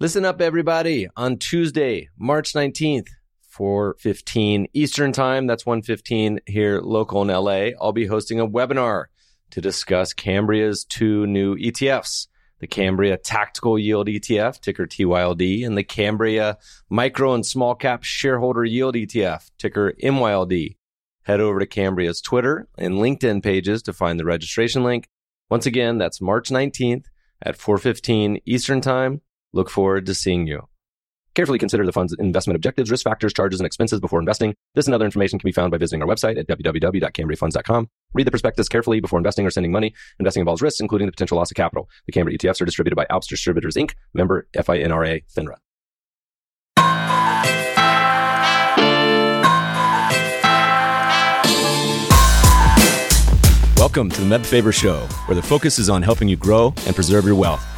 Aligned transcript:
Listen 0.00 0.24
up, 0.24 0.40
everybody. 0.40 1.08
On 1.16 1.38
Tuesday, 1.38 2.08
March 2.16 2.52
19th, 2.52 3.08
4.15 3.52 4.66
Eastern 4.72 5.10
Time, 5.10 5.48
that's 5.48 5.64
1.15 5.64 6.38
here 6.46 6.80
local 6.80 7.20
in 7.22 7.26
LA, 7.26 7.76
I'll 7.82 7.90
be 7.90 8.06
hosting 8.06 8.38
a 8.38 8.46
webinar 8.46 9.06
to 9.50 9.60
discuss 9.60 10.12
Cambria's 10.12 10.84
two 10.84 11.26
new 11.26 11.56
ETFs, 11.56 12.28
the 12.60 12.68
Cambria 12.68 13.16
Tactical 13.16 13.76
Yield 13.76 14.06
ETF, 14.06 14.60
ticker 14.60 14.86
TYLD, 14.86 15.66
and 15.66 15.76
the 15.76 15.82
Cambria 15.82 16.58
Micro 16.88 17.34
and 17.34 17.44
Small 17.44 17.74
Cap 17.74 18.04
Shareholder 18.04 18.64
Yield 18.64 18.94
ETF, 18.94 19.50
ticker 19.58 19.94
MYLD. 20.00 20.76
Head 21.24 21.40
over 21.40 21.58
to 21.58 21.66
Cambria's 21.66 22.20
Twitter 22.20 22.68
and 22.78 22.94
LinkedIn 22.94 23.42
pages 23.42 23.82
to 23.82 23.92
find 23.92 24.20
the 24.20 24.24
registration 24.24 24.84
link. 24.84 25.08
Once 25.50 25.66
again, 25.66 25.98
that's 25.98 26.20
March 26.20 26.50
19th 26.50 27.06
at 27.42 27.58
4:15 27.58 28.40
Eastern 28.46 28.80
Time. 28.80 29.22
Look 29.52 29.70
forward 29.70 30.06
to 30.06 30.14
seeing 30.14 30.46
you. 30.46 30.68
Carefully 31.34 31.58
consider 31.58 31.86
the 31.86 31.92
fund's 31.92 32.14
investment 32.18 32.56
objectives, 32.56 32.90
risk 32.90 33.04
factors, 33.04 33.32
charges, 33.32 33.60
and 33.60 33.66
expenses 33.66 34.00
before 34.00 34.18
investing. 34.18 34.54
This 34.74 34.86
and 34.86 34.94
other 34.94 35.04
information 35.04 35.38
can 35.38 35.46
be 35.46 35.52
found 35.52 35.70
by 35.70 35.78
visiting 35.78 36.02
our 36.02 36.08
website 36.08 36.36
at 36.36 36.48
www.cambriafunds.com. 36.48 37.88
Read 38.12 38.26
the 38.26 38.30
prospectus 38.30 38.68
carefully 38.68 38.98
before 39.00 39.20
investing 39.20 39.46
or 39.46 39.50
sending 39.50 39.70
money. 39.70 39.94
Investing 40.18 40.40
involves 40.40 40.62
risks, 40.62 40.80
including 40.80 41.06
the 41.06 41.12
potential 41.12 41.38
loss 41.38 41.50
of 41.50 41.56
capital. 41.56 41.88
The 42.06 42.12
Cambria 42.12 42.36
ETFs 42.36 42.60
are 42.60 42.64
distributed 42.64 42.96
by 42.96 43.06
Alps 43.08 43.28
Distributors 43.28 43.76
Inc., 43.76 43.92
member 44.14 44.48
FINRA 44.56 45.22
FINRA. 45.32 45.58
Welcome 53.76 54.10
to 54.10 54.20
the 54.20 54.26
Meb 54.26 54.44
Faber 54.44 54.72
Show, 54.72 54.98
where 55.26 55.36
the 55.36 55.42
focus 55.42 55.78
is 55.78 55.88
on 55.88 56.02
helping 56.02 56.28
you 56.28 56.36
grow 56.36 56.74
and 56.84 56.96
preserve 56.96 57.24
your 57.24 57.36
wealth. 57.36 57.77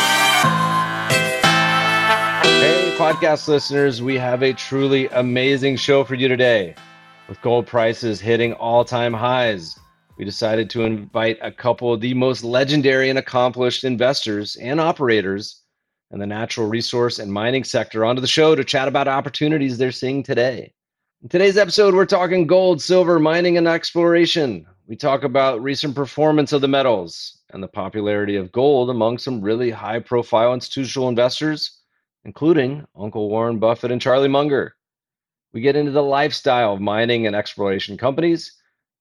podcast 3.01 3.47
listeners, 3.47 3.99
we 3.99 4.15
have 4.15 4.43
a 4.43 4.53
truly 4.53 5.07
amazing 5.07 5.75
show 5.75 6.03
for 6.03 6.13
you 6.13 6.27
today. 6.27 6.75
With 7.27 7.41
gold 7.41 7.65
prices 7.65 8.21
hitting 8.21 8.53
all 8.53 8.85
time 8.85 9.11
highs, 9.11 9.79
we 10.19 10.23
decided 10.23 10.69
to 10.69 10.83
invite 10.83 11.39
a 11.41 11.51
couple 11.51 11.91
of 11.91 11.99
the 11.99 12.13
most 12.13 12.43
legendary 12.43 13.09
and 13.09 13.17
accomplished 13.17 13.83
investors 13.83 14.55
and 14.57 14.79
operators 14.79 15.63
in 16.11 16.19
the 16.19 16.27
natural 16.27 16.67
resource 16.67 17.17
and 17.17 17.33
mining 17.33 17.63
sector 17.63 18.05
onto 18.05 18.21
the 18.21 18.27
show 18.27 18.53
to 18.53 18.63
chat 18.63 18.87
about 18.87 19.07
opportunities 19.07 19.79
they're 19.79 19.91
seeing 19.91 20.21
today. 20.21 20.71
In 21.23 21.29
today's 21.29 21.57
episode, 21.57 21.95
we're 21.95 22.05
talking 22.05 22.45
gold, 22.45 22.83
silver, 22.83 23.17
mining, 23.17 23.57
and 23.57 23.67
exploration. 23.67 24.63
We 24.85 24.95
talk 24.95 25.23
about 25.23 25.63
recent 25.63 25.95
performance 25.95 26.53
of 26.53 26.61
the 26.61 26.67
metals 26.67 27.39
and 27.49 27.63
the 27.63 27.67
popularity 27.67 28.35
of 28.35 28.51
gold 28.51 28.91
among 28.91 29.17
some 29.17 29.41
really 29.41 29.71
high 29.71 30.01
profile 30.01 30.53
institutional 30.53 31.09
investors 31.09 31.80
including 32.23 32.85
Uncle 32.95 33.29
Warren 33.29 33.59
Buffett 33.59 33.91
and 33.91 34.01
Charlie 34.01 34.27
Munger. 34.27 34.75
We 35.53 35.61
get 35.61 35.75
into 35.75 35.91
the 35.91 36.03
lifestyle 36.03 36.73
of 36.73 36.81
mining 36.81 37.27
and 37.27 37.35
exploration 37.35 37.97
companies. 37.97 38.53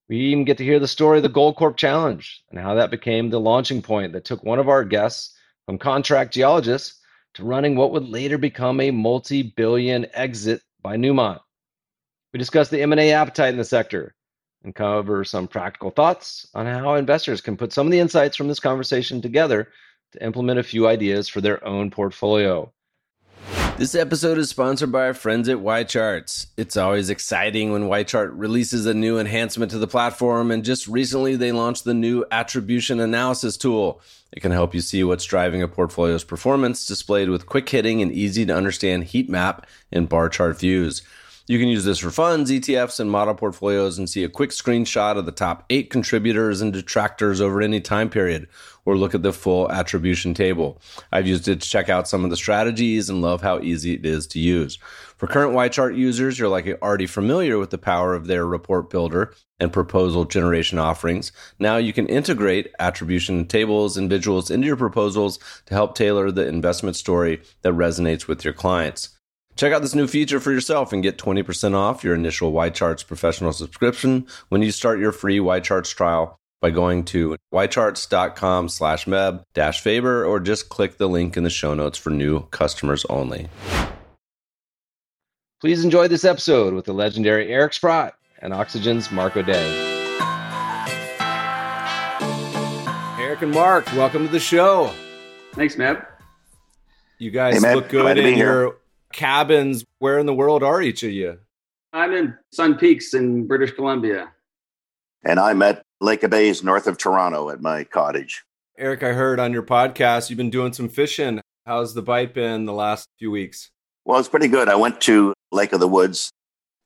We 0.09 0.19
even 0.19 0.45
get 0.45 0.59
to 0.59 0.65
hear 0.65 0.81
the 0.81 0.89
story 0.89 1.19
of 1.19 1.23
the 1.23 1.29
Goldcorp 1.29 1.77
Challenge 1.77 2.43
and 2.51 2.59
how 2.59 2.75
that 2.75 2.91
became 2.91 3.31
the 3.31 3.39
launching 3.39 3.83
point 3.83 4.13
that 4.13 4.25
took 4.25 4.43
one 4.43 4.59
of 4.59 4.69
our 4.69 4.85
guests 4.85 5.37
from 5.67 5.79
contract 5.79 6.33
geologist 6.33 7.01
to 7.35 7.45
running 7.45 7.77
what 7.77 7.93
would 7.93 8.09
later 8.09 8.39
become 8.39 8.81
a 8.81 8.91
multi-billion 8.91 10.07
exit 10.15 10.63
by 10.83 10.97
Newmont. 10.97 11.39
We 12.33 12.39
discuss 12.39 12.69
the 12.69 12.83
M&A 12.83 13.13
appetite 13.13 13.53
in 13.53 13.59
the 13.59 13.65
sector 13.65 14.15
and 14.65 14.75
cover 14.75 15.25
some 15.25 15.47
practical 15.47 15.91
thoughts 15.91 16.49
on 16.55 16.67
how 16.67 16.95
investors 16.95 17.41
can 17.41 17.57
put 17.57 17.73
some 17.73 17.87
of 17.87 17.91
the 17.93 18.01
insights 18.01 18.37
from 18.37 18.49
this 18.49 18.61
conversation 18.61 19.23
together 19.23 19.69
to 20.13 20.25
implement 20.25 20.59
a 20.59 20.65
few 20.65 20.89
ideas 20.89 21.29
for 21.29 21.41
their 21.41 21.65
own 21.65 21.91
portfolio. 21.91 22.73
This 23.81 23.95
episode 23.95 24.37
is 24.37 24.51
sponsored 24.51 24.93
by 24.93 25.07
our 25.07 25.15
friends 25.15 25.49
at 25.49 25.57
YCharts. 25.57 26.49
It's 26.59 26.77
always 26.77 27.09
exciting 27.09 27.73
when 27.73 27.85
YChart 27.85 28.33
releases 28.35 28.85
a 28.85 28.93
new 28.93 29.19
enhancement 29.19 29.71
to 29.71 29.79
the 29.79 29.87
platform, 29.87 30.51
and 30.51 30.63
just 30.63 30.87
recently 30.87 31.35
they 31.35 31.51
launched 31.51 31.85
the 31.85 31.95
new 31.95 32.27
attribution 32.31 33.01
analysis 33.01 33.57
tool. 33.57 34.03
It 34.33 34.41
can 34.41 34.53
help 34.53 34.75
you 34.75 34.83
see 34.83 35.03
what's 35.03 35.25
driving 35.25 35.63
a 35.63 35.67
portfolio's 35.67 36.25
performance, 36.25 36.85
displayed 36.85 37.31
with 37.31 37.47
quick 37.47 37.71
hitting 37.71 38.03
and 38.03 38.13
easy 38.13 38.45
to 38.45 38.55
understand 38.55 39.05
heat 39.05 39.31
map 39.31 39.67
and 39.91 40.11
bar 40.11 40.29
chart 40.29 40.59
views. 40.59 41.01
You 41.47 41.59
can 41.59 41.69
use 41.69 41.85
this 41.85 41.99
for 41.99 42.11
funds, 42.11 42.51
ETFs, 42.51 43.01
and 43.01 43.11
model 43.11 43.35
portfolios 43.35 43.97
and 43.97 44.11
see 44.11 44.25
a 44.25 44.29
quick 44.29 44.51
screenshot 44.51 45.17
of 45.17 45.25
the 45.25 45.33
top 45.33 45.65
eight 45.71 45.89
contributors 45.89 46.61
and 46.61 46.71
detractors 46.71 47.41
over 47.41 47.63
any 47.63 47.81
time 47.81 48.11
period, 48.11 48.47
or 48.85 48.97
look 48.97 49.15
at 49.15 49.23
the 49.23 49.33
full 49.33 49.71
attribution 49.71 50.35
table. 50.35 50.81
I've 51.13 51.27
used 51.27 51.49
it 51.49 51.61
to 51.61 51.69
check 51.69 51.89
out 51.89 52.09
some 52.09 52.25
of 52.25 52.31
the 52.31 52.37
strategies 52.37 53.09
and 53.09 53.23
love 53.23 53.43
how 53.43 53.61
easy 53.61 53.95
it 53.95 54.07
is 54.07 54.27
to 54.29 54.39
use. 54.39 54.79
For 55.17 55.27
current 55.27 55.55
YChart 55.55 55.97
users, 55.97 56.39
you're 56.39 56.49
likely 56.49 56.75
already 56.75 57.07
familiar 57.07 57.59
with 57.59 57.71
the 57.71 57.79
power 57.79 58.15
of 58.15 58.27
their 58.27 58.47
report 58.47 58.91
builder 58.91 59.35
and 59.61 59.73
proposal 59.73 60.25
generation 60.25 60.79
offerings. 60.79 61.33
Now 61.59 61.77
you 61.77 61.93
can 61.93 62.07
integrate 62.07 62.73
attribution 62.79 63.47
tables 63.47 63.97
and 63.97 64.11
visuals 64.11 64.51
into 64.51 64.67
your 64.67 64.77
proposals 64.77 65.39
to 65.67 65.75
help 65.75 65.95
tailor 65.95 66.31
the 66.31 66.49
investment 66.49 66.97
story 66.97 67.43
that 67.63 67.75
resonates 67.75 68.27
with 68.27 68.45
your 68.45 68.55
clients. 68.55 69.11
Check 69.57 69.73
out 69.75 69.83
this 69.83 69.95
new 69.95 70.07
feature 70.07 70.41
for 70.41 70.53
yourself 70.53 70.93
and 70.93 71.03
get 71.03 71.19
20% 71.19 71.75
off 71.75 72.03
your 72.03 72.15
initial 72.15 72.53
YCharts 72.53 73.07
professional 73.07 73.53
subscription 73.53 74.27
when 74.49 74.63
you 74.63 74.71
start 74.71 75.01
your 75.01 75.13
free 75.13 75.39
YCharts 75.39 75.95
trial 75.95 76.39
by 76.61 76.71
going 76.71 77.05
to 77.07 77.37
ycharts.com 77.53 78.69
slash 78.69 79.07
meb 79.07 79.43
dash 79.55 79.81
faber 79.81 80.25
or 80.25 80.41
just 80.41 80.69
click 80.69 80.99
the 80.99 81.09
link 81.09 81.37
in 81.37 81.45
the 81.45 81.51
show 81.51 81.75
notes 81.75 81.99
for 81.99 82.11
new 82.11 82.41
customers 82.47 83.05
only. 83.07 83.49
Please 85.61 85.85
enjoy 85.85 86.09
this 86.09 86.25
episode 86.25 86.75
with 86.75 86.85
the 86.85 86.93
legendary 86.93 87.53
Eric 87.53 87.73
Sprott 87.73 88.15
and 88.41 88.55
Oxygen's 88.55 89.11
Mark 89.11 89.37
O'Dea. 89.37 89.91
Eric 93.19 93.43
and 93.43 93.53
Mark, 93.53 93.87
welcome 93.93 94.27
to 94.27 94.33
the 94.33 94.41
show. 94.41 94.93
Thanks, 95.53 95.77
Meb. 95.77 96.07
You 97.19 97.31
guys 97.31 97.63
hey, 97.63 97.75
look 97.75 97.91
good 97.91 98.17
in 98.17 98.39
your 98.39 98.79
cabins. 99.13 99.85
Where 99.99 100.19
in 100.19 100.27
the 100.27 100.35
world 100.35 100.63
are 100.63 100.81
each 100.81 101.03
of 101.03 101.11
you? 101.11 101.39
I'm 101.93 102.13
in 102.13 102.35
Sun 102.53 102.79
Peaks 102.79 103.13
in 103.13 103.47
British 103.47 103.73
Columbia. 103.73 104.31
And 105.25 105.39
I'm 105.39 105.61
at 105.61 105.85
Lake 106.01 106.23
of 106.23 106.31
Bays, 106.31 106.65
north 106.65 106.87
of 106.87 106.97
Toronto, 106.97 107.51
at 107.51 107.61
my 107.61 107.85
cottage. 107.85 108.43
Eric, 108.79 109.03
I 109.03 109.13
heard 109.13 109.39
on 109.39 109.53
your 109.53 109.63
podcast 109.63 110.31
you've 110.31 110.39
been 110.39 110.49
doing 110.49 110.73
some 110.73 110.89
fishing. 110.89 111.41
How's 111.67 111.93
the 111.93 112.01
bite 112.01 112.33
been 112.33 112.65
the 112.65 112.73
last 112.73 113.07
few 113.19 113.31
weeks? 113.31 113.71
Well, 114.07 114.19
it's 114.19 114.29
pretty 114.29 114.49
good. 114.49 114.71
I 114.71 114.77
went 114.77 115.01
to 115.03 115.35
Lake 115.53 115.75
of 115.75 115.81
the 115.81 115.89
Woods, 115.89 116.31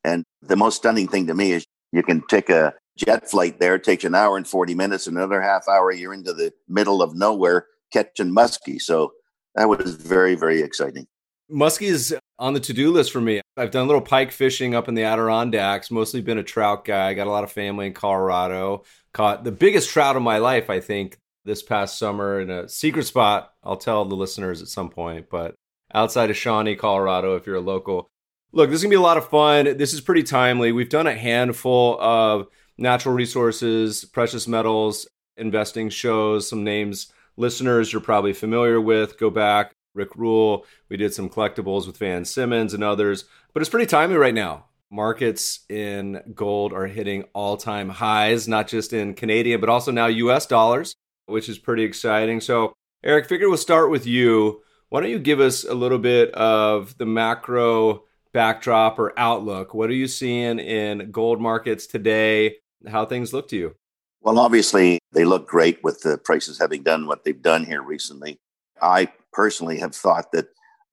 and 0.02 0.24
the 0.42 0.56
most 0.56 0.76
stunning 0.76 1.06
thing 1.06 1.28
to 1.28 1.34
me 1.34 1.52
is 1.52 1.64
you 1.92 2.02
can 2.02 2.22
take 2.26 2.50
a 2.50 2.74
jet 2.98 3.30
flight 3.30 3.60
there. 3.60 3.76
It 3.76 3.84
takes 3.84 4.02
an 4.02 4.16
hour 4.16 4.36
and 4.36 4.46
40 4.46 4.74
minutes. 4.74 5.06
And 5.06 5.16
another 5.16 5.40
half 5.40 5.68
hour, 5.68 5.92
you're 5.92 6.12
into 6.12 6.32
the 6.32 6.52
middle 6.68 7.00
of 7.00 7.14
nowhere 7.14 7.66
catching 7.92 8.34
muskie. 8.34 8.80
So 8.80 9.12
that 9.54 9.68
was 9.68 9.94
very, 9.94 10.34
very 10.34 10.60
exciting. 10.60 11.06
Muskie 11.48 11.86
is 11.86 12.16
on 12.38 12.54
the 12.54 12.60
to-do 12.60 12.90
list 12.90 13.12
for 13.12 13.20
me. 13.20 13.40
I've 13.56 13.70
done 13.70 13.84
a 13.84 13.86
little 13.86 14.00
pike 14.00 14.32
fishing 14.32 14.74
up 14.74 14.88
in 14.88 14.94
the 14.94 15.04
Adirondacks, 15.04 15.90
mostly 15.90 16.20
been 16.20 16.38
a 16.38 16.42
trout 16.42 16.84
guy. 16.84 17.08
I 17.08 17.14
got 17.14 17.26
a 17.26 17.30
lot 17.30 17.44
of 17.44 17.52
family 17.52 17.86
in 17.86 17.92
Colorado. 17.92 18.84
Caught 19.12 19.44
the 19.44 19.52
biggest 19.52 19.90
trout 19.90 20.16
of 20.16 20.22
my 20.22 20.38
life, 20.38 20.68
I 20.70 20.80
think, 20.80 21.18
this 21.44 21.62
past 21.62 21.98
summer 21.98 22.40
in 22.40 22.50
a 22.50 22.68
secret 22.68 23.04
spot. 23.04 23.52
I'll 23.62 23.76
tell 23.76 24.04
the 24.04 24.16
listeners 24.16 24.62
at 24.62 24.68
some 24.68 24.90
point, 24.90 25.26
but 25.30 25.54
outside 25.92 26.30
of 26.30 26.36
Shawnee, 26.36 26.74
Colorado, 26.74 27.36
if 27.36 27.46
you're 27.46 27.56
a 27.56 27.60
local. 27.60 28.08
Look, 28.52 28.70
this 28.70 28.78
is 28.78 28.82
going 28.82 28.90
to 28.90 28.96
be 28.96 29.00
a 29.00 29.02
lot 29.02 29.16
of 29.16 29.28
fun. 29.28 29.76
This 29.76 29.92
is 29.92 30.00
pretty 30.00 30.22
timely. 30.22 30.72
We've 30.72 30.88
done 30.88 31.06
a 31.06 31.14
handful 31.14 32.00
of 32.00 32.48
natural 32.78 33.14
resources, 33.14 34.04
precious 34.04 34.48
metals, 34.48 35.06
investing 35.36 35.88
shows, 35.90 36.48
some 36.48 36.64
names 36.64 37.12
listeners 37.36 37.92
you're 37.92 38.00
probably 38.00 38.32
familiar 38.32 38.80
with. 38.80 39.18
Go 39.18 39.30
back 39.30 39.73
Rick 39.94 40.16
Rule. 40.16 40.66
We 40.88 40.96
did 40.96 41.14
some 41.14 41.30
collectibles 41.30 41.86
with 41.86 41.98
Van 41.98 42.24
Simmons 42.24 42.74
and 42.74 42.84
others, 42.84 43.24
but 43.52 43.60
it's 43.60 43.70
pretty 43.70 43.86
timely 43.86 44.16
right 44.16 44.34
now. 44.34 44.66
Markets 44.90 45.60
in 45.68 46.20
gold 46.34 46.72
are 46.72 46.86
hitting 46.86 47.24
all 47.32 47.56
time 47.56 47.88
highs, 47.88 48.46
not 48.46 48.68
just 48.68 48.92
in 48.92 49.14
Canadian, 49.14 49.60
but 49.60 49.68
also 49.68 49.90
now 49.90 50.06
US 50.06 50.46
dollars, 50.46 50.94
which 51.26 51.48
is 51.48 51.58
pretty 51.58 51.84
exciting. 51.84 52.40
So, 52.40 52.74
Eric, 53.02 53.28
figured 53.28 53.48
we'll 53.48 53.56
start 53.56 53.90
with 53.90 54.06
you. 54.06 54.62
Why 54.90 55.00
don't 55.00 55.10
you 55.10 55.18
give 55.18 55.40
us 55.40 55.64
a 55.64 55.74
little 55.74 55.98
bit 55.98 56.32
of 56.34 56.96
the 56.98 57.06
macro 57.06 58.04
backdrop 58.32 58.98
or 58.98 59.18
outlook? 59.18 59.74
What 59.74 59.90
are 59.90 59.94
you 59.94 60.06
seeing 60.06 60.58
in 60.58 61.10
gold 61.10 61.40
markets 61.40 61.86
today? 61.86 62.56
How 62.86 63.04
things 63.04 63.32
look 63.32 63.48
to 63.48 63.56
you? 63.56 63.74
Well, 64.20 64.38
obviously, 64.38 65.00
they 65.12 65.24
look 65.24 65.48
great 65.48 65.82
with 65.82 66.00
the 66.02 66.18
prices 66.18 66.58
having 66.58 66.82
done 66.82 67.06
what 67.06 67.24
they've 67.24 67.42
done 67.42 67.64
here 67.64 67.82
recently. 67.82 68.38
I 68.80 69.08
personally 69.34 69.78
have 69.78 69.94
thought 69.94 70.32
that 70.32 70.46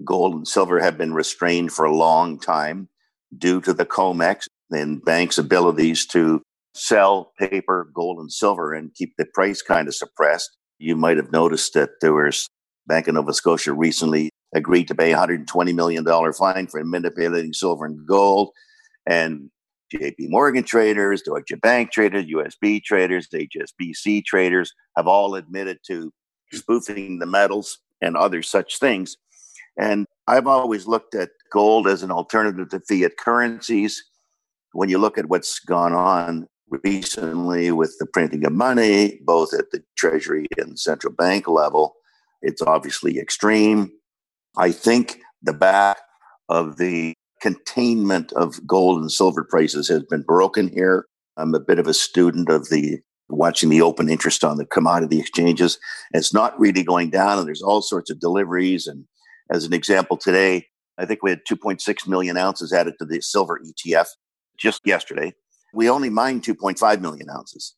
gold 0.03 0.33
and 0.33 0.47
silver 0.47 0.79
have 0.79 0.97
been 0.97 1.13
restrained 1.13 1.71
for 1.71 1.85
a 1.85 1.95
long 1.95 2.39
time 2.39 2.89
due 3.37 3.61
to 3.61 3.73
the 3.73 3.85
COMEX 3.85 4.47
and 4.71 5.03
banks' 5.03 5.37
abilities 5.37 6.05
to 6.07 6.41
sell 6.73 7.33
paper, 7.37 7.89
gold, 7.93 8.19
and 8.19 8.31
silver 8.31 8.73
and 8.73 8.93
keep 8.93 9.13
the 9.17 9.25
price 9.25 9.61
kind 9.61 9.87
of 9.87 9.95
suppressed. 9.95 10.57
You 10.79 10.95
might 10.95 11.17
have 11.17 11.31
noticed 11.31 11.73
that 11.73 11.89
there 12.01 12.13
was 12.13 12.47
Bank 12.87 13.07
of 13.07 13.13
Nova 13.13 13.33
Scotia 13.33 13.73
recently 13.73 14.29
agreed 14.55 14.87
to 14.87 14.95
pay 14.95 15.11
$120 15.13 15.75
million 15.75 16.33
fine 16.33 16.67
for 16.67 16.83
manipulating 16.83 17.53
silver 17.53 17.85
and 17.85 18.05
gold. 18.07 18.49
And 19.05 19.49
JP 19.93 20.29
Morgan 20.29 20.63
traders, 20.63 21.21
Deutsche 21.21 21.59
Bank 21.61 21.91
traders, 21.91 22.25
USB 22.25 22.83
traders, 22.83 23.27
HSBC 23.27 24.25
traders 24.25 24.73
have 24.97 25.07
all 25.07 25.35
admitted 25.35 25.79
to 25.87 26.11
spoofing 26.51 27.19
the 27.19 27.25
metals 27.25 27.79
and 28.01 28.17
other 28.17 28.41
such 28.41 28.79
things. 28.79 29.17
And 29.77 30.05
I've 30.27 30.47
always 30.47 30.87
looked 30.87 31.15
at 31.15 31.29
gold 31.51 31.87
as 31.87 32.03
an 32.03 32.11
alternative 32.11 32.69
to 32.69 32.79
fiat 32.79 33.17
currencies. 33.17 34.03
When 34.73 34.89
you 34.89 34.97
look 34.97 35.17
at 35.17 35.29
what's 35.29 35.59
gone 35.59 35.93
on 35.93 36.47
recently 36.83 37.71
with 37.71 37.95
the 37.99 38.05
printing 38.05 38.45
of 38.45 38.53
money, 38.53 39.19
both 39.23 39.53
at 39.53 39.71
the 39.71 39.83
Treasury 39.97 40.47
and 40.57 40.79
central 40.79 41.13
bank 41.13 41.47
level, 41.47 41.95
it's 42.41 42.61
obviously 42.61 43.19
extreme. 43.19 43.91
I 44.57 44.71
think 44.71 45.19
the 45.41 45.53
back 45.53 45.97
of 46.49 46.77
the 46.77 47.13
containment 47.41 48.31
of 48.33 48.65
gold 48.67 49.01
and 49.01 49.11
silver 49.11 49.43
prices 49.43 49.87
has 49.87 50.03
been 50.03 50.21
broken 50.21 50.69
here. 50.69 51.05
I'm 51.37 51.55
a 51.55 51.59
bit 51.59 51.79
of 51.79 51.87
a 51.87 51.93
student 51.93 52.49
of 52.49 52.69
the 52.69 52.99
watching 53.31 53.69
the 53.69 53.81
open 53.81 54.09
interest 54.09 54.43
on 54.43 54.57
the 54.57 54.65
commodity 54.65 55.19
exchanges. 55.19 55.79
It's 56.13 56.33
not 56.33 56.59
really 56.59 56.83
going 56.83 57.09
down, 57.09 57.39
and 57.39 57.47
there's 57.47 57.61
all 57.61 57.81
sorts 57.81 58.09
of 58.09 58.19
deliveries. 58.19 58.87
And 58.87 59.05
as 59.51 59.65
an 59.65 59.73
example, 59.73 60.17
today, 60.17 60.67
I 60.97 61.05
think 61.05 61.23
we 61.23 61.29
had 61.29 61.41
2.6 61.49 62.07
million 62.07 62.37
ounces 62.37 62.73
added 62.73 62.95
to 62.99 63.05
the 63.05 63.21
silver 63.21 63.59
ETF 63.59 64.07
just 64.57 64.81
yesterday. 64.85 65.33
We 65.73 65.89
only 65.89 66.09
mine 66.09 66.41
2.5 66.41 67.01
million 67.01 67.29
ounces. 67.29 67.75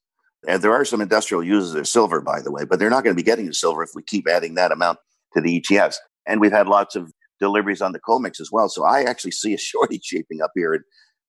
And 0.47 0.61
there 0.61 0.73
are 0.73 0.83
some 0.83 1.01
industrial 1.01 1.43
users 1.43 1.73
of 1.75 1.87
silver, 1.87 2.19
by 2.19 2.41
the 2.41 2.51
way, 2.51 2.65
but 2.65 2.79
they're 2.79 2.89
not 2.89 3.03
going 3.03 3.15
to 3.15 3.21
be 3.21 3.25
getting 3.25 3.45
the 3.45 3.53
silver 3.53 3.83
if 3.83 3.91
we 3.95 4.03
keep 4.03 4.27
adding 4.27 4.55
that 4.55 4.71
amount 4.71 4.99
to 5.33 5.41
the 5.41 5.61
ETFs. 5.61 5.95
And 6.27 6.41
we've 6.41 6.51
had 6.51 6.67
lots 6.67 6.95
of 6.95 7.11
deliveries 7.39 7.81
on 7.81 7.93
the 7.93 7.99
COMEX 7.99 8.39
as 8.39 8.51
well. 8.51 8.69
So 8.69 8.83
I 8.83 9.03
actually 9.03 9.31
see 9.31 9.53
a 9.53 9.57
shortage 9.69 10.03
shaping 10.03 10.41
up 10.41 10.51
here, 10.55 10.73
and 10.73 10.83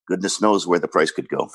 goodness 0.07 0.41
knows 0.41 0.67
where 0.67 0.79
the 0.79 0.87
price 0.87 1.11
could 1.11 1.29
go. 1.29 1.49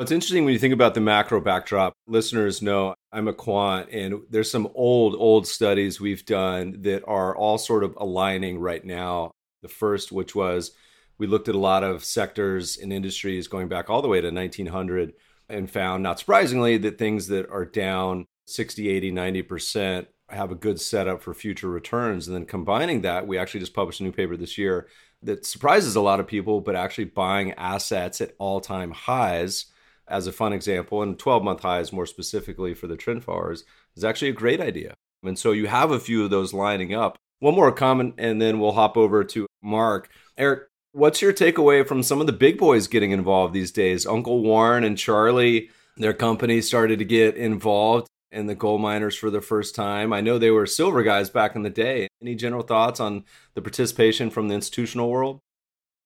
It's 0.00 0.10
interesting 0.10 0.44
when 0.44 0.52
you 0.52 0.58
think 0.58 0.74
about 0.74 0.94
the 0.94 1.00
macro 1.00 1.40
backdrop. 1.40 1.94
Listeners 2.08 2.60
know 2.60 2.96
I'm 3.12 3.28
a 3.28 3.32
quant, 3.32 3.90
and 3.92 4.22
there's 4.28 4.50
some 4.50 4.68
old, 4.74 5.14
old 5.14 5.46
studies 5.46 6.00
we've 6.00 6.26
done 6.26 6.82
that 6.82 7.04
are 7.06 7.36
all 7.36 7.58
sort 7.58 7.84
of 7.84 7.94
aligning 7.98 8.58
right 8.58 8.84
now. 8.84 9.30
The 9.62 9.68
first, 9.68 10.10
which 10.10 10.34
was 10.34 10.72
we 11.16 11.28
looked 11.28 11.48
at 11.48 11.54
a 11.54 11.58
lot 11.58 11.84
of 11.84 12.04
sectors 12.04 12.76
and 12.76 12.92
industries 12.92 13.46
going 13.46 13.68
back 13.68 13.88
all 13.88 14.02
the 14.02 14.08
way 14.08 14.20
to 14.20 14.32
1900 14.32 15.12
and 15.48 15.70
found, 15.70 16.02
not 16.02 16.18
surprisingly, 16.18 16.76
that 16.78 16.98
things 16.98 17.28
that 17.28 17.48
are 17.48 17.64
down 17.64 18.26
60, 18.46 18.88
80, 18.88 19.12
90% 19.12 20.06
have 20.28 20.50
a 20.50 20.56
good 20.56 20.80
setup 20.80 21.22
for 21.22 21.34
future 21.34 21.68
returns. 21.68 22.26
And 22.26 22.36
then 22.36 22.46
combining 22.46 23.02
that, 23.02 23.28
we 23.28 23.38
actually 23.38 23.60
just 23.60 23.74
published 23.74 24.00
a 24.00 24.02
new 24.02 24.12
paper 24.12 24.36
this 24.36 24.58
year 24.58 24.88
that 25.22 25.46
surprises 25.46 25.94
a 25.94 26.00
lot 26.00 26.18
of 26.18 26.26
people, 26.26 26.60
but 26.60 26.74
actually 26.74 27.04
buying 27.04 27.52
assets 27.52 28.20
at 28.20 28.34
all 28.40 28.60
time 28.60 28.90
highs 28.90 29.66
as 30.08 30.26
a 30.26 30.32
fun 30.32 30.52
example, 30.52 31.02
and 31.02 31.18
12 31.18 31.42
month 31.42 31.60
highs 31.60 31.92
more 31.92 32.06
specifically 32.06 32.74
for 32.74 32.86
the 32.86 32.96
trend 32.96 33.24
followers 33.24 33.64
is 33.96 34.04
actually 34.04 34.28
a 34.28 34.34
great 34.34 34.60
idea. 34.60 34.94
And 35.22 35.38
so 35.38 35.52
you 35.52 35.66
have 35.66 35.90
a 35.90 36.00
few 36.00 36.24
of 36.24 36.30
those 36.30 36.52
lining 36.52 36.94
up. 36.94 37.16
One 37.40 37.54
more 37.54 37.72
comment, 37.72 38.14
and 38.18 38.40
then 38.40 38.58
we'll 38.58 38.72
hop 38.72 38.96
over 38.96 39.24
to 39.24 39.46
Mark. 39.62 40.10
Eric, 40.36 40.68
what's 40.92 41.22
your 41.22 41.32
takeaway 41.32 41.86
from 41.86 42.02
some 42.02 42.20
of 42.20 42.26
the 42.26 42.32
big 42.32 42.58
boys 42.58 42.86
getting 42.86 43.10
involved 43.10 43.54
these 43.54 43.72
days? 43.72 44.06
Uncle 44.06 44.42
Warren 44.42 44.84
and 44.84 44.98
Charlie, 44.98 45.70
their 45.96 46.12
company 46.12 46.60
started 46.60 46.98
to 46.98 47.04
get 47.04 47.36
involved 47.36 48.06
in 48.30 48.46
the 48.46 48.54
gold 48.54 48.80
miners 48.80 49.16
for 49.16 49.30
the 49.30 49.40
first 49.40 49.74
time. 49.74 50.12
I 50.12 50.20
know 50.20 50.38
they 50.38 50.50
were 50.50 50.66
silver 50.66 51.02
guys 51.02 51.30
back 51.30 51.54
in 51.54 51.62
the 51.62 51.70
day. 51.70 52.08
Any 52.20 52.34
general 52.34 52.62
thoughts 52.62 53.00
on 53.00 53.24
the 53.54 53.62
participation 53.62 54.30
from 54.30 54.48
the 54.48 54.54
institutional 54.54 55.08
world? 55.08 55.40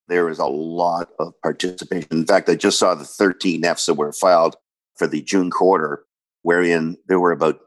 There 0.08 0.28
is 0.28 0.38
a 0.38 0.46
lot 0.46 1.10
of 1.18 1.34
participation. 1.42 2.08
In 2.10 2.26
fact, 2.26 2.48
I 2.48 2.54
just 2.54 2.78
saw 2.78 2.94
the 2.94 3.04
13 3.04 3.64
Fs 3.64 3.86
that 3.86 3.94
were 3.94 4.12
filed 4.12 4.56
for 4.96 5.06
the 5.06 5.22
June 5.22 5.50
quarter, 5.50 6.04
wherein 6.42 6.96
there 7.08 7.20
were 7.20 7.32
about 7.32 7.60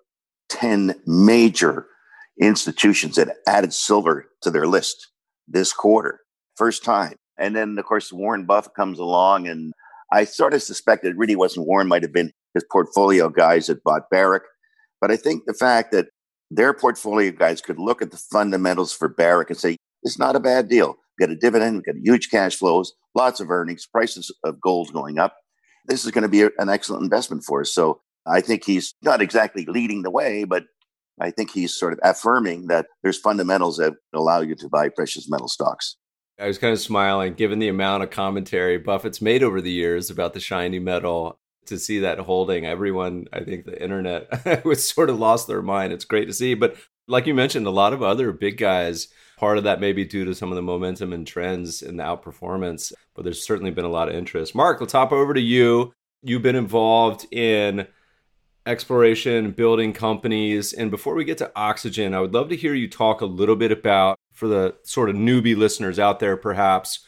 10 0.49 0.95
major 1.05 1.87
institutions 2.41 3.15
that 3.15 3.37
added 3.47 3.73
silver 3.73 4.25
to 4.41 4.49
their 4.49 4.67
list 4.67 5.11
this 5.47 5.71
quarter. 5.71 6.21
First 6.55 6.83
time. 6.83 7.15
And 7.37 7.55
then, 7.55 7.77
of 7.77 7.85
course, 7.85 8.11
Warren 8.11 8.45
Buffett 8.45 8.75
comes 8.75 8.99
along, 8.99 9.47
and 9.47 9.73
I 10.11 10.25
sort 10.25 10.53
of 10.53 10.61
suspect 10.61 11.05
it 11.05 11.17
really 11.17 11.35
wasn't 11.35 11.67
Warren, 11.67 11.87
might 11.87 12.03
have 12.03 12.13
been 12.13 12.31
his 12.53 12.65
portfolio 12.71 13.29
guys 13.29 13.67
that 13.67 13.83
bought 13.83 14.09
Barrick. 14.09 14.43
But 14.99 15.11
I 15.11 15.15
think 15.15 15.45
the 15.45 15.53
fact 15.53 15.91
that 15.91 16.07
their 16.49 16.73
portfolio 16.73 17.31
guys 17.31 17.61
could 17.61 17.79
look 17.79 18.01
at 18.01 18.11
the 18.11 18.17
fundamentals 18.17 18.93
for 18.93 19.07
Barrick 19.07 19.49
and 19.49 19.57
say, 19.57 19.77
it's 20.03 20.19
not 20.19 20.35
a 20.35 20.39
bad 20.39 20.67
deal. 20.67 20.97
Get 21.21 21.29
a 21.29 21.35
dividend, 21.35 21.75
we 21.77 21.83
get 21.83 22.01
huge 22.01 22.31
cash 22.31 22.55
flows, 22.55 22.93
lots 23.13 23.39
of 23.39 23.51
earnings, 23.51 23.85
prices 23.85 24.33
of 24.43 24.59
gold 24.59 24.91
going 24.91 25.19
up. 25.19 25.37
This 25.85 26.03
is 26.03 26.09
going 26.09 26.23
to 26.23 26.27
be 26.27 26.41
an 26.41 26.67
excellent 26.67 27.03
investment 27.03 27.43
for 27.43 27.61
us. 27.61 27.71
So 27.71 28.01
I 28.25 28.41
think 28.41 28.65
he's 28.65 28.95
not 29.03 29.21
exactly 29.21 29.67
leading 29.67 30.01
the 30.01 30.09
way, 30.09 30.45
but 30.45 30.63
I 31.19 31.29
think 31.29 31.51
he's 31.51 31.75
sort 31.75 31.93
of 31.93 31.99
affirming 32.01 32.67
that 32.69 32.87
there's 33.03 33.19
fundamentals 33.19 33.77
that 33.77 33.93
allow 34.15 34.41
you 34.41 34.55
to 34.55 34.67
buy 34.67 34.89
precious 34.89 35.29
metal 35.29 35.47
stocks. 35.47 35.95
I 36.39 36.47
was 36.47 36.57
kind 36.57 36.73
of 36.73 36.79
smiling 36.79 37.35
given 37.35 37.59
the 37.59 37.67
amount 37.67 38.01
of 38.01 38.09
commentary 38.09 38.79
Buffett's 38.79 39.21
made 39.21 39.43
over 39.43 39.61
the 39.61 39.71
years 39.71 40.09
about 40.09 40.33
the 40.33 40.39
shiny 40.39 40.79
metal 40.79 41.39
to 41.67 41.77
see 41.77 41.99
that 41.99 42.17
holding. 42.17 42.65
Everyone, 42.65 43.27
I 43.31 43.41
think 43.43 43.65
the 43.65 43.79
internet 43.79 44.65
was 44.65 44.89
sort 44.89 45.11
of 45.11 45.19
lost 45.19 45.47
their 45.47 45.61
mind. 45.61 45.93
It's 45.93 46.05
great 46.05 46.25
to 46.25 46.33
see. 46.33 46.55
But 46.55 46.77
like 47.07 47.27
you 47.27 47.35
mentioned, 47.35 47.67
a 47.67 47.71
lot 47.71 47.93
of 47.93 48.01
other 48.01 48.31
big 48.31 48.57
guys, 48.57 49.07
part 49.41 49.57
of 49.57 49.63
that 49.63 49.81
may 49.81 49.91
be 49.91 50.05
due 50.05 50.23
to 50.23 50.35
some 50.35 50.51
of 50.51 50.55
the 50.55 50.61
momentum 50.61 51.11
and 51.11 51.25
trends 51.25 51.81
in 51.81 51.97
the 51.97 52.03
outperformance, 52.03 52.93
but 53.15 53.23
there's 53.23 53.43
certainly 53.43 53.71
been 53.71 53.85
a 53.85 53.89
lot 53.89 54.07
of 54.07 54.13
interest. 54.13 54.53
Mark, 54.53 54.79
let's 54.79 54.93
hop 54.93 55.11
over 55.11 55.33
to 55.33 55.41
you. 55.41 55.91
You've 56.21 56.43
been 56.43 56.55
involved 56.55 57.25
in 57.33 57.87
exploration, 58.67 59.49
building 59.49 59.93
companies. 59.93 60.73
And 60.73 60.91
before 60.91 61.15
we 61.15 61.25
get 61.25 61.39
to 61.39 61.51
oxygen, 61.55 62.13
I 62.13 62.21
would 62.21 62.35
love 62.35 62.49
to 62.49 62.55
hear 62.55 62.75
you 62.75 62.87
talk 62.87 63.21
a 63.21 63.25
little 63.25 63.55
bit 63.55 63.71
about, 63.71 64.15
for 64.31 64.47
the 64.47 64.75
sort 64.83 65.09
of 65.09 65.15
newbie 65.15 65.57
listeners 65.57 65.97
out 65.97 66.19
there, 66.19 66.37
perhaps, 66.37 66.99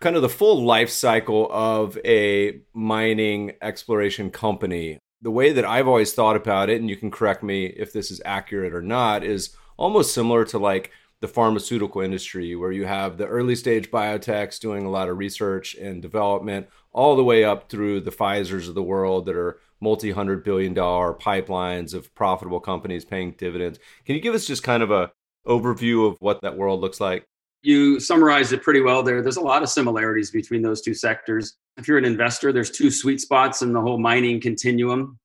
kind 0.00 0.16
of 0.16 0.22
the 0.22 0.30
full 0.30 0.64
life 0.64 0.88
cycle 0.88 1.50
of 1.52 1.98
a 2.02 2.62
mining 2.72 3.52
exploration 3.60 4.30
company. 4.30 4.98
The 5.20 5.30
way 5.30 5.52
that 5.52 5.66
I've 5.66 5.86
always 5.86 6.14
thought 6.14 6.36
about 6.36 6.70
it, 6.70 6.80
and 6.80 6.88
you 6.88 6.96
can 6.96 7.10
correct 7.10 7.42
me 7.42 7.66
if 7.66 7.92
this 7.92 8.10
is 8.10 8.22
accurate 8.24 8.72
or 8.72 8.80
not, 8.80 9.22
is 9.22 9.54
almost 9.76 10.14
similar 10.14 10.46
to 10.46 10.58
like 10.58 10.90
the 11.24 11.28
pharmaceutical 11.28 12.02
industry, 12.02 12.54
where 12.54 12.70
you 12.70 12.84
have 12.84 13.16
the 13.16 13.26
early 13.26 13.56
stage 13.56 13.90
biotechs 13.90 14.60
doing 14.60 14.84
a 14.84 14.90
lot 14.90 15.08
of 15.08 15.16
research 15.16 15.74
and 15.74 16.02
development, 16.02 16.68
all 16.92 17.16
the 17.16 17.24
way 17.24 17.44
up 17.44 17.70
through 17.70 17.98
the 17.98 18.10
Pfizer's 18.10 18.68
of 18.68 18.74
the 18.74 18.82
world 18.82 19.24
that 19.24 19.34
are 19.34 19.58
multi 19.80 20.10
hundred 20.10 20.44
billion 20.44 20.74
dollar 20.74 21.14
pipelines 21.14 21.94
of 21.94 22.14
profitable 22.14 22.60
companies 22.60 23.06
paying 23.06 23.30
dividends. 23.38 23.78
Can 24.04 24.16
you 24.16 24.20
give 24.20 24.34
us 24.34 24.46
just 24.46 24.62
kind 24.62 24.82
of 24.82 24.90
a 24.90 25.12
overview 25.46 26.06
of 26.06 26.18
what 26.20 26.42
that 26.42 26.58
world 26.58 26.82
looks 26.82 27.00
like? 27.00 27.24
you 27.62 27.98
summarized 27.98 28.52
it 28.52 28.62
pretty 28.62 28.82
well 28.82 29.02
there. 29.02 29.22
There's 29.22 29.38
a 29.38 29.40
lot 29.40 29.62
of 29.62 29.70
similarities 29.70 30.30
between 30.30 30.60
those 30.60 30.82
two 30.82 30.92
sectors. 30.92 31.56
If 31.78 31.88
you're 31.88 31.96
an 31.96 32.04
investor, 32.04 32.52
there's 32.52 32.70
two 32.70 32.90
sweet 32.90 33.22
spots 33.22 33.62
in 33.62 33.72
the 33.72 33.80
whole 33.80 33.96
mining 33.96 34.38
continuum. 34.38 35.18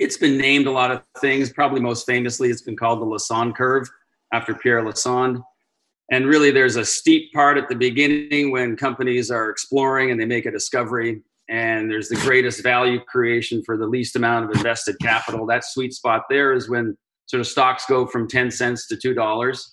It's 0.00 0.16
been 0.16 0.36
named 0.36 0.66
a 0.66 0.72
lot 0.72 0.90
of 0.90 1.04
things. 1.20 1.52
Probably 1.52 1.78
most 1.78 2.04
famously, 2.04 2.50
it's 2.50 2.62
been 2.62 2.76
called 2.76 3.00
the 3.00 3.06
Lassonde 3.06 3.54
curve 3.54 3.88
after 4.32 4.54
Pierre 4.54 4.82
Lassonde. 4.82 5.42
And 6.10 6.26
really, 6.26 6.50
there's 6.50 6.76
a 6.76 6.84
steep 6.84 7.32
part 7.32 7.58
at 7.58 7.68
the 7.68 7.74
beginning 7.74 8.52
when 8.52 8.76
companies 8.76 9.30
are 9.30 9.50
exploring 9.50 10.10
and 10.10 10.20
they 10.20 10.24
make 10.24 10.46
a 10.46 10.52
discovery. 10.52 11.22
And 11.48 11.90
there's 11.90 12.08
the 12.08 12.16
greatest 12.16 12.62
value 12.62 13.00
creation 13.00 13.62
for 13.64 13.76
the 13.76 13.86
least 13.86 14.16
amount 14.16 14.48
of 14.48 14.56
invested 14.56 14.96
capital. 15.00 15.46
That 15.46 15.64
sweet 15.64 15.94
spot 15.94 16.22
there 16.28 16.52
is 16.52 16.68
when 16.68 16.96
sort 17.26 17.40
of 17.40 17.46
stocks 17.46 17.84
go 17.86 18.06
from 18.06 18.28
10 18.28 18.50
cents 18.50 18.86
to 18.88 18.96
$2. 18.96 19.66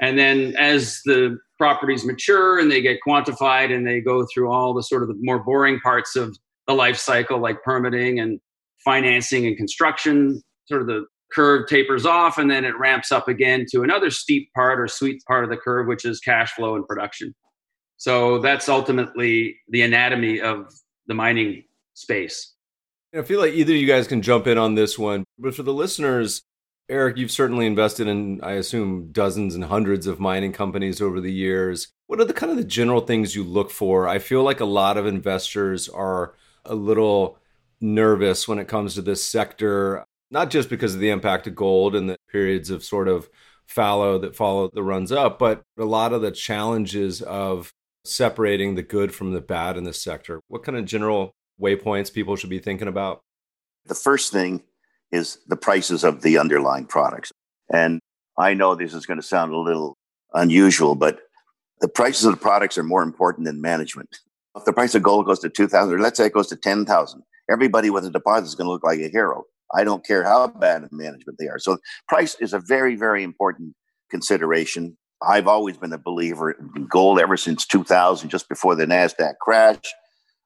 And 0.00 0.18
then 0.18 0.54
as 0.56 1.00
the 1.04 1.38
properties 1.58 2.04
mature 2.04 2.58
and 2.58 2.70
they 2.70 2.80
get 2.80 2.98
quantified 3.06 3.74
and 3.74 3.86
they 3.86 4.00
go 4.00 4.26
through 4.32 4.50
all 4.50 4.74
the 4.74 4.82
sort 4.82 5.02
of 5.02 5.08
the 5.08 5.16
more 5.20 5.38
boring 5.38 5.78
parts 5.80 6.16
of 6.16 6.36
the 6.66 6.74
life 6.74 6.96
cycle 6.96 7.38
like 7.38 7.62
permitting 7.62 8.18
and 8.18 8.40
financing 8.84 9.46
and 9.46 9.56
construction 9.56 10.42
sort 10.66 10.80
of 10.80 10.88
the 10.88 11.04
curve 11.32 11.68
tapers 11.68 12.06
off 12.06 12.38
and 12.38 12.50
then 12.50 12.64
it 12.64 12.78
ramps 12.78 13.10
up 13.10 13.28
again 13.28 13.64
to 13.70 13.82
another 13.82 14.10
steep 14.10 14.52
part 14.54 14.80
or 14.80 14.88
sweet 14.88 15.22
part 15.24 15.44
of 15.44 15.50
the 15.50 15.56
curve 15.56 15.86
which 15.86 16.04
is 16.04 16.20
cash 16.20 16.52
flow 16.52 16.76
and 16.76 16.86
production 16.86 17.34
So 17.96 18.38
that's 18.38 18.68
ultimately 18.68 19.56
the 19.68 19.82
anatomy 19.82 20.40
of 20.40 20.72
the 21.06 21.14
mining 21.14 21.64
space. 21.94 22.54
I 23.14 23.22
feel 23.22 23.40
like 23.40 23.52
either 23.52 23.74
you 23.74 23.86
guys 23.86 24.06
can 24.06 24.22
jump 24.22 24.46
in 24.46 24.56
on 24.56 24.74
this 24.74 24.98
one, 24.98 25.24
but 25.38 25.54
for 25.54 25.62
the 25.62 25.74
listeners, 25.74 26.42
Eric, 26.88 27.16
you've 27.16 27.30
certainly 27.30 27.66
invested 27.66 28.06
in, 28.06 28.40
I 28.42 28.52
assume, 28.52 29.12
dozens 29.12 29.54
and 29.54 29.64
hundreds 29.64 30.06
of 30.06 30.18
mining 30.18 30.52
companies 30.52 31.00
over 31.00 31.20
the 31.20 31.32
years. 31.32 31.88
What 32.06 32.20
are 32.20 32.24
the 32.24 32.32
kind 32.32 32.50
of 32.50 32.58
the 32.58 32.64
general 32.64 33.00
things 33.02 33.36
you 33.36 33.44
look 33.44 33.70
for? 33.70 34.08
I 34.08 34.18
feel 34.18 34.42
like 34.42 34.60
a 34.60 34.66
lot 34.66 34.96
of 34.96 35.06
investors 35.06 35.88
are 35.88 36.34
a 36.64 36.74
little 36.74 37.38
nervous 37.80 38.46
when 38.46 38.58
it 38.58 38.68
comes 38.68 38.94
to 38.94 39.02
this 39.02 39.24
sector, 39.24 40.04
not 40.32 40.50
just 40.50 40.70
because 40.70 40.94
of 40.94 41.00
the 41.00 41.10
impact 41.10 41.46
of 41.46 41.54
gold 41.54 41.94
and 41.94 42.08
the 42.08 42.16
periods 42.30 42.70
of 42.70 42.82
sort 42.82 43.06
of 43.06 43.28
fallow 43.66 44.18
that 44.18 44.34
follow 44.34 44.70
the 44.72 44.82
runs 44.82 45.12
up, 45.12 45.38
but 45.38 45.62
a 45.78 45.84
lot 45.84 46.12
of 46.12 46.22
the 46.22 46.30
challenges 46.30 47.20
of 47.22 47.70
separating 48.04 48.74
the 48.74 48.82
good 48.82 49.14
from 49.14 49.32
the 49.32 49.40
bad 49.40 49.76
in 49.76 49.84
this 49.84 50.02
sector. 50.02 50.40
What 50.48 50.64
kind 50.64 50.76
of 50.76 50.86
general 50.86 51.32
waypoints 51.60 52.12
people 52.12 52.34
should 52.36 52.50
be 52.50 52.58
thinking 52.58 52.88
about? 52.88 53.20
The 53.84 53.94
first 53.94 54.32
thing 54.32 54.62
is 55.12 55.38
the 55.46 55.56
prices 55.56 56.02
of 56.02 56.22
the 56.22 56.38
underlying 56.38 56.86
products. 56.86 57.30
And 57.72 58.00
I 58.38 58.54
know 58.54 58.74
this 58.74 58.94
is 58.94 59.06
going 59.06 59.20
to 59.20 59.26
sound 59.26 59.52
a 59.52 59.58
little 59.58 59.96
unusual, 60.32 60.94
but 60.94 61.20
the 61.80 61.88
prices 61.88 62.24
of 62.24 62.32
the 62.32 62.40
products 62.40 62.78
are 62.78 62.82
more 62.82 63.02
important 63.02 63.44
than 63.44 63.60
management. 63.60 64.18
If 64.56 64.64
the 64.64 64.72
price 64.72 64.94
of 64.94 65.02
gold 65.02 65.26
goes 65.26 65.40
to 65.40 65.50
2000 65.50 65.94
or 65.94 66.00
let's 66.00 66.16
say 66.16 66.26
it 66.26 66.32
goes 66.32 66.48
to 66.48 66.56
10,000, 66.56 67.22
everybody 67.50 67.90
with 67.90 68.06
a 68.06 68.10
deposit 68.10 68.46
is 68.46 68.54
going 68.54 68.66
to 68.66 68.72
look 68.72 68.84
like 68.84 69.00
a 69.00 69.08
hero. 69.08 69.44
I 69.74 69.84
don't 69.84 70.04
care 70.04 70.24
how 70.24 70.48
bad 70.48 70.84
of 70.84 70.92
management 70.92 71.38
they 71.38 71.48
are. 71.48 71.58
So 71.58 71.78
price 72.08 72.36
is 72.40 72.52
a 72.52 72.60
very, 72.60 72.96
very 72.96 73.22
important 73.22 73.74
consideration. 74.10 74.96
I've 75.26 75.46
always 75.46 75.76
been 75.76 75.92
a 75.92 75.98
believer 75.98 76.50
in 76.50 76.86
gold 76.86 77.20
ever 77.20 77.36
since 77.36 77.66
2000, 77.66 78.28
just 78.28 78.48
before 78.48 78.74
the 78.74 78.86
NASDAQ 78.86 79.34
crash. 79.40 79.78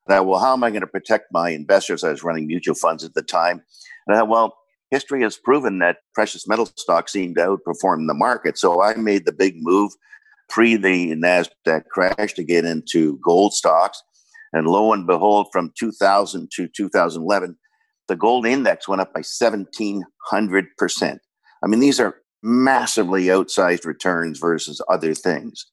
That, 0.07 0.27
well, 0.27 0.39
how 0.39 0.53
am 0.53 0.63
I 0.63 0.71
going 0.71 0.83
to 0.83 0.87
protect 0.87 1.27
my 1.33 1.51
investors? 1.51 2.05
I 2.05 2.11
was 2.11 2.23
running 2.23 2.47
mutual 2.47 2.77
funds 2.77 3.03
at 3.03 3.15
the 3.15 3.23
time. 3.23 3.63
And 4.07 4.17
I 4.17 4.23
well, 4.23 4.57
history 4.91 5.23
has 5.23 5.37
proven 5.37 5.81
that 5.81 5.99
precious 6.15 6.47
metal 6.47 6.67
stocks 6.77 7.13
seem 7.13 7.35
to 7.35 7.41
outperform 7.41 8.07
the 8.07 8.15
market. 8.15 8.57
So 8.59 8.83
I 8.83 8.95
made 8.95 9.27
the 9.27 9.33
big 9.33 9.55
move 9.57 9.93
pre 10.49 10.77
the 10.77 11.13
NASDAQ 11.17 11.87
crash 11.91 12.35
to 12.35 12.45
get 12.45 12.65
into 12.65 13.19
gold 13.25 13.53
stocks. 13.53 14.01
And 14.53 14.67
lo 14.67 14.93
and 14.93 15.07
behold, 15.07 15.49
from 15.53 15.73
2000 15.79 16.51
to 16.55 16.69
2011, 16.69 17.57
the 18.09 18.17
gold 18.17 18.47
index 18.47 18.89
went 18.89 19.01
up 19.01 19.13
by 19.13 19.21
1700%. 19.21 21.19
I 21.63 21.67
mean, 21.67 21.81
these 21.81 22.01
are 22.01 22.17
massively 22.43 23.25
outsized 23.25 23.85
returns 23.85 24.39
versus 24.39 24.81
other 24.89 25.15
things. 25.15 25.67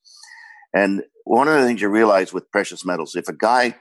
And 0.74 1.04
one 1.26 1.48
of 1.48 1.56
the 1.56 1.66
things 1.66 1.82
you 1.82 1.90
realize 1.90 2.34
with 2.34 2.52
precious 2.52 2.84
metals, 2.86 3.16
if 3.16 3.28
a 3.28 3.34
guy 3.34 3.76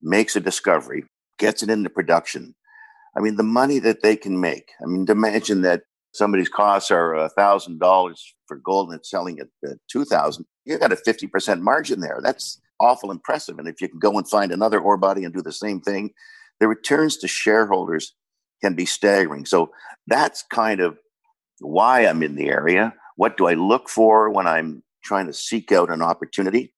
makes 0.00 0.36
a 0.36 0.40
discovery, 0.40 1.04
gets 1.38 1.62
it 1.62 1.70
into 1.70 1.90
production, 1.90 2.54
I 3.16 3.20
mean, 3.20 3.36
the 3.36 3.42
money 3.42 3.78
that 3.80 4.02
they 4.02 4.16
can 4.16 4.40
make. 4.40 4.70
I 4.82 4.86
mean, 4.86 5.06
to 5.06 5.12
imagine 5.12 5.62
that 5.62 5.82
somebody's 6.12 6.48
costs 6.48 6.90
are 6.90 7.14
a 7.14 7.28
thousand 7.30 7.80
dollars 7.80 8.34
for 8.46 8.56
gold 8.56 8.90
and 8.90 8.98
it's 8.98 9.10
selling 9.10 9.40
at 9.40 9.48
two 9.90 10.04
thousand, 10.04 10.46
you've 10.64 10.80
got 10.80 10.92
a 10.92 10.96
fifty 10.96 11.26
percent 11.26 11.62
margin 11.62 12.00
there. 12.00 12.20
That's 12.22 12.60
awful 12.80 13.10
impressive. 13.10 13.58
And 13.58 13.66
if 13.68 13.80
you 13.80 13.88
can 13.88 13.98
go 13.98 14.16
and 14.16 14.28
find 14.28 14.52
another 14.52 14.78
ore 14.78 14.96
body 14.96 15.24
and 15.24 15.34
do 15.34 15.42
the 15.42 15.52
same 15.52 15.80
thing, 15.80 16.10
the 16.60 16.68
returns 16.68 17.16
to 17.18 17.28
shareholders 17.28 18.14
can 18.62 18.74
be 18.74 18.86
staggering. 18.86 19.46
So 19.46 19.70
that's 20.06 20.42
kind 20.50 20.80
of 20.80 20.98
why 21.60 22.06
I'm 22.06 22.22
in 22.22 22.36
the 22.36 22.48
area. 22.48 22.94
What 23.16 23.36
do 23.36 23.46
I 23.46 23.54
look 23.54 23.88
for 23.88 24.30
when 24.30 24.46
I'm 24.46 24.82
trying 25.04 25.26
to 25.26 25.32
seek 25.32 25.72
out 25.72 25.90
an 25.90 26.02
opportunity? 26.02 26.72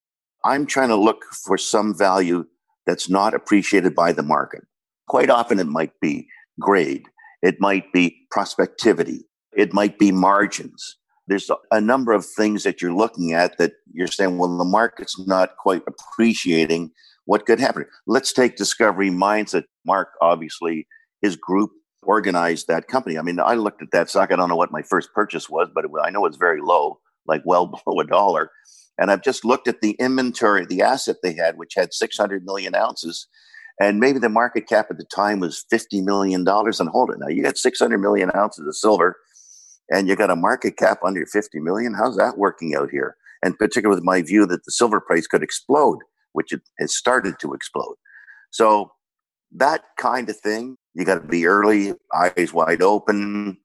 I'm 0.45 0.67
trying 0.67 0.89
to 0.89 0.97
look 0.97 1.25
for 1.47 1.59
some 1.59 1.97
value 1.97 2.47
that's 2.87 3.11
not 3.11 3.35
appreciated 3.35 3.95
by 3.95 4.13
the 4.13 4.23
market. 4.23 4.63
Quite 5.07 5.31
often, 5.31 5.59
it 5.59 5.67
might 5.67 5.93
be 6.01 6.29
grade, 6.59 7.07
it 7.43 7.61
might 7.61 7.93
be 7.93 8.17
prospectivity, 8.35 9.21
it 9.57 9.73
might 9.73 9.99
be 9.99 10.13
margins. 10.13 10.97
There's 11.27 11.51
a 11.71 11.81
number 11.81 12.13
of 12.13 12.27
things 12.27 12.65
that 12.65 12.83
you're 12.83 12.95
looking 12.95 13.33
at 13.33 13.59
that 13.59 13.73
you're 13.93 14.07
saying, 14.07 14.39
well, 14.39 14.57
the 14.57 14.65
market's 14.65 15.19
not 15.27 15.57
quite 15.59 15.83
appreciating 15.87 16.91
what 17.31 17.47
could 17.47 17.61
happen. 17.61 17.87
Let's 18.09 18.33
take 18.33 18.57
Discovery 18.57 19.09
Mines 19.09 19.53
that 19.53 19.67
Mark, 19.87 20.09
obviously, 20.21 20.89
his 21.23 21.37
group 21.37 21.71
organized 22.03 22.67
that 22.67 22.89
company. 22.89 23.19
I 23.19 23.23
mean, 23.23 23.39
I 23.39 23.55
looked 23.55 23.83
at 23.83 23.93
that 23.93 24.11
stock. 24.11 24.33
I 24.33 24.37
don't 24.37 24.49
know 24.49 24.57
what 24.57 24.73
my 24.73 24.83
first 24.83 25.11
purchase 25.15 25.49
was, 25.49 25.69
but 25.73 25.85
it, 25.85 25.93
I 26.03 26.11
know 26.11 26.27
it's 26.27 26.37
very 26.37 26.61
low, 26.61 26.99
like 27.29 27.43
well 27.45 27.67
below 27.85 28.01
a 28.01 28.05
dollar. 28.05 28.51
And 28.99 29.13
I've 29.13 29.23
just 29.23 29.45
looked 29.45 29.69
at 29.69 29.81
the 29.81 29.93
inventory, 29.93 30.67
the 30.67 30.83
asset 30.83 31.19
they 31.23 31.35
had, 31.35 31.57
which 31.57 31.75
had 31.77 31.95
600 31.95 32.45
million 32.45 32.75
ounces 32.75 33.29
and 33.81 33.99
maybe 33.99 34.19
the 34.19 34.29
market 34.29 34.69
cap 34.69 34.89
at 34.91 34.99
the 34.99 35.07
time 35.07 35.41
was 35.41 35.65
$50 35.73 36.05
million 36.05 36.45
and 36.47 36.89
hold 36.91 37.11
it. 37.11 37.17
Now 37.19 37.29
you 37.29 37.43
got 37.43 37.57
600 37.57 37.97
million 37.97 38.31
ounces 38.37 38.67
of 38.67 38.77
silver 38.77 39.17
and 39.89 40.07
you 40.07 40.17
got 40.17 40.31
a 40.31 40.37
market 40.37 40.77
cap 40.77 40.99
under 41.03 41.25
50 41.25 41.61
million. 41.61 41.95
How's 41.95 42.19
that 42.19 42.37
working 42.37 42.75
out 42.75 42.91
here? 42.91 43.17
And 43.43 43.57
particularly 43.57 43.97
with 43.97 44.05
my 44.05 44.21
view 44.21 44.45
that 44.47 44.65
the 44.67 44.71
silver 44.71 45.01
price 45.01 45.27
could 45.27 45.43
explode, 45.43 46.01
which 46.33 46.53
it 46.53 46.63
has 46.79 46.95
started 46.95 47.39
to 47.41 47.53
explode. 47.55 47.97
So 48.51 48.93
that 49.53 49.83
kind 49.99 50.29
of 50.29 50.37
thing, 50.39 50.77
you 50.95 51.05
got 51.05 51.23
to 51.23 51.29
be 51.29 51.47
early, 51.47 51.95
eyes 52.15 52.53
wide 52.53 52.83
open. 52.83 53.59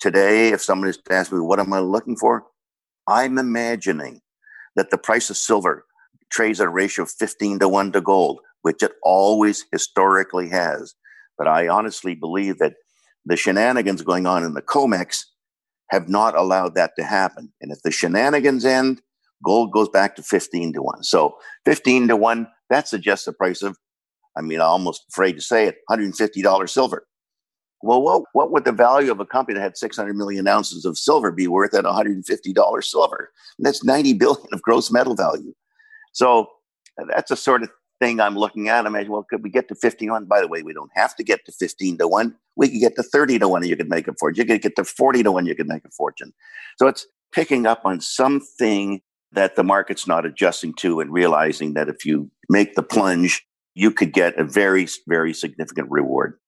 Today, 0.00 0.48
if 0.48 0.62
somebody's 0.62 0.98
asked 1.10 1.32
me, 1.32 1.40
what 1.40 1.60
am 1.60 1.72
I 1.72 1.80
looking 1.80 2.16
for? 2.16 2.44
I'm 3.08 3.38
imagining 3.38 4.20
that 4.76 4.90
the 4.90 4.98
price 4.98 5.30
of 5.30 5.36
silver 5.36 5.84
trades 6.30 6.60
at 6.60 6.66
a 6.66 6.70
ratio 6.70 7.02
of 7.02 7.10
15 7.10 7.58
to 7.58 7.68
1 7.68 7.92
to 7.92 8.00
gold 8.00 8.40
which 8.62 8.82
it 8.82 8.92
always 9.02 9.66
historically 9.72 10.48
has. 10.48 10.94
But 11.38 11.48
I 11.48 11.68
honestly 11.68 12.14
believe 12.14 12.58
that 12.58 12.74
the 13.24 13.36
shenanigans 13.36 14.02
going 14.02 14.26
on 14.26 14.44
in 14.44 14.54
the 14.54 14.62
COMEX 14.62 15.24
have 15.90 16.08
not 16.08 16.36
allowed 16.36 16.74
that 16.74 16.92
to 16.98 17.04
happen. 17.04 17.52
And 17.60 17.72
if 17.72 17.82
the 17.82 17.90
shenanigans 17.90 18.64
end, 18.64 19.02
gold 19.44 19.72
goes 19.72 19.88
back 19.88 20.16
to 20.16 20.22
15 20.22 20.72
to 20.74 20.82
1. 20.82 21.02
So 21.04 21.36
15 21.64 22.08
to 22.08 22.16
1, 22.16 22.48
that 22.68 22.88
suggests 22.88 23.24
the 23.24 23.32
price 23.32 23.62
of, 23.62 23.76
I 24.36 24.42
mean, 24.42 24.60
I'm 24.60 24.68
almost 24.68 25.04
afraid 25.10 25.32
to 25.32 25.40
say 25.40 25.66
it, 25.66 25.76
$150 25.90 26.68
silver. 26.68 27.06
Well, 27.82 28.02
what, 28.02 28.24
what 28.32 28.50
would 28.52 28.64
the 28.64 28.72
value 28.72 29.10
of 29.10 29.20
a 29.20 29.26
company 29.26 29.58
that 29.58 29.62
had 29.62 29.76
600 29.76 30.14
million 30.14 30.46
ounces 30.46 30.84
of 30.84 30.98
silver 30.98 31.32
be 31.32 31.46
worth 31.46 31.74
at 31.74 31.84
$150 31.84 32.84
silver? 32.84 33.30
And 33.58 33.66
that's 33.66 33.82
90 33.84 34.12
billion 34.14 34.46
of 34.52 34.62
gross 34.62 34.90
metal 34.90 35.14
value. 35.14 35.54
So 36.12 36.48
that's 37.08 37.30
the 37.30 37.36
sort 37.36 37.62
of 37.62 37.70
thing 38.00 38.20
I'm 38.20 38.36
looking 38.36 38.68
at. 38.68 38.86
I'm 38.86 39.08
well, 39.08 39.26
could 39.28 39.42
we 39.42 39.50
get 39.50 39.68
to 39.68 39.74
15 39.74 40.26
By 40.26 40.40
the 40.40 40.48
way, 40.48 40.62
we 40.62 40.74
don't 40.74 40.90
have 40.94 41.16
to 41.16 41.24
get 41.24 41.44
to 41.46 41.52
15 41.52 41.98
to 41.98 42.08
1. 42.08 42.36
We 42.56 42.68
could 42.68 42.80
get 42.80 42.96
to 42.96 43.02
30 43.02 43.38
to 43.38 43.48
1 43.48 43.62
and 43.62 43.70
you 43.70 43.76
could 43.76 43.88
make 43.88 44.08
a 44.08 44.14
fortune. 44.14 44.40
You 44.40 44.46
could 44.46 44.62
get 44.62 44.76
to 44.76 44.84
40 44.84 45.22
to 45.22 45.32
1, 45.32 45.46
you 45.46 45.54
could 45.54 45.68
make 45.68 45.84
a 45.84 45.90
fortune. 45.90 46.32
So 46.76 46.86
it's 46.86 47.06
picking 47.32 47.66
up 47.66 47.82
on 47.84 48.00
something 48.00 49.00
that 49.32 49.56
the 49.56 49.64
market's 49.64 50.06
not 50.06 50.26
adjusting 50.26 50.74
to 50.74 51.00
and 51.00 51.12
realizing 51.12 51.74
that 51.74 51.88
if 51.88 52.04
you 52.04 52.30
make 52.48 52.74
the 52.74 52.82
plunge, 52.82 53.46
you 53.74 53.90
could 53.90 54.12
get 54.12 54.38
a 54.38 54.44
very, 54.44 54.88
very 55.06 55.32
significant 55.32 55.90
reward. 55.90 56.38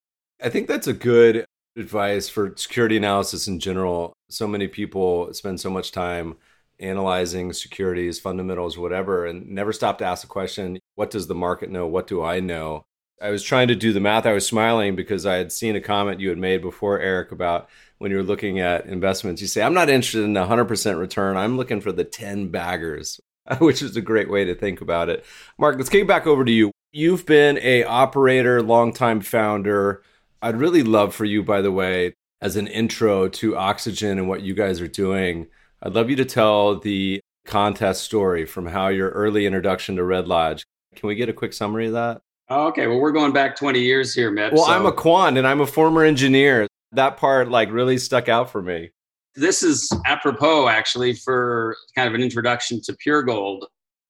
I 0.43 0.49
think 0.49 0.67
that's 0.67 0.89
a 0.89 0.93
good 0.93 1.45
advice 1.77 2.29
for 2.29 2.53
security 2.57 2.97
analysis 2.97 3.47
in 3.47 3.61
general. 3.61 4.13
So 4.29 4.47
many 4.47 4.69
people 4.69 5.33
spend 5.33 5.61
so 5.61 5.71
much 5.71 5.93
time 5.93 6.37
analyzing 6.81 7.53
securities, 7.53 8.19
fundamentals, 8.19 8.77
whatever, 8.77 9.27
and 9.27 9.49
never 9.49 9.73
stop 9.73 9.99
to 9.99 10.05
ask 10.05 10.23
the 10.23 10.29
question 10.29 10.79
what 10.97 11.11
does 11.11 11.29
the 11.29 11.35
market 11.35 11.71
know? 11.71 11.87
What 11.87 12.07
do 12.07 12.23
I 12.23 12.41
know? 12.41 12.85
I 13.23 13.31
was 13.31 13.43
trying 13.43 13.69
to 13.69 13.75
do 13.75 13.93
the 13.93 14.01
math. 14.01 14.27
I 14.27 14.33
was 14.33 14.47
smiling 14.47 14.97
because 14.97 15.25
I 15.25 15.37
had 15.37 15.53
seen 15.53 15.77
a 15.77 15.81
comment 15.81 16.21
you 16.21 16.29
had 16.29 16.39
made 16.39 16.61
before, 16.61 16.99
Eric, 16.99 17.33
about 17.33 17.69
when 17.99 18.11
you're 18.11 18.23
looking 18.23 18.59
at 18.59 18.87
investments. 18.87 19.41
You 19.41 19.47
say, 19.47 19.63
I'm 19.63 19.75
not 19.75 19.89
interested 19.89 20.25
in 20.25 20.37
a 20.37 20.47
100% 20.47 20.99
return. 20.99 21.37
I'm 21.37 21.57
looking 21.57 21.81
for 21.81 21.93
the 21.93 22.05
10 22.05 22.49
baggers, 22.49 23.21
which 23.59 23.81
is 23.81 23.97
a 23.97 24.01
great 24.01 24.29
way 24.29 24.45
to 24.45 24.55
think 24.55 24.81
about 24.81 25.09
it. 25.09 25.25
Mark, 25.59 25.77
let's 25.77 25.89
get 25.89 26.09
back 26.09 26.27
over 26.27 26.45
to 26.45 26.53
you. 26.53 26.73
You've 26.91 27.25
been 27.25 27.59
a 27.63 27.85
operator, 27.85 28.61
longtime 28.61 29.21
founder. 29.21 30.03
I'd 30.43 30.57
really 30.57 30.83
love 30.83 31.15
for 31.15 31.25
you, 31.25 31.43
by 31.43 31.63
the 31.63 31.73
way, 31.73 32.15
as 32.41 32.57
an 32.57 32.67
intro 32.67 33.29
to 33.29 33.57
Oxygen 33.57 34.19
and 34.19 34.29
what 34.29 34.43
you 34.43 34.53
guys 34.53 34.81
are 34.81 34.89
doing 34.89 35.47
I'd 35.85 35.95
love 35.95 36.11
you 36.11 36.17
to 36.17 36.25
tell 36.25 36.79
the 36.79 37.21
contest 37.45 38.05
story 38.05 38.47
from 38.47 38.67
how 38.67 38.87
your 38.87 39.11
early 39.11 39.47
introduction 39.47 39.97
to 39.97 40.05
Red 40.05 40.29
Lake. 40.29 40.63
Can 40.95 41.09
we 41.09 41.17
get 41.17 41.29
a 41.29 41.33
quick 41.33 41.53
summary 41.53 41.89
of 41.89 41.95
that? 41.95 42.23
Oh, 42.55 42.67
okay. 42.67 42.87
Well, 42.87 43.01
we're 43.01 43.13
going 43.13 43.33
back 43.33 43.57
20 43.57 43.81
years 43.81 44.13
here, 44.13 44.31
Meb. 44.31 44.53
Well, 44.53 44.67
so. 44.67 44.71
I'm 44.71 44.85
a 44.85 44.93
quant 44.93 45.39
and 45.39 45.47
I'm 45.47 45.63
a 45.63 45.67
former 45.67 46.05
engineer. 46.05 46.67
That 46.93 47.17
part 47.17 47.49
like 47.49 47.73
really 47.73 47.97
stuck 47.97 48.29
out 48.29 48.51
for 48.51 48.61
me. 48.61 48.91
This 49.35 49.63
is 49.63 49.91
apropos 50.05 50.69
actually 50.69 51.15
for 51.15 51.75
kind 51.95 52.07
of 52.07 52.15
an 52.15 52.21
introduction 52.21 52.83
to 52.83 52.95
Pure 52.97 53.23
Gold, 53.23 53.65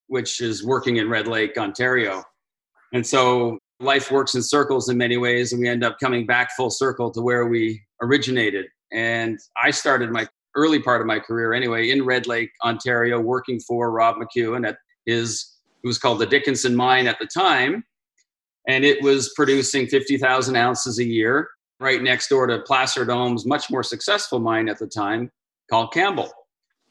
which 0.09 0.41
is 0.41 0.67
working 0.67 0.97
in 0.97 1.09
Red 1.09 1.29
Lake, 1.29 1.57
Ontario. 1.57 2.25
And 2.93 3.07
so 3.07 3.59
life 3.79 4.11
works 4.11 4.35
in 4.35 4.43
circles 4.43 4.89
in 4.89 4.99
many 4.99 5.19
ways, 5.19 5.53
and 5.53 5.63
we 5.63 5.69
end 5.69 5.85
up 5.85 6.01
coming 6.01 6.27
back 6.27 6.51
full 6.57 6.71
circle 6.71 7.13
to 7.13 7.23
where 7.23 7.47
we 7.47 7.81
originated. 8.01 8.67
And 8.91 9.39
I 9.63 9.71
started 9.71 10.11
my 10.11 10.27
early 10.57 10.83
part 10.83 11.01
of 11.01 11.07
my 11.07 11.21
career 11.21 11.53
anyway 11.53 11.91
in 11.91 12.05
Red 12.05 12.27
Lake, 12.27 12.51
Ontario, 12.65 13.21
working 13.21 13.61
for 13.61 13.93
Rob 13.93 14.17
McEwen 14.17 14.67
at 14.67 14.79
his 15.07 15.59
It 15.85 15.87
was 15.87 15.99
called 15.99 16.19
the 16.19 16.27
Dickenson 16.27 16.75
Mine 16.75 17.07
at 17.07 17.21
the 17.21 17.27
time, 17.27 17.85
and 18.69 18.85
it 18.85 19.03
was 19.03 19.33
producing 19.35 19.87
50,000 19.87 20.57
ounces 20.57 20.99
a 20.99 21.05
year 21.05 21.49
right 21.81 22.03
next 22.03 22.29
door 22.29 22.47
to 22.47 22.61
Placer 22.61 23.05
Dome's 23.05 23.45
much 23.45 23.71
more 23.71 23.83
successful 23.83 24.39
mine 24.39 24.69
at 24.69 24.79
the 24.79 24.87
time 24.87 25.31
called 25.69 25.93
Campbell. 25.93 26.31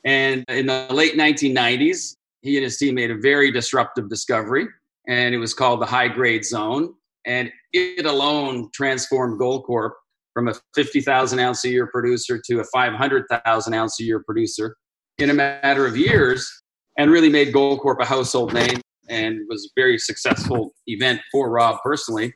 And 0.04 0.44
in 0.50 0.66
the 0.66 0.88
late 0.90 1.16
1990s, 1.16 2.16
he 2.42 2.58
and 2.58 2.64
his 2.64 2.78
team 2.78 2.96
made 2.96 3.12
a 3.12 3.18
very 3.18 3.52
disruptive 3.52 4.10
discovery, 4.10 4.68
and 5.08 5.34
it 5.34 5.38
was 5.38 5.54
called 5.54 5.82
the 5.82 5.86
high 5.86 6.08
grade 6.08 6.44
zone. 6.44 6.96
And 7.26 7.52
it 7.72 8.06
alone 8.06 8.70
transformed 8.74 9.40
Goldcorp 9.40 9.92
from 10.34 10.48
a 10.48 10.56
50,000 10.76 11.40
ounce 11.40 11.64
a 11.66 11.70
year 11.70 11.88
producer 11.88 12.42
to 12.48 12.60
a 12.60 12.64
500,000 12.66 13.74
ounce 13.74 14.00
a 14.00 14.04
year 14.04 14.24
producer 14.24 14.76
in 15.20 15.30
a 15.30 15.34
matter 15.34 15.86
of 15.86 15.96
years 15.96 16.50
and 16.98 17.12
really 17.12 17.30
made 17.30 17.54
Goldcorp 17.54 17.98
a 18.00 18.06
household 18.06 18.54
name 18.54 18.81
and 19.12 19.42
was 19.48 19.66
a 19.66 19.70
very 19.80 20.00
successful 20.00 20.74
event 20.88 21.22
for 21.32 21.52
Rob 21.52 21.78
personally. 21.84 22.34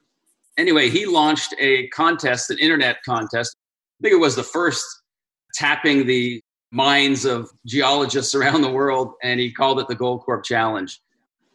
Anyway, 0.57 0.89
he 0.89 1.05
launched 1.05 1.55
a 1.59 1.87
contest, 1.87 2.51
an 2.51 2.59
internet 2.59 2.97
contest. 3.03 3.55
I 3.99 4.03
think 4.03 4.13
it 4.13 4.19
was 4.19 4.35
the 4.35 4.43
first 4.43 4.85
tapping 5.53 6.05
the 6.05 6.41
minds 6.71 7.25
of 7.25 7.49
geologists 7.65 8.35
around 8.35 8.61
the 8.61 8.71
world, 8.71 9.13
and 9.23 9.39
he 9.39 9.51
called 9.51 9.79
it 9.79 9.87
the 9.87 9.95
Goldcorp 9.95 10.43
Challenge. 10.43 10.99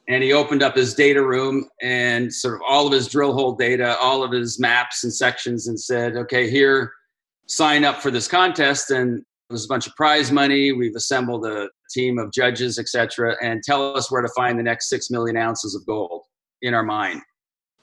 And 0.09 0.23
he 0.25 0.33
opened 0.33 0.63
up 0.63 0.75
his 0.75 0.95
data 0.95 1.25
room 1.25 1.69
and 1.83 2.33
sort 2.33 2.55
of 2.55 2.63
all 2.69 2.87
of 2.87 2.93
his 2.93 3.07
drill 3.07 3.33
hole 3.33 3.53
data, 3.53 3.97
all 3.99 4.25
of 4.25 4.33
his 4.33 4.59
maps 4.59 5.05
and 5.05 5.15
sections, 5.15 5.69
and 5.69 5.79
said, 5.79 6.17
okay, 6.17 6.51
here, 6.51 6.93
sign 7.47 7.85
up 7.85 8.01
for 8.03 8.11
this 8.11 8.27
contest. 8.27 8.91
And 8.91 9.23
there's 9.49 9.67
a 9.67 9.69
bunch 9.69 9.87
of 9.87 9.95
prize 9.95 10.33
money. 10.33 10.73
We've 10.73 10.97
assembled 10.97 11.47
a 11.47 11.69
team 11.91 12.19
of 12.19 12.33
judges, 12.33 12.79
etc., 12.79 13.37
and 13.43 13.63
tell 13.63 13.97
us 13.97 14.11
where 14.11 14.23
to 14.23 14.31
find 14.37 14.59
the 14.59 14.63
next 14.63 14.89
six 14.89 15.11
million 15.11 15.37
ounces 15.37 15.75
of 15.75 15.85
gold 15.87 16.23
in 16.63 16.75
our 16.75 16.83
mine. 16.83 17.23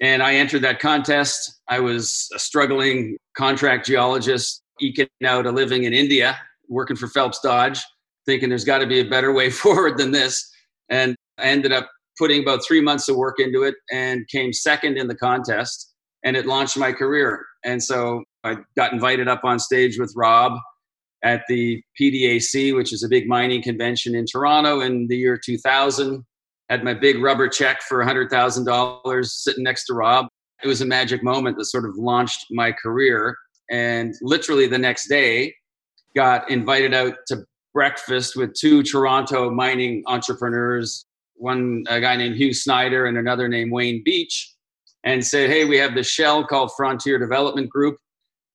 And 0.01 0.21
I 0.21 0.35
entered 0.35 0.61
that 0.61 0.79
contest. 0.79 1.59
I 1.69 1.79
was 1.79 2.29
a 2.35 2.39
struggling 2.39 3.17
contract 3.35 3.87
geologist, 3.87 4.61
eking 4.79 5.07
out 5.25 5.45
a 5.45 5.51
living 5.51 5.85
in 5.85 5.93
India, 5.93 6.37
working 6.69 6.95
for 6.95 7.07
Phelps 7.07 7.39
Dodge, 7.39 7.81
thinking 8.25 8.49
there's 8.49 8.65
got 8.65 8.79
to 8.79 8.87
be 8.87 8.99
a 8.99 9.09
better 9.09 9.33
way 9.33 9.49
forward 9.51 9.97
than 9.97 10.11
this. 10.11 10.49
And 10.89 11.15
I 11.37 11.43
ended 11.43 11.71
up 11.71 11.89
putting 12.17 12.41
about 12.41 12.65
three 12.65 12.81
months 12.81 13.09
of 13.09 13.15
work 13.15 13.39
into 13.39 13.63
it 13.63 13.75
and 13.91 14.27
came 14.27 14.53
second 14.53 14.97
in 14.97 15.07
the 15.07 15.15
contest. 15.15 15.93
And 16.23 16.35
it 16.35 16.45
launched 16.45 16.77
my 16.77 16.91
career. 16.91 17.45
And 17.63 17.81
so 17.81 18.23
I 18.43 18.57
got 18.75 18.91
invited 18.91 19.27
up 19.27 19.41
on 19.43 19.59
stage 19.59 19.99
with 19.99 20.13
Rob 20.15 20.53
at 21.27 21.43
the 21.49 21.83
PDAC, 21.99 22.73
which 22.73 22.93
is 22.93 23.03
a 23.03 23.09
big 23.09 23.27
mining 23.27 23.61
convention 23.61 24.15
in 24.15 24.25
Toronto 24.25 24.79
in 24.79 25.07
the 25.07 25.17
year 25.17 25.37
2000. 25.37 26.23
Had 26.69 26.85
my 26.85 26.93
big 26.93 27.21
rubber 27.21 27.49
check 27.49 27.81
for 27.81 28.03
$100,000 28.03 29.25
sitting 29.25 29.63
next 29.63 29.85
to 29.85 29.93
Rob. 29.93 30.27
It 30.63 30.67
was 30.67 30.81
a 30.81 30.85
magic 30.85 31.23
moment 31.23 31.57
that 31.57 31.65
sort 31.65 31.85
of 31.85 31.97
launched 31.97 32.45
my 32.51 32.71
career. 32.71 33.35
And 33.69 34.13
literally 34.21 34.67
the 34.67 34.77
next 34.77 35.07
day, 35.09 35.53
got 36.15 36.49
invited 36.49 36.93
out 36.93 37.15
to 37.27 37.43
breakfast 37.73 38.37
with 38.37 38.53
two 38.53 38.81
Toronto 38.81 39.51
mining 39.51 40.03
entrepreneurs, 40.07 41.05
one 41.35 41.83
a 41.89 41.99
guy 41.99 42.15
named 42.15 42.37
Hugh 42.37 42.53
Snyder 42.53 43.05
and 43.05 43.17
another 43.17 43.49
named 43.49 43.71
Wayne 43.71 44.01
Beach, 44.03 44.53
and 45.03 45.23
said, 45.23 45.49
"Hey, 45.49 45.65
we 45.65 45.77
have 45.77 45.93
this 45.93 46.07
shell 46.07 46.47
called 46.47 46.71
Fronteer 46.75 47.19
Development 47.19 47.69
Group. 47.69 47.97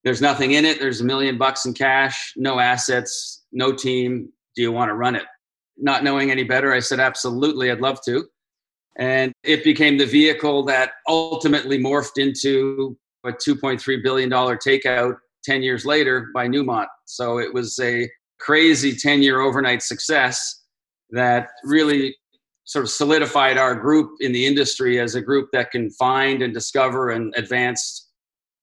There's 0.04 0.20
nothing 0.20 0.52
in 0.52 0.64
it. 0.64 0.80
There's 0.80 1.00
a 1.00 1.04
million 1.04 1.38
bucks 1.38 1.64
in 1.64 1.74
cash, 1.74 2.32
no 2.36 2.58
assets, 2.58 3.44
no 3.52 3.72
team. 3.72 4.32
Do 4.56 4.62
you 4.62 4.72
want 4.72 4.88
to 4.88 4.94
run 4.94 5.16
it?" 5.16 5.24
Not 5.76 6.04
knowing 6.04 6.30
any 6.30 6.44
better, 6.44 6.72
I 6.72 6.80
said, 6.80 7.00
"Absolutely, 7.00 7.70
I'd 7.70 7.80
love 7.80 8.00
to." 8.06 8.26
And 8.96 9.32
it 9.42 9.64
became 9.64 9.96
the 9.96 10.06
vehicle 10.06 10.64
that 10.64 10.92
ultimately 11.08 11.78
morphed 11.78 12.18
into 12.18 12.96
a 13.24 13.32
$2.3 13.32 14.02
billion 14.02 14.30
takeout 14.30 15.16
10 15.44 15.62
years 15.62 15.86
later 15.86 16.28
by 16.34 16.46
Newmont. 16.46 16.88
So 17.06 17.38
it 17.38 17.52
was 17.52 17.78
a 17.80 18.10
crazy 18.38 18.94
10 18.94 19.22
year 19.22 19.40
overnight 19.40 19.82
success 19.82 20.62
that 21.10 21.48
really 21.64 22.16
sort 22.64 22.84
of 22.84 22.90
solidified 22.90 23.58
our 23.58 23.74
group 23.74 24.10
in 24.20 24.32
the 24.32 24.46
industry 24.46 25.00
as 25.00 25.14
a 25.14 25.20
group 25.20 25.48
that 25.52 25.70
can 25.70 25.90
find 25.90 26.42
and 26.42 26.52
discover 26.52 27.10
and 27.10 27.32
advance 27.36 28.08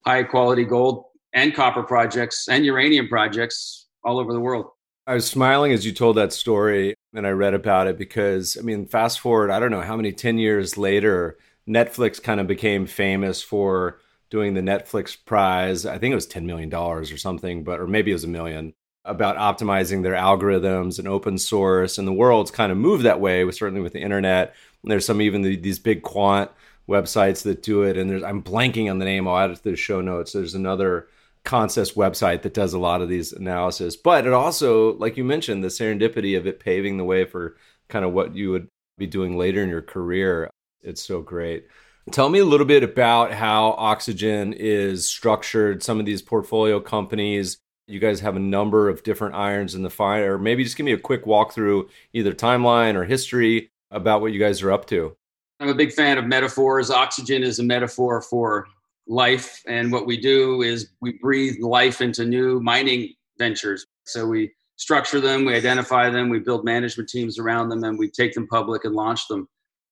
high 0.06 0.22
quality 0.22 0.64
gold 0.64 1.04
and 1.32 1.54
copper 1.54 1.82
projects 1.82 2.48
and 2.48 2.64
uranium 2.64 3.08
projects 3.08 3.86
all 4.04 4.18
over 4.18 4.32
the 4.32 4.40
world. 4.40 4.66
I 5.06 5.14
was 5.14 5.26
smiling 5.26 5.72
as 5.72 5.84
you 5.84 5.92
told 5.92 6.16
that 6.16 6.32
story 6.32 6.94
and 7.14 7.26
I 7.26 7.30
read 7.30 7.54
about 7.54 7.86
it 7.86 7.98
because, 7.98 8.56
I 8.56 8.62
mean, 8.62 8.86
fast 8.86 9.20
forward, 9.20 9.50
I 9.50 9.58
don't 9.58 9.70
know 9.70 9.80
how 9.80 9.96
many 9.96 10.12
10 10.12 10.38
years 10.38 10.76
later, 10.76 11.38
Netflix 11.68 12.22
kind 12.22 12.40
of 12.40 12.46
became 12.46 12.86
famous 12.86 13.42
for 13.42 14.00
doing 14.30 14.54
the 14.54 14.60
Netflix 14.60 15.16
prize. 15.24 15.84
I 15.86 15.98
think 15.98 16.12
it 16.12 16.16
was 16.16 16.26
$10 16.26 16.44
million 16.44 16.72
or 16.72 17.04
something, 17.04 17.64
but, 17.64 17.80
or 17.80 17.86
maybe 17.86 18.10
it 18.10 18.14
was 18.14 18.24
a 18.24 18.28
million 18.28 18.72
about 19.04 19.36
optimizing 19.36 20.02
their 20.02 20.14
algorithms 20.14 20.98
and 20.98 21.08
open 21.08 21.38
source. 21.38 21.98
And 21.98 22.06
the 22.06 22.12
world's 22.12 22.50
kind 22.50 22.70
of 22.70 22.78
moved 22.78 23.04
that 23.04 23.20
way, 23.20 23.48
certainly 23.50 23.80
with 23.80 23.92
the 23.92 24.02
internet. 24.02 24.54
And 24.82 24.90
there's 24.90 25.06
some 25.06 25.20
even 25.20 25.42
the, 25.42 25.56
these 25.56 25.78
big 25.78 26.02
quant 26.02 26.50
websites 26.88 27.42
that 27.42 27.62
do 27.62 27.82
it. 27.82 27.96
And 27.96 28.08
there's, 28.08 28.22
I'm 28.22 28.42
blanking 28.42 28.90
on 28.90 28.98
the 28.98 29.04
name. 29.04 29.26
I'll 29.26 29.38
add 29.38 29.50
it 29.50 29.56
to 29.56 29.70
the 29.70 29.76
show 29.76 30.00
notes. 30.00 30.32
There's 30.32 30.54
another 30.54 31.08
Consys 31.44 31.94
website 31.94 32.42
that 32.42 32.54
does 32.54 32.74
a 32.74 32.78
lot 32.78 33.02
of 33.02 33.08
these 33.08 33.32
analysis. 33.32 33.96
But 33.96 34.26
it 34.26 34.32
also, 34.32 34.94
like 34.94 35.16
you 35.16 35.24
mentioned, 35.24 35.64
the 35.64 35.68
serendipity 35.68 36.36
of 36.36 36.46
it 36.46 36.60
paving 36.60 36.96
the 36.96 37.04
way 37.04 37.24
for 37.24 37.56
kind 37.88 38.04
of 38.04 38.12
what 38.12 38.34
you 38.36 38.50
would 38.50 38.68
be 38.98 39.06
doing 39.06 39.36
later 39.36 39.62
in 39.62 39.68
your 39.68 39.82
career. 39.82 40.50
It's 40.82 41.02
so 41.02 41.22
great. 41.22 41.66
Tell 42.10 42.28
me 42.28 42.38
a 42.38 42.44
little 42.44 42.66
bit 42.66 42.82
about 42.82 43.32
how 43.32 43.74
Oxygen 43.78 44.52
is 44.52 45.06
structured, 45.06 45.82
some 45.82 46.00
of 46.00 46.06
these 46.06 46.22
portfolio 46.22 46.80
companies. 46.80 47.58
You 47.86 48.00
guys 48.00 48.20
have 48.20 48.36
a 48.36 48.40
number 48.40 48.88
of 48.88 49.02
different 49.02 49.34
irons 49.34 49.74
in 49.74 49.82
the 49.82 49.90
fire. 49.90 50.34
Or 50.34 50.38
maybe 50.38 50.64
just 50.64 50.76
give 50.76 50.86
me 50.86 50.92
a 50.92 50.98
quick 50.98 51.24
walkthrough, 51.24 51.88
either 52.12 52.32
timeline 52.32 52.94
or 52.94 53.04
history 53.04 53.70
about 53.90 54.20
what 54.20 54.32
you 54.32 54.38
guys 54.38 54.62
are 54.62 54.72
up 54.72 54.86
to. 54.86 55.16
I'm 55.60 55.68
a 55.68 55.74
big 55.74 55.92
fan 55.92 56.16
of 56.16 56.26
metaphors. 56.26 56.90
Oxygen 56.90 57.42
is 57.42 57.58
a 57.58 57.62
metaphor 57.62 58.22
for 58.22 58.66
life. 59.10 59.60
And 59.66 59.92
what 59.92 60.06
we 60.06 60.16
do 60.16 60.62
is 60.62 60.92
we 61.00 61.18
breathe 61.20 61.60
life 61.60 62.00
into 62.00 62.24
new 62.24 62.60
mining 62.60 63.12
ventures. 63.38 63.84
So 64.04 64.26
we 64.26 64.52
structure 64.76 65.20
them, 65.20 65.44
we 65.44 65.54
identify 65.54 66.08
them, 66.08 66.30
we 66.30 66.38
build 66.38 66.64
management 66.64 67.08
teams 67.08 67.38
around 67.38 67.68
them, 67.68 67.84
and 67.84 67.98
we 67.98 68.08
take 68.08 68.32
them 68.32 68.46
public 68.46 68.84
and 68.84 68.94
launch 68.94 69.26
them. 69.28 69.46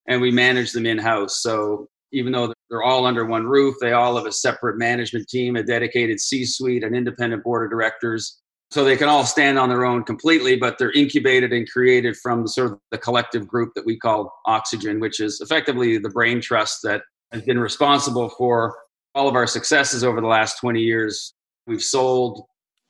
And 0.06 0.22
we 0.22 0.30
manage 0.30 0.72
them 0.72 0.86
in 0.86 0.96
house. 0.96 1.42
So 1.42 1.88
even 2.12 2.32
though 2.32 2.54
they're 2.70 2.82
all 2.82 3.04
under 3.04 3.26
one 3.26 3.44
roof, 3.44 3.74
they 3.80 3.92
all 3.92 4.16
have 4.16 4.24
a 4.24 4.32
separate 4.32 4.78
management 4.78 5.28
team, 5.28 5.56
a 5.56 5.62
dedicated 5.62 6.20
C 6.20 6.46
suite, 6.46 6.84
an 6.84 6.94
independent 6.94 7.44
board 7.44 7.64
of 7.64 7.70
directors. 7.70 8.40
So 8.70 8.84
they 8.84 8.96
can 8.96 9.08
all 9.08 9.24
stand 9.24 9.58
on 9.58 9.68
their 9.68 9.84
own 9.84 10.04
completely, 10.04 10.56
but 10.56 10.78
they're 10.78 10.92
incubated 10.92 11.52
and 11.52 11.68
created 11.68 12.16
from 12.16 12.42
the 12.42 12.48
sort 12.48 12.72
of 12.72 12.78
the 12.90 12.98
collective 12.98 13.46
group 13.46 13.72
that 13.74 13.84
we 13.84 13.98
call 13.98 14.32
Oxygen, 14.46 15.00
which 15.00 15.20
is 15.20 15.40
effectively 15.40 15.98
the 15.98 16.10
brain 16.10 16.40
trust 16.40 16.80
that 16.84 17.02
has 17.32 17.42
been 17.42 17.58
responsible 17.58 18.30
for 18.30 18.74
all 19.14 19.28
of 19.28 19.34
our 19.34 19.46
successes 19.46 20.04
over 20.04 20.20
the 20.20 20.26
last 20.26 20.58
20 20.60 20.80
years. 20.80 21.34
We've 21.66 21.82
sold 21.82 22.44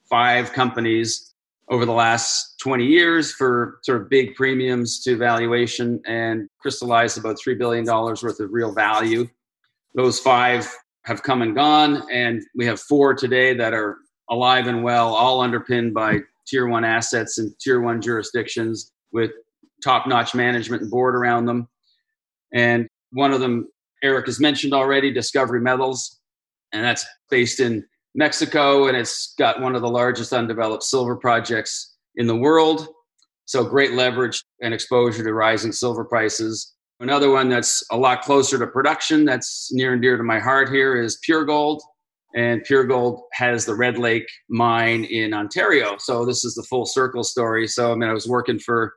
five 0.08 0.52
companies 0.52 1.34
over 1.70 1.84
the 1.84 1.92
last 1.92 2.58
20 2.60 2.84
years 2.84 3.32
for 3.32 3.78
sort 3.82 4.00
of 4.00 4.08
big 4.08 4.34
premiums 4.34 5.02
to 5.04 5.16
valuation 5.16 6.00
and 6.06 6.48
crystallized 6.60 7.18
about 7.18 7.36
$3 7.36 7.58
billion 7.58 7.84
worth 7.84 8.40
of 8.40 8.52
real 8.52 8.72
value. 8.72 9.28
Those 9.94 10.18
five 10.18 10.72
have 11.04 11.22
come 11.22 11.42
and 11.42 11.54
gone, 11.54 12.02
and 12.10 12.42
we 12.54 12.66
have 12.66 12.80
four 12.80 13.14
today 13.14 13.54
that 13.54 13.74
are 13.74 13.98
alive 14.30 14.66
and 14.66 14.82
well, 14.82 15.14
all 15.14 15.40
underpinned 15.40 15.94
by 15.94 16.20
tier 16.46 16.66
one 16.66 16.84
assets 16.84 17.38
and 17.38 17.58
tier 17.58 17.80
one 17.80 18.00
jurisdictions 18.00 18.92
with 19.12 19.30
top 19.82 20.06
notch 20.06 20.34
management 20.34 20.82
and 20.82 20.90
board 20.90 21.14
around 21.14 21.46
them. 21.46 21.68
And 22.52 22.88
one 23.12 23.32
of 23.32 23.40
them, 23.40 23.68
Eric 24.02 24.26
has 24.26 24.40
mentioned 24.40 24.72
already, 24.72 25.12
Discovery 25.12 25.60
Metals, 25.60 26.20
and 26.72 26.84
that's 26.84 27.04
based 27.30 27.60
in 27.60 27.84
Mexico, 28.14 28.88
and 28.88 28.96
it's 28.96 29.34
got 29.38 29.60
one 29.60 29.74
of 29.74 29.82
the 29.82 29.88
largest 29.88 30.32
undeveloped 30.32 30.82
silver 30.82 31.16
projects 31.16 31.96
in 32.16 32.26
the 32.26 32.36
world. 32.36 32.88
So 33.44 33.64
great 33.64 33.92
leverage 33.92 34.42
and 34.60 34.74
exposure 34.74 35.24
to 35.24 35.32
rising 35.32 35.72
silver 35.72 36.04
prices. 36.04 36.74
Another 37.00 37.30
one 37.30 37.48
that's 37.48 37.84
a 37.92 37.96
lot 37.96 38.22
closer 38.22 38.58
to 38.58 38.66
production, 38.66 39.24
that's 39.24 39.72
near 39.72 39.92
and 39.92 40.02
dear 40.02 40.16
to 40.16 40.22
my 40.22 40.38
heart 40.38 40.68
here, 40.68 41.00
is 41.00 41.18
Pure 41.22 41.44
Gold. 41.44 41.82
And 42.34 42.62
Pure 42.64 42.84
Gold 42.84 43.22
has 43.32 43.64
the 43.64 43.74
Red 43.74 43.98
Lake 43.98 44.28
mine 44.50 45.04
in 45.04 45.32
Ontario. 45.32 45.96
So 45.98 46.26
this 46.26 46.44
is 46.44 46.54
the 46.54 46.62
full 46.64 46.84
circle 46.84 47.24
story. 47.24 47.66
So 47.66 47.92
I 47.92 47.94
mean, 47.94 48.10
I 48.10 48.12
was 48.12 48.28
working 48.28 48.58
for 48.58 48.94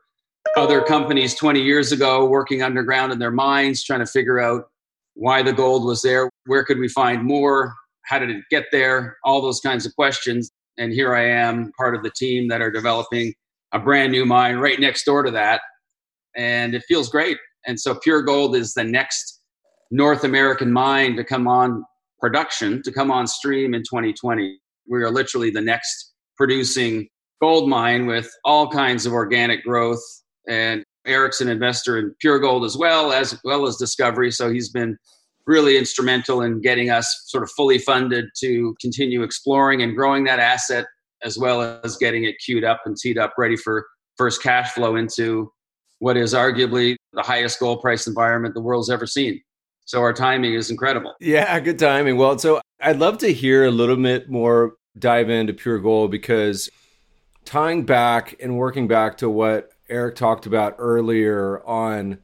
other 0.57 0.81
companies 0.81 1.35
20 1.35 1.61
years 1.61 1.91
ago, 1.91 2.25
working 2.25 2.61
underground 2.61 3.13
in 3.13 3.19
their 3.19 3.31
mines, 3.31 3.83
trying 3.83 3.99
to 3.99 4.05
figure 4.05 4.39
out 4.39 4.70
why 5.15 5.43
the 5.43 5.53
gold 5.53 5.85
was 5.85 6.01
there, 6.01 6.29
where 6.45 6.63
could 6.63 6.79
we 6.79 6.87
find 6.87 7.23
more, 7.23 7.73
how 8.05 8.19
did 8.19 8.29
it 8.29 8.43
get 8.49 8.65
there? 8.71 9.17
All 9.23 9.41
those 9.41 9.59
kinds 9.59 9.85
of 9.85 9.95
questions. 9.95 10.51
And 10.77 10.93
here 10.93 11.15
I 11.15 11.25
am, 11.25 11.71
part 11.77 11.95
of 11.95 12.03
the 12.03 12.11
team 12.11 12.47
that 12.47 12.61
are 12.61 12.71
developing 12.71 13.33
a 13.73 13.79
brand 13.79 14.11
new 14.11 14.25
mine 14.25 14.57
right 14.57 14.79
next 14.79 15.05
door 15.05 15.23
to 15.23 15.31
that. 15.31 15.61
And 16.35 16.73
it 16.73 16.83
feels 16.87 17.09
great. 17.09 17.37
And 17.65 17.79
so 17.79 17.95
Pure 17.95 18.23
Gold 18.23 18.55
is 18.55 18.73
the 18.73 18.83
next 18.83 19.41
North 19.91 20.23
American 20.23 20.71
mine 20.71 21.15
to 21.17 21.23
come 21.23 21.47
on 21.47 21.83
production, 22.19 22.81
to 22.83 22.91
come 22.91 23.11
on 23.11 23.27
stream 23.27 23.73
in 23.73 23.81
2020. 23.81 24.57
We 24.89 25.03
are 25.03 25.11
literally 25.11 25.51
the 25.51 25.61
next 25.61 26.13
producing 26.37 27.07
gold 27.41 27.69
mine 27.69 28.05
with 28.07 28.29
all 28.45 28.69
kinds 28.69 29.05
of 29.05 29.13
organic 29.13 29.63
growth. 29.63 30.01
And 30.47 30.83
Eric's 31.05 31.41
an 31.41 31.49
investor 31.49 31.97
in 31.97 32.13
Pure 32.19 32.39
Gold 32.39 32.63
as 32.63 32.77
well 32.77 33.11
as 33.11 33.39
well 33.43 33.67
as 33.67 33.77
Discovery, 33.77 34.31
so 34.31 34.51
he's 34.51 34.69
been 34.69 34.97
really 35.47 35.77
instrumental 35.77 36.41
in 36.41 36.61
getting 36.61 36.89
us 36.89 37.23
sort 37.25 37.43
of 37.43 37.49
fully 37.51 37.77
funded 37.77 38.25
to 38.39 38.75
continue 38.79 39.23
exploring 39.23 39.81
and 39.81 39.95
growing 39.95 40.23
that 40.25 40.39
asset, 40.39 40.85
as 41.23 41.37
well 41.37 41.79
as 41.83 41.97
getting 41.97 42.23
it 42.25 42.35
queued 42.45 42.63
up 42.63 42.81
and 42.85 42.95
teed 42.95 43.17
up, 43.17 43.33
ready 43.37 43.55
for 43.55 43.87
first 44.17 44.43
cash 44.43 44.71
flow 44.71 44.95
into 44.95 45.51
what 45.99 46.17
is 46.17 46.33
arguably 46.33 46.95
the 47.13 47.21
highest 47.21 47.59
gold 47.59 47.81
price 47.81 48.07
environment 48.07 48.53
the 48.53 48.61
world's 48.61 48.89
ever 48.89 49.07
seen. 49.07 49.41
So 49.85 50.01
our 50.01 50.13
timing 50.13 50.53
is 50.53 50.69
incredible. 50.69 51.15
Yeah, 51.19 51.59
good 51.59 51.79
timing. 51.79 52.17
Well, 52.17 52.37
so 52.37 52.61
I'd 52.79 52.99
love 52.99 53.17
to 53.19 53.33
hear 53.33 53.65
a 53.65 53.71
little 53.71 53.97
bit 53.97 54.29
more 54.29 54.75
dive 54.97 55.29
into 55.29 55.53
Pure 55.53 55.79
Gold 55.79 56.11
because 56.11 56.69
tying 57.45 57.85
back 57.85 58.35
and 58.39 58.57
working 58.57 58.87
back 58.87 59.17
to 59.17 59.29
what 59.29 59.71
Eric 59.91 60.15
talked 60.15 60.45
about 60.45 60.75
earlier 60.79 61.61
on 61.67 62.19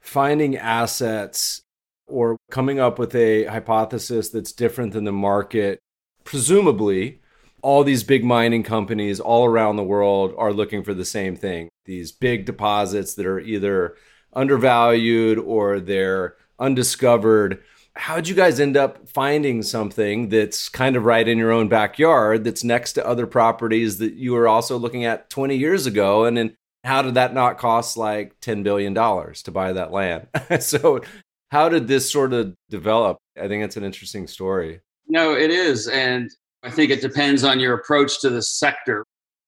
finding 0.00 0.56
assets 0.56 1.62
or 2.06 2.36
coming 2.50 2.78
up 2.78 2.98
with 2.98 3.14
a 3.14 3.44
hypothesis 3.44 4.28
that's 4.28 4.52
different 4.52 4.92
than 4.92 5.04
the 5.04 5.12
market, 5.12 5.78
presumably 6.24 7.20
all 7.62 7.82
these 7.82 8.04
big 8.04 8.22
mining 8.22 8.62
companies 8.62 9.20
all 9.20 9.46
around 9.46 9.76
the 9.76 9.82
world 9.82 10.34
are 10.36 10.52
looking 10.52 10.84
for 10.84 10.92
the 10.92 11.04
same 11.04 11.34
thing 11.34 11.68
these 11.86 12.12
big 12.12 12.46
deposits 12.46 13.14
that 13.14 13.26
are 13.26 13.40
either 13.40 13.94
undervalued 14.32 15.38
or 15.38 15.80
they're 15.80 16.34
undiscovered. 16.58 17.62
How'd 17.94 18.26
you 18.26 18.34
guys 18.34 18.58
end 18.58 18.76
up 18.76 19.08
finding 19.08 19.62
something 19.62 20.28
that's 20.28 20.68
kind 20.68 20.96
of 20.96 21.04
right 21.04 21.26
in 21.28 21.38
your 21.38 21.52
own 21.52 21.68
backyard 21.68 22.44
that's 22.44 22.64
next 22.64 22.94
to 22.94 23.06
other 23.06 23.26
properties 23.26 23.98
that 23.98 24.14
you 24.14 24.32
were 24.32 24.48
also 24.48 24.76
looking 24.78 25.04
at 25.04 25.30
20 25.30 25.56
years 25.56 25.86
ago? 25.86 26.24
And 26.24 26.36
then 26.36 26.56
how 26.84 27.02
did 27.02 27.14
that 27.14 27.34
not 27.34 27.58
cost 27.58 27.96
like 27.96 28.38
$10 28.40 28.62
billion 28.62 28.94
to 28.94 29.50
buy 29.50 29.72
that 29.72 29.90
land? 29.90 30.28
so, 30.60 31.00
how 31.50 31.68
did 31.68 31.88
this 31.88 32.10
sort 32.10 32.32
of 32.32 32.54
develop? 32.68 33.18
I 33.40 33.48
think 33.48 33.64
it's 33.64 33.76
an 33.76 33.84
interesting 33.84 34.26
story. 34.26 34.80
No, 35.08 35.34
it 35.34 35.50
is. 35.50 35.88
And 35.88 36.30
I 36.62 36.70
think 36.70 36.90
it 36.90 37.00
depends 37.00 37.44
on 37.44 37.60
your 37.60 37.74
approach 37.74 38.20
to 38.20 38.30
the 38.30 38.42
sector. 38.42 39.04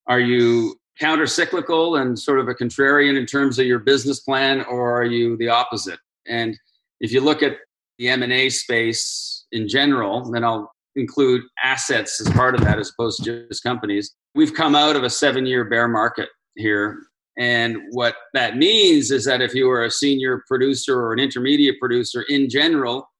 Are 0.06 0.20
you 0.20 0.76
counter 0.98 1.26
cyclical 1.26 1.96
and 1.96 2.18
sort 2.18 2.40
of 2.40 2.48
a 2.48 2.54
contrarian 2.54 3.18
in 3.18 3.26
terms 3.26 3.58
of 3.58 3.66
your 3.66 3.80
business 3.80 4.20
plan, 4.20 4.64
or 4.64 4.96
are 4.98 5.04
you 5.04 5.36
the 5.36 5.48
opposite? 5.48 5.98
And 6.26 6.56
if 7.00 7.12
you 7.12 7.20
look 7.20 7.42
at 7.42 7.56
the 7.98 8.08
M&A 8.08 8.50
space 8.50 9.46
in 9.52 9.68
general, 9.68 10.30
then 10.30 10.44
I'll 10.44 10.72
include 10.94 11.42
assets 11.62 12.20
as 12.20 12.28
part 12.30 12.54
of 12.54 12.62
that 12.62 12.78
as 12.78 12.90
opposed 12.90 13.22
to 13.24 13.46
just 13.48 13.62
companies. 13.62 14.14
We've 14.34 14.54
come 14.54 14.74
out 14.74 14.96
of 14.96 15.04
a 15.04 15.10
seven 15.10 15.46
year 15.46 15.64
bear 15.64 15.88
market 15.88 16.28
here. 16.54 16.98
And 17.38 17.78
what 17.90 18.14
that 18.32 18.56
means 18.56 19.10
is 19.10 19.24
that 19.26 19.42
if 19.42 19.54
you 19.54 19.66
were 19.66 19.84
a 19.84 19.90
senior 19.90 20.42
producer 20.48 20.98
or 20.98 21.12
an 21.12 21.18
intermediate 21.18 21.78
producer 21.78 22.24
in 22.28 22.48
general, 22.48 23.10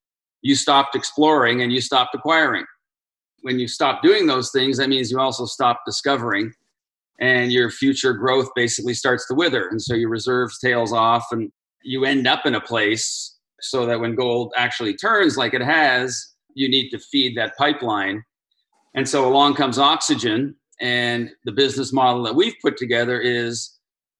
you 0.42 0.54
stopped 0.54 0.94
exploring 0.94 1.62
and 1.62 1.72
you 1.72 1.80
stopped 1.80 2.14
acquiring. 2.14 2.64
When 3.42 3.58
you 3.58 3.68
stop 3.68 4.02
doing 4.02 4.26
those 4.26 4.50
things, 4.50 4.78
that 4.78 4.88
means 4.88 5.10
you 5.10 5.20
also 5.20 5.44
stop 5.44 5.82
discovering 5.84 6.52
and 7.20 7.52
your 7.52 7.70
future 7.70 8.12
growth 8.12 8.48
basically 8.54 8.94
starts 8.94 9.26
to 9.28 9.34
wither. 9.34 9.68
And 9.68 9.80
so 9.80 9.94
your 9.94 10.10
reserves 10.10 10.58
tails 10.58 10.92
off 10.92 11.24
and 11.30 11.50
you 11.82 12.04
end 12.04 12.26
up 12.26 12.44
in 12.46 12.54
a 12.54 12.60
place 12.60 13.36
so 13.60 13.86
that 13.86 14.00
when 14.00 14.14
gold 14.14 14.52
actually 14.56 14.94
turns 14.94 15.36
like 15.36 15.54
it 15.54 15.62
has, 15.62 16.34
you 16.54 16.68
need 16.68 16.90
to 16.90 16.98
feed 16.98 17.36
that 17.36 17.56
pipeline. 17.56 18.22
And 18.94 19.08
so 19.08 19.26
along 19.26 19.54
comes 19.54 19.78
oxygen. 19.78 20.56
And 20.80 21.30
the 21.44 21.52
business 21.52 21.92
model 21.92 22.22
that 22.24 22.34
we've 22.34 22.56
put 22.62 22.76
together 22.76 23.20
is 23.20 23.75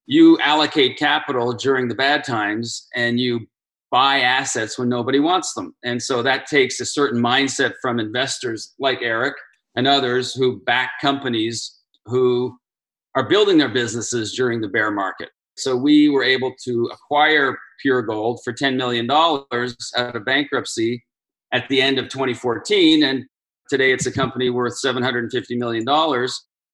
you 0.07 0.38
allocate 0.40 0.99
capital 0.99 1.53
during 1.53 1.88
the 1.88 1.95
bad 1.95 2.25
times 2.25 2.88
and 2.95 3.19
you 3.19 3.47
buy 3.90 4.21
assets 4.21 4.79
when 4.79 4.88
nobody 4.88 5.21
wants 5.21 5.55
them. 5.55 5.75
And 5.85 6.03
so 6.03 6.23
that 6.23 6.47
takes 6.47 6.81
a 6.81 6.87
certain 6.87 7.21
mindset 7.21 7.75
from 7.81 7.99
investors 7.99 8.75
like 8.79 8.99
Eric 9.03 9.35
and 9.75 9.87
others 9.87 10.35
who 10.35 10.61
back 10.61 10.92
companies 11.01 11.81
who 12.07 12.57
are 13.14 13.29
building 13.29 13.59
their 13.59 13.69
businesses 13.69 14.35
during 14.35 14.61
the 14.61 14.69
bear 14.69 14.90
market. 14.90 15.31
So 15.57 15.77
we 15.77 16.09
were 16.09 16.23
able 16.23 16.53
to 16.64 16.90
acquire 16.92 17.59
Pure 17.81 18.03
Gold 18.03 18.40
for 18.45 18.53
$10 18.53 18.77
million 18.77 19.11
out 19.11 20.16
of 20.16 20.25
bankruptcy 20.25 21.03
at 21.53 21.69
the 21.69 21.81
end 21.81 21.99
of 21.99 22.09
2014. 22.09 23.03
And 23.03 23.25
today 23.71 23.92
it's 23.92 24.07
a 24.07 24.12
company 24.12 24.51
worth 24.51 24.75
$750 24.83 25.31
million. 25.57 25.85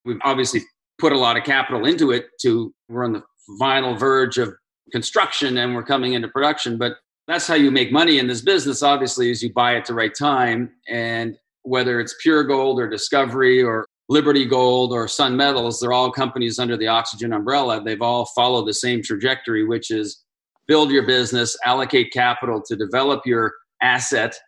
We've 0.04 0.18
obviously 0.24 0.62
put 1.02 1.12
a 1.12 1.18
lot 1.18 1.36
of 1.36 1.42
capital 1.42 1.84
into 1.84 2.12
it 2.12 2.26
to, 2.40 2.72
we're 2.88 3.04
on 3.04 3.12
the 3.12 3.22
final 3.58 3.96
verge 3.96 4.38
of 4.38 4.54
construction 4.92 5.58
and 5.58 5.74
we're 5.74 5.82
coming 5.82 6.12
into 6.12 6.28
production. 6.28 6.78
But 6.78 6.92
that's 7.26 7.48
how 7.48 7.56
you 7.56 7.72
make 7.72 7.90
money 7.90 8.20
in 8.20 8.28
this 8.28 8.40
business, 8.40 8.84
obviously, 8.84 9.28
is 9.28 9.42
you 9.42 9.52
buy 9.52 9.74
at 9.74 9.84
the 9.84 9.94
right 9.94 10.14
time. 10.16 10.70
And 10.88 11.36
whether 11.62 11.98
it's 11.98 12.14
Pure 12.22 12.44
Gold 12.44 12.78
or 12.78 12.88
Discovery 12.88 13.60
or 13.60 13.84
Liberty 14.08 14.44
Gold 14.44 14.92
or 14.92 15.08
Sun 15.08 15.36
Metals, 15.36 15.80
they're 15.80 15.92
all 15.92 16.12
companies 16.12 16.60
under 16.60 16.76
the 16.76 16.86
Oxygen 16.86 17.32
umbrella. 17.32 17.82
They've 17.82 18.00
all 18.00 18.26
followed 18.26 18.68
the 18.68 18.74
same 18.74 19.02
trajectory, 19.02 19.66
which 19.66 19.90
is 19.90 20.22
build 20.68 20.92
your 20.92 21.04
business, 21.04 21.56
allocate 21.64 22.12
capital 22.12 22.62
to 22.68 22.76
develop 22.76 23.26
your 23.26 23.54
asset 23.82 24.38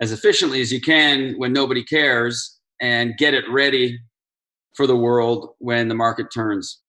as 0.00 0.10
efficiently 0.10 0.62
as 0.62 0.72
you 0.72 0.80
can 0.80 1.34
when 1.36 1.52
nobody 1.52 1.84
cares, 1.84 2.58
and 2.80 3.14
get 3.18 3.34
it 3.34 3.44
ready 3.50 3.98
for 4.74 4.86
the 4.86 4.96
world 4.96 5.54
when 5.58 5.88
the 5.88 5.94
market 5.94 6.26
turns. 6.32 6.80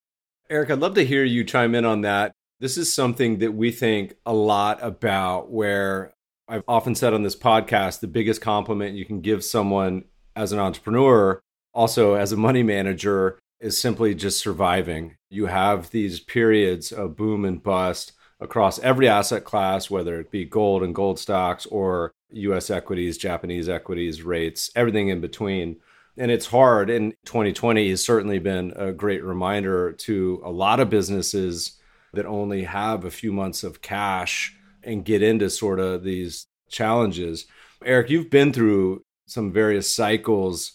Eric, 0.50 0.72
I'd 0.72 0.80
love 0.80 0.96
to 0.96 1.06
hear 1.06 1.24
you 1.24 1.44
chime 1.44 1.76
in 1.76 1.86
on 1.86 2.02
that. 2.02 2.34
This 2.60 2.78
is 2.78 2.94
something 2.94 3.40
that 3.40 3.54
we 3.54 3.72
think 3.72 4.16
a 4.26 4.34
lot 4.34 4.80
about, 4.82 5.52
where 5.52 6.14
I've 6.48 6.64
often 6.68 6.96
said 6.96 7.14
on 7.14 7.24
this 7.24 7.36
podcast 7.36 8.00
the 8.00 8.08
biggest 8.08 8.42
compliment 8.42 8.96
you 8.96 9.06
can 9.06 9.22
give 9.22 9.44
someone 9.44 10.06
as 10.36 10.52
an 10.52 10.60
entrepreneur 10.60 11.42
also 11.74 12.14
as 12.14 12.32
a 12.32 12.38
money 12.38 12.64
manager 12.64 13.40
is 13.60 13.80
simply 13.80 14.14
just 14.14 14.40
surviving. 14.40 15.16
You 15.30 15.48
have 15.48 15.90
these 15.90 16.20
periods 16.20 16.92
of 16.92 17.16
boom 17.16 17.46
and 17.46 17.62
bust 17.62 18.14
across 18.40 18.80
every 18.80 19.08
asset 19.08 19.46
class, 19.46 19.90
whether 19.90 20.20
it 20.20 20.32
be 20.32 20.46
gold 20.46 20.84
and 20.84 20.94
gold 20.94 21.18
stocks 21.18 21.66
or 21.68 22.12
US 22.32 22.70
equities, 22.70 23.18
Japanese 23.18 23.70
equities, 23.70 24.22
rates, 24.22 24.70
everything 24.76 25.08
in 25.08 25.22
between. 25.22 25.78
And 26.18 26.30
it's 26.30 26.46
hard. 26.46 26.90
And 26.90 27.14
2020 27.26 27.90
has 27.90 28.06
certainly 28.06 28.40
been 28.40 28.74
a 28.76 28.92
great 28.92 29.24
reminder 29.24 29.94
to 29.94 30.42
a 30.46 30.52
lot 30.52 30.80
of 30.80 30.90
businesses 30.90 31.80
that 32.14 32.26
only 32.26 32.64
have 32.64 33.04
a 33.04 33.12
few 33.12 33.32
months 33.32 33.64
of 33.64 33.82
cash 33.82 34.56
and 34.84 35.06
get 35.06 35.24
into 35.24 35.50
sort 35.50 35.80
of 35.80 36.04
these 36.04 36.46
challenges. 36.70 37.46
Eric, 37.84 38.10
you've 38.10 38.30
been 38.30 38.54
through 38.54 39.04
some 39.26 39.52
various 39.52 39.94
cycles 39.96 40.74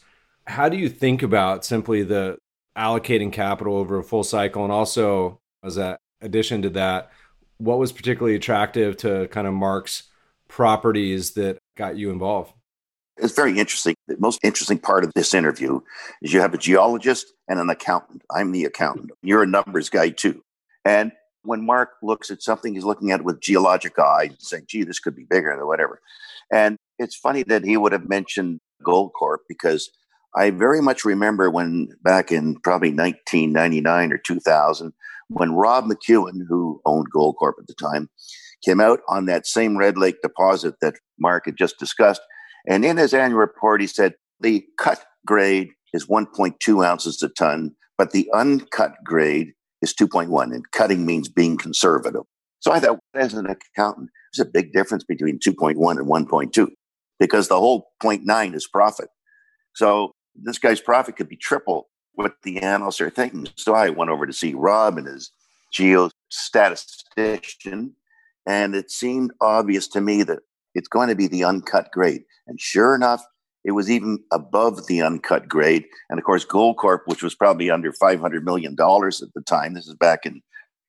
how 0.49 0.69
do 0.69 0.79
you 0.79 0.89
think 0.89 1.23
about 1.23 1.65
simply 1.65 2.03
the 2.03 2.39
allocating 2.77 3.33
capital 3.33 3.77
over 3.77 3.99
a 3.99 4.05
full 4.05 4.25
cycle 4.25 4.65
and 4.65 4.73
also 4.73 5.41
as 5.63 5.77
an 5.77 5.97
addition 6.23 6.63
to 6.63 6.71
that 6.71 7.11
what 7.59 7.79
was 7.79 7.93
particularly 7.93 8.37
attractive 8.37 8.97
to 8.97 9.29
kind 9.29 9.47
of 9.47 9.53
mark's 9.53 10.05
properties 10.47 11.33
that 11.33 11.59
got 11.77 11.97
you 11.97 12.11
involved 12.11 12.53
it's 13.19 13.35
very 13.35 13.59
interesting. 13.59 13.95
The 14.07 14.17
most 14.19 14.41
interesting 14.43 14.79
part 14.79 15.05
of 15.05 15.13
this 15.15 15.35
interview 15.35 15.81
is 16.23 16.33
you 16.33 16.41
have 16.41 16.55
a 16.55 16.59
geologist 16.59 17.33
and 17.49 17.59
an 17.59 17.71
accountant. 17.71 18.23
I'm 18.35 18.53
the 18.53 18.65
accountant. 18.65 19.11
You're 19.23 19.43
a 19.43 19.47
numbers 19.47 19.91
guy 19.91 20.11
too. 20.11 20.43
And 20.85 21.13
when 21.43 21.65
mark 21.65 21.91
looks 22.03 22.31
at 22.31 22.43
something 22.43 22.75
he's 22.75 22.85
looking 22.85 23.11
at 23.11 23.21
it 23.21 23.25
with 23.25 23.41
geologic 23.41 23.99
eye 23.99 24.31
saying 24.39 24.65
gee 24.67 24.83
this 24.83 24.99
could 24.99 25.15
be 25.15 25.25
bigger 25.25 25.53
or 25.53 25.67
whatever. 25.67 26.01
And 26.53 26.77
it's 26.99 27.17
funny 27.17 27.43
that 27.45 27.65
he 27.65 27.77
would 27.77 27.93
have 27.93 28.09
mentioned 28.09 28.61
Goldcorp 28.83 29.39
because 29.49 29.91
I 30.35 30.51
very 30.51 30.81
much 30.81 31.05
remember 31.05 31.51
when 31.51 31.91
back 32.03 32.31
in 32.31 32.57
probably 32.61 32.91
1999 32.91 34.13
or 34.13 34.19
2000, 34.19 34.93
when 35.29 35.53
Rob 35.53 35.87
McEwen, 35.87 36.47
who 36.49 36.81
owned 36.85 37.13
Goldcorp 37.15 37.55
at 37.59 37.67
the 37.67 37.75
time, 37.75 38.09
came 38.65 38.81
out 38.81 39.01
on 39.09 39.27
that 39.27 39.47
same 39.47 39.77
Red 39.77 39.97
Lake 39.97 40.21
deposit 40.23 40.75
that 40.81 40.95
Mark 41.19 41.47
had 41.47 41.57
just 41.57 41.79
discussed. 41.79 42.21
And 42.69 42.85
in 42.85 42.99
his 42.99 43.15
annual 43.15 43.41
report, 43.41 43.81
he 43.81 43.87
said 43.87 44.15
the 44.41 44.65
cut 44.79 45.05
grade 45.27 45.71
is 45.93 46.07
1.2 46.07 46.87
ounces 46.87 47.23
a 47.23 47.29
ton, 47.31 47.75
but 47.97 48.13
the 48.13 48.31
uncut 48.35 48.93
grade 49.05 49.53
is 49.81 49.95
2.1. 49.95 50.55
And 50.55 50.71
cutting 50.73 51.07
means 51.07 51.29
being 51.29 51.57
conservative. 51.57 52.23
So 52.61 52.73
I 52.73 52.81
thought, 52.81 52.99
as 53.15 53.35
an 53.35 53.47
accountant, 53.47 54.11
there's 54.33 54.47
a 54.47 54.51
big 54.51 54.73
difference 54.73 55.05
between 55.05 55.39
2.1 55.39 55.99
and 55.99 56.07
1.2 56.07 56.69
because 57.19 57.49
the 57.49 57.59
whole 57.59 57.91
0.9 58.03 58.55
is 58.55 58.69
profit. 58.69 59.09
So 59.75 60.13
this 60.35 60.59
guy's 60.59 60.81
profit 60.81 61.17
could 61.17 61.29
be 61.29 61.37
triple 61.37 61.89
what 62.15 62.35
the 62.43 62.61
analysts 62.61 63.01
are 63.01 63.11
thinking. 63.11 63.49
So 63.57 63.75
I 63.75 63.91
went 63.91 64.11
over 64.11 64.27
to 64.27 64.33
see 64.33 64.55
Rob 64.55 64.99
and 64.99 65.07
his 65.07 65.31
geostatistician, 65.73 67.93
And 68.47 68.75
it 68.75 68.91
seemed 68.91 69.31
obvious 69.41 69.87
to 69.89 70.01
me 70.01 70.23
that 70.25 70.41
it's 70.79 70.89
going 70.89 71.09
to 71.09 71.17
be 71.17 71.27
the 71.27 71.45
uncut 71.45 71.91
grade. 71.93 72.23
And 72.47 72.61
sure 72.61 72.95
enough, 72.95 73.23
it 73.65 73.73
was 73.73 73.91
even 73.91 74.21
above 74.33 74.87
the 74.87 75.03
uncut 75.03 75.49
grade. 75.49 75.85
And 76.09 76.19
of 76.19 76.25
course, 76.25 76.47
Goldcorp, 76.47 77.01
which 77.07 77.23
was 77.23 77.35
probably 77.35 77.71
under 77.71 77.93
$500 77.93 78.43
million 78.45 78.73
at 78.73 79.35
the 79.35 79.43
time, 79.45 79.75
this 79.75 79.89
is 79.89 79.95
back 79.95 80.25
in 80.25 80.41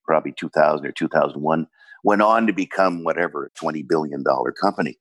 probably 0.05 0.33
2000 0.37 0.85
or 0.85 0.91
2001, 0.91 1.67
went 2.03 2.21
on 2.21 2.47
to 2.47 2.53
become 2.53 3.03
whatever, 3.03 3.45
a 3.45 3.59
$20 3.59 3.87
billion 3.87 4.23
company. 4.61 4.97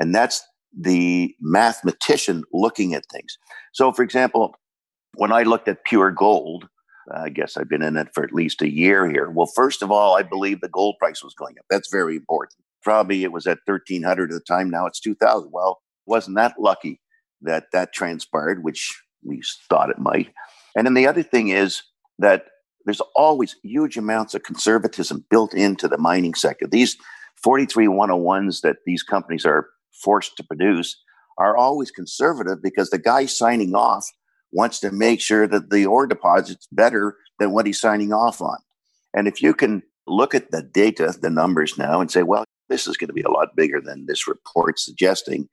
And 0.00 0.14
that's 0.14 0.42
the 0.76 1.34
mathematician 1.40 2.42
looking 2.52 2.94
at 2.94 3.06
things. 3.10 3.38
So, 3.72 3.92
for 3.92 4.02
example, 4.02 4.56
when 5.14 5.32
I 5.32 5.44
looked 5.44 5.68
at 5.68 5.84
pure 5.84 6.10
gold, 6.10 6.68
I 7.14 7.28
guess 7.28 7.56
I've 7.56 7.68
been 7.68 7.82
in 7.82 7.96
it 7.96 8.08
for 8.12 8.24
at 8.24 8.32
least 8.32 8.62
a 8.62 8.70
year 8.70 9.08
here. 9.08 9.30
Well, 9.30 9.46
first 9.46 9.82
of 9.82 9.92
all, 9.92 10.16
I 10.16 10.22
believe 10.22 10.60
the 10.60 10.68
gold 10.68 10.96
price 10.98 11.22
was 11.22 11.34
going 11.34 11.54
up. 11.58 11.66
That's 11.70 11.90
very 11.90 12.16
important. 12.16 12.58
Probably 12.84 13.24
it 13.24 13.32
was 13.32 13.46
at 13.46 13.58
1300 13.64 14.30
at 14.30 14.34
the 14.34 14.40
time. 14.40 14.70
Now 14.70 14.86
it's 14.86 15.00
2000. 15.00 15.50
Well, 15.50 15.80
wasn't 16.06 16.36
that 16.36 16.54
lucky 16.58 17.00
that 17.42 17.64
that 17.72 17.92
transpired, 17.92 18.62
which 18.62 19.02
we 19.24 19.42
thought 19.68 19.90
it 19.90 19.98
might. 19.98 20.32
And 20.76 20.86
then 20.86 20.94
the 20.94 21.06
other 21.06 21.22
thing 21.22 21.48
is 21.48 21.82
that 22.18 22.44
there's 22.84 23.00
always 23.16 23.56
huge 23.62 23.96
amounts 23.96 24.34
of 24.34 24.42
conservatism 24.42 25.24
built 25.30 25.54
into 25.54 25.88
the 25.88 25.98
mining 25.98 26.34
sector. 26.34 26.66
These 26.66 26.96
43 27.42 27.86
101s 27.86 28.60
that 28.60 28.76
these 28.86 29.02
companies 29.02 29.46
are 29.46 29.68
forced 29.92 30.36
to 30.36 30.44
produce 30.44 31.00
are 31.38 31.56
always 31.56 31.90
conservative 31.90 32.62
because 32.62 32.90
the 32.90 32.98
guy 32.98 33.26
signing 33.26 33.74
off 33.74 34.06
wants 34.52 34.78
to 34.80 34.92
make 34.92 35.20
sure 35.20 35.46
that 35.48 35.70
the 35.70 35.86
ore 35.86 36.06
deposit's 36.06 36.68
better 36.70 37.16
than 37.38 37.52
what 37.52 37.66
he's 37.66 37.80
signing 37.80 38.12
off 38.12 38.40
on. 38.40 38.58
And 39.14 39.26
if 39.26 39.42
you 39.42 39.54
can 39.54 39.82
look 40.06 40.34
at 40.34 40.50
the 40.50 40.62
data, 40.62 41.14
the 41.20 41.30
numbers 41.30 41.76
now, 41.76 42.00
and 42.00 42.10
say, 42.10 42.22
well, 42.22 42.44
this 42.74 42.88
is 42.88 42.96
going 42.96 43.06
to 43.06 43.14
be 43.14 43.22
a 43.22 43.30
lot 43.30 43.54
bigger 43.54 43.80
than 43.80 44.06
this 44.06 44.26
report 44.26 44.80
suggesting, 44.80 45.48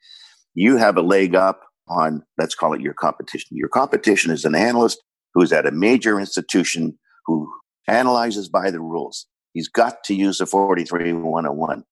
you 0.55 0.77
have 0.77 0.97
a 0.97 1.03
leg 1.03 1.35
up 1.35 1.61
on, 1.87 2.23
let's 2.39 2.55
call 2.55 2.73
it 2.73 2.81
your 2.81 2.95
competition. 2.95 3.55
Your 3.55 3.69
competition 3.69 4.31
is 4.31 4.43
an 4.43 4.55
analyst 4.55 5.03
who's 5.35 5.53
at 5.53 5.67
a 5.67 5.71
major 5.71 6.19
institution 6.19 6.97
who 7.27 7.47
analyzes 7.87 8.49
by 8.49 8.71
the 8.71 8.79
rules. 8.79 9.27
He's 9.53 9.67
got 9.67 10.03
to 10.05 10.15
use 10.15 10.41
a 10.41 10.47
43101. 10.47 11.83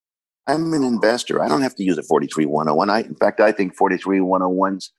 I'm 0.48 0.74
an 0.74 0.84
investor. 0.84 1.44
I 1.44 1.48
don't 1.48 1.62
have 1.62 1.76
to 1.76 1.84
use 1.84 2.00
a 2.00 2.04
43101. 2.04 2.90
I, 2.90 3.02
in 3.02 3.16
fact, 3.16 3.40
I 3.40 3.52
think 3.52 3.78
43101s 3.78 4.90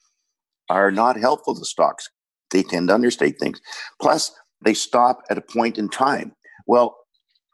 are 0.68 0.92
not 0.92 1.18
helpful 1.18 1.56
to 1.56 1.64
stocks. 1.64 2.08
They 2.52 2.62
tend 2.62 2.86
to 2.86 2.94
understate 2.94 3.40
things. 3.40 3.60
Plus, 4.00 4.30
they 4.64 4.74
stop 4.74 5.22
at 5.28 5.38
a 5.38 5.40
point 5.40 5.76
in 5.76 5.88
time. 5.88 6.36
Well, 6.68 6.99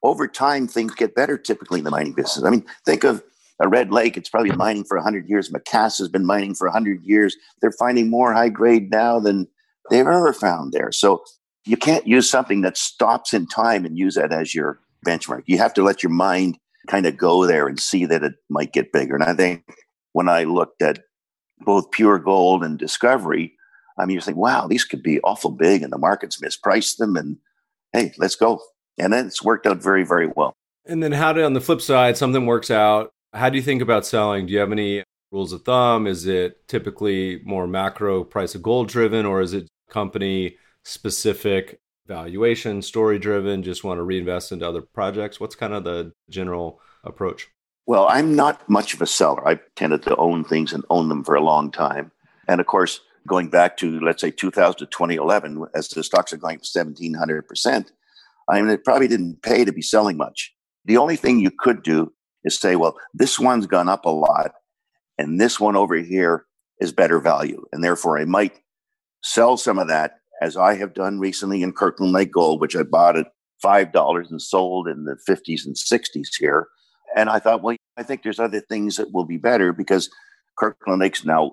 over 0.07 0.29
time, 0.29 0.67
things 0.69 0.95
get 0.95 1.15
better 1.15 1.37
typically 1.37 1.81
in 1.81 1.85
the 1.85 1.91
mining 1.91 2.13
business. 2.13 2.45
I 2.45 2.51
mean, 2.51 2.65
think 2.85 3.05
of 3.05 3.23
a 3.61 3.69
Red 3.69 3.91
Lake, 3.91 4.17
it's 4.17 4.29
probably 4.29 4.53
mining 4.53 4.85
for 4.85 4.97
100 4.97 5.29
years. 5.29 5.51
Macassa 5.51 6.03
has 6.03 6.09
been 6.09 6.27
mining 6.27 6.55
for 6.55 6.67
100 6.67 7.03
years. 7.05 7.37
They're 7.61 7.73
finding 7.73 8.11
more 8.11 8.33
high 8.33 8.51
grade 8.51 8.91
now 8.91 9.19
than 9.19 9.49
they've 9.91 10.07
ever 10.07 10.33
found 10.33 10.73
there. 10.73 10.93
So 10.93 11.25
you 11.65 11.77
can't 11.77 12.07
use 12.07 12.29
something 12.29 12.61
that 12.63 12.77
stops 12.77 13.33
in 13.33 13.47
time 13.47 13.85
and 13.85 13.99
use 13.99 14.15
that 14.15 14.33
as 14.33 14.55
your 14.55 14.79
benchmark. 15.07 15.43
You 15.47 15.59
have 15.59 15.75
to 15.75 15.83
let 15.83 16.03
your 16.03 16.13
mind 16.13 16.59
kind 16.87 17.07
of 17.07 17.17
go 17.17 17.47
there 17.47 17.67
and 17.67 17.81
see 17.81 18.05
that 18.07 18.23
it 18.23 18.35
might 18.49 18.73
get 18.73 18.93
bigger. 18.93 19.15
And 19.15 19.25
I 19.25 19.35
think 19.35 19.65
when 20.13 20.29
I 20.29 20.45
looked 20.45 20.83
at 20.83 21.01
both 21.61 21.91
pure 21.91 22.19
gold 22.19 22.63
and 22.63 22.79
discovery, 22.79 23.55
I 23.99 24.05
mean, 24.05 24.15
you 24.15 24.21
think, 24.21 24.37
wow, 24.37 24.67
these 24.67 24.85
could 24.85 25.03
be 25.03 25.21
awful 25.21 25.51
big 25.51 25.83
and 25.83 25.93
the 25.93 25.99
market's 25.99 26.41
mispriced 26.41 26.99
them. 26.99 27.17
And 27.17 27.39
hey, 27.93 28.13
let's 28.19 28.37
go. 28.37 28.61
And 28.99 29.13
then 29.13 29.27
it's 29.27 29.43
worked 29.43 29.67
out 29.67 29.83
very, 29.83 30.05
very 30.05 30.27
well. 30.27 30.55
And 30.87 31.03
then 31.03 31.13
how 31.13 31.33
did, 31.33 31.45
on 31.45 31.53
the 31.53 31.61
flip 31.61 31.81
side, 31.81 32.17
something 32.17 32.47
works 32.47 32.71
out 32.71 33.13
how 33.37 33.51
do 33.51 33.57
you 33.57 33.63
think 33.63 33.83
about 33.83 34.07
selling? 34.07 34.47
Do 34.47 34.53
you 34.53 34.59
have 34.59 34.73
any 34.73 35.05
rules 35.31 35.53
of 35.53 35.63
thumb? 35.63 36.07
Is 36.07 36.27
it 36.27 36.67
typically 36.69 37.43
more 37.45 37.67
macro 37.67 38.25
price 38.25 38.55
of 38.55 38.63
gold 38.63 38.89
driven, 38.89 39.27
or 39.27 39.41
is 39.41 39.53
it 39.53 39.69
company 39.91 40.57
specific 40.85 41.79
valuation, 42.07 42.83
story 42.83 43.19
driven, 43.19 43.63
just 43.63 43.85
want 43.85 43.99
to 43.99 44.03
reinvest 44.03 44.53
into 44.53 44.67
other 44.67 44.83
projects? 44.83 45.39
What's 45.39 45.55
kind 45.55 45.75
of 45.75 45.85
the 45.85 46.13
general 46.31 46.81
approach? 47.05 47.49
Well, 47.87 48.07
I'm 48.09 48.35
not 48.35 48.69
much 48.69 48.95
of 48.95 49.03
a 49.03 49.07
seller. 49.07 49.47
I've 49.47 49.61
tended 49.77 50.03
to 50.05 50.17
own 50.17 50.45
things 50.45 50.73
and 50.73 50.85
own 50.91 51.09
them 51.09 51.23
for 51.23 51.37
a 51.37 51.41
long 51.41 51.71
time. 51.71 52.11
And 52.49 52.61
of 52.61 52.67
course, 52.67 53.01
going 53.27 53.49
back 53.49 53.77
to, 53.79 54.01
let's 54.01 54.21
say, 54.21 54.31
2000 54.31 54.79
to 54.79 54.87
2011, 54.87 55.67
as 55.75 55.89
the 55.89 56.03
stocks 56.03 56.33
are 56.33 56.37
going 56.37 56.59
1700%, 56.61 57.91
I 58.49 58.61
mean, 58.61 58.71
it 58.71 58.85
probably 58.85 59.09
didn't 59.09 59.43
pay 59.43 59.65
to 59.65 59.73
be 59.73 59.83
selling 59.83 60.17
much. 60.17 60.55
The 60.85 60.97
only 60.97 61.17
thing 61.17 61.41
you 61.41 61.51
could 61.51 61.83
do 61.83 62.13
is 62.45 62.59
say, 62.59 62.77
well, 62.77 62.97
this 63.13 63.39
one's 63.39 63.67
gone 63.67 63.89
up 63.89 64.05
a 64.05 64.11
lot, 64.11 64.53
and 65.19 65.41
this 65.41 65.59
one 65.59 65.77
over 65.77 65.97
here 65.97 66.47
is 66.81 66.93
better 66.93 67.21
value. 67.21 67.65
And 67.73 67.83
therefore, 67.83 68.19
I 68.19 68.25
might 68.25 68.61
sell 69.23 69.57
some 69.57 69.79
of 69.79 69.89
that, 69.89 70.21
as 70.41 70.57
I 70.57 70.75
have 70.75 70.95
done 70.95 71.19
recently 71.19 71.63
in 71.63 71.73
Kirkland 71.73 72.13
Lake 72.13 72.33
Gold, 72.33 72.61
which 72.61 72.77
I 72.77 72.83
bought 72.83 73.17
at 73.17 73.33
$5 73.65 74.31
and 74.31 74.41
sold 74.41 74.87
in 74.87 75.05
the 75.05 75.17
50s 75.29 75.65
and 75.65 75.75
60s 75.75 76.29
here. 76.39 76.69
And 77.17 77.31
I 77.31 77.39
thought, 77.39 77.63
well, 77.63 77.77
I 77.97 78.03
think 78.03 78.23
there's 78.23 78.39
other 78.39 78.61
things 78.61 78.97
that 78.97 79.13
will 79.13 79.25
be 79.25 79.39
better 79.39 79.73
because 79.73 80.11
Kirkland 80.59 81.01
Lake's 81.01 81.25
now 81.25 81.53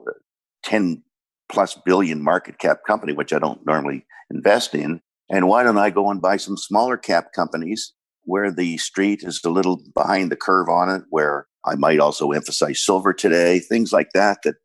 10 0.63 1.01
plus 1.49 1.75
billion 1.85 2.21
market 2.21 2.59
cap 2.59 2.79
company, 2.85 3.13
which 3.13 3.33
I 3.33 3.39
don't 3.39 3.65
normally 3.65 4.05
invest 4.29 4.75
in. 4.75 5.01
And 5.29 5.47
why 5.47 5.63
don't 5.63 5.77
I 5.77 5.89
go 5.89 6.09
and 6.09 6.21
buy 6.21 6.37
some 6.37 6.57
smaller 6.57 6.97
cap 6.97 7.33
companies 7.33 7.93
where 8.25 8.51
the 8.51 8.77
street 8.77 9.23
is 9.23 9.41
a 9.43 9.49
little 9.49 9.81
behind 9.93 10.31
the 10.31 10.35
curve 10.35 10.69
on 10.69 10.89
it, 10.89 11.03
where 11.09 11.47
I 11.65 11.75
might 11.75 11.99
also 11.99 12.31
emphasize 12.31 12.83
silver 12.83 13.13
today, 13.13 13.59
things 13.59 13.91
like 13.91 14.11
that, 14.13 14.39
that 14.43 14.55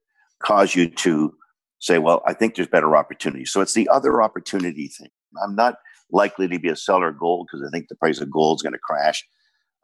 cause 0.42 0.74
you 0.74 0.88
to 0.88 1.34
say, 1.80 1.98
well, 1.98 2.22
I 2.26 2.32
think 2.34 2.54
there's 2.54 2.68
better 2.68 2.96
opportunities. 2.96 3.52
So 3.52 3.60
it's 3.60 3.74
the 3.74 3.88
other 3.88 4.22
opportunity 4.22 4.88
thing. 4.88 5.10
I'm 5.42 5.54
not 5.54 5.76
likely 6.10 6.48
to 6.48 6.58
be 6.58 6.68
a 6.68 6.76
seller 6.76 7.08
of 7.08 7.18
gold 7.18 7.48
because 7.50 7.66
I 7.66 7.70
think 7.70 7.88
the 7.88 7.96
price 7.96 8.20
of 8.20 8.30
gold 8.30 8.58
is 8.58 8.62
going 8.62 8.72
to 8.72 8.78
crash. 8.78 9.24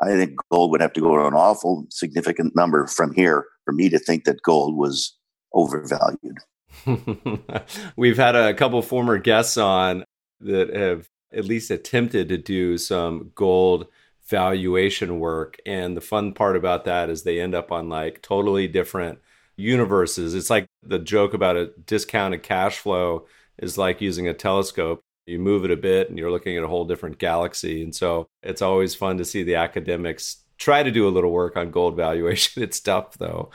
I 0.00 0.08
think 0.08 0.37
gold 0.50 0.70
would 0.70 0.80
have 0.80 0.92
to 0.94 1.00
go 1.00 1.16
to 1.16 1.26
an 1.26 1.34
awful 1.34 1.87
significant 1.90 2.56
number 2.56 2.87
from 2.87 3.14
here 3.14 3.44
for 3.64 3.72
me 3.72 3.88
to 3.90 3.98
think 3.98 4.24
that 4.24 4.42
gold 4.42 4.76
was 4.76 5.16
overvalued. 5.52 6.38
We've 7.96 8.16
had 8.16 8.34
a 8.34 8.54
couple 8.54 8.82
former 8.82 9.18
guests 9.18 9.56
on 9.56 10.04
that 10.40 10.75
have 10.75 11.09
at 11.33 11.44
least 11.44 11.70
attempted 11.70 12.29
to 12.29 12.38
do 12.38 12.79
some 12.79 13.33
gold 13.35 13.87
valuation 14.29 15.18
work. 15.18 15.57
And 15.66 15.97
the 15.97 16.01
fun 16.01 16.33
part 16.33 16.57
about 16.57 16.85
that 16.85 17.11
is 17.11 17.23
they 17.23 17.40
end 17.40 17.55
up 17.55 17.73
on 17.73 17.88
like 17.88 18.23
totally 18.23 18.68
different 18.68 19.18
universes. 19.57 20.35
It's 20.35 20.51
like 20.51 20.66
the 20.83 20.99
joke 20.99 21.35
about 21.35 21.57
a 21.57 21.73
discounted 21.87 22.42
cash 22.42 22.79
flow 22.79 23.27
is 23.59 23.79
like 23.79 24.01
using 24.01 24.29
a 24.29 24.35
telescope. 24.35 25.01
You 25.27 25.38
move 25.38 25.64
it 25.64 25.70
a 25.70 25.77
bit 25.77 26.09
and 26.09 26.18
you're 26.18 26.31
looking 26.31 26.57
at 26.57 26.64
a 26.64 26.68
whole 26.68 26.85
different 26.85 27.18
galaxy. 27.18 27.83
And 27.83 27.94
so 27.94 28.27
it's 28.42 28.62
always 28.62 28.94
fun 28.94 29.18
to 29.18 29.25
see 29.25 29.42
the 29.42 29.57
academics 29.57 30.38
try 30.59 30.83
to 30.83 30.90
do 30.90 31.09
a 31.09 31.11
little 31.11 31.31
work 31.31 31.57
on 31.57 31.70
gold 31.70 31.97
valuation. 31.97 32.62
It's 32.62 32.81
tough 32.81 33.18
though. 33.18 33.51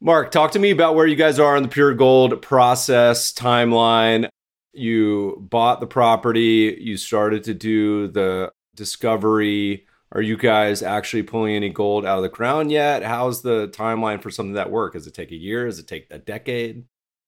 Mark, 0.00 0.32
talk 0.32 0.50
to 0.52 0.58
me 0.58 0.72
about 0.72 0.96
where 0.96 1.06
you 1.06 1.14
guys 1.14 1.38
are 1.38 1.56
in 1.56 1.62
the 1.62 1.68
pure 1.68 1.94
gold 1.94 2.42
process 2.42 3.32
timeline 3.32 4.28
you 4.72 5.46
bought 5.50 5.80
the 5.80 5.86
property, 5.86 6.76
you 6.80 6.96
started 6.96 7.44
to 7.44 7.54
do 7.54 8.08
the 8.08 8.52
discovery. 8.74 9.86
Are 10.12 10.22
you 10.22 10.36
guys 10.36 10.82
actually 10.82 11.22
pulling 11.22 11.54
any 11.54 11.70
gold 11.70 12.04
out 12.04 12.18
of 12.18 12.22
the 12.22 12.28
ground 12.28 12.70
yet? 12.70 13.02
How's 13.02 13.42
the 13.42 13.68
timeline 13.68 14.22
for 14.22 14.30
something 14.30 14.54
that 14.54 14.70
work? 14.70 14.92
Does 14.92 15.06
it 15.06 15.14
take 15.14 15.30
a 15.30 15.36
year? 15.36 15.66
Does 15.66 15.78
it 15.78 15.86
take 15.86 16.06
a 16.10 16.18
decade? 16.18 16.84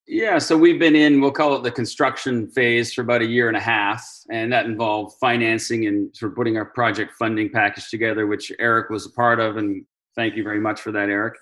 Yeah, 0.07 0.37
so 0.37 0.55
we've 0.55 0.77
been 0.77 0.95
in, 0.95 1.19
we'll 1.19 1.31
call 1.31 1.55
it 1.55 1.63
the 1.63 1.71
construction 1.71 2.47
phase 2.51 2.93
for 2.93 3.01
about 3.01 3.23
a 3.23 3.25
year 3.25 3.47
and 3.47 3.57
a 3.57 3.61
half. 3.61 4.07
And 4.31 4.53
that 4.53 4.67
involved 4.67 5.15
financing 5.19 5.87
and 5.87 6.15
sort 6.15 6.31
of 6.31 6.35
putting 6.35 6.57
our 6.57 6.65
project 6.65 7.13
funding 7.13 7.49
package 7.49 7.89
together, 7.89 8.27
which 8.27 8.51
Eric 8.59 8.91
was 8.91 9.07
a 9.07 9.11
part 9.11 9.39
of. 9.39 9.57
And 9.57 9.83
thank 10.15 10.35
you 10.35 10.43
very 10.43 10.59
much 10.59 10.79
for 10.81 10.91
that, 10.91 11.09
Eric. 11.09 11.35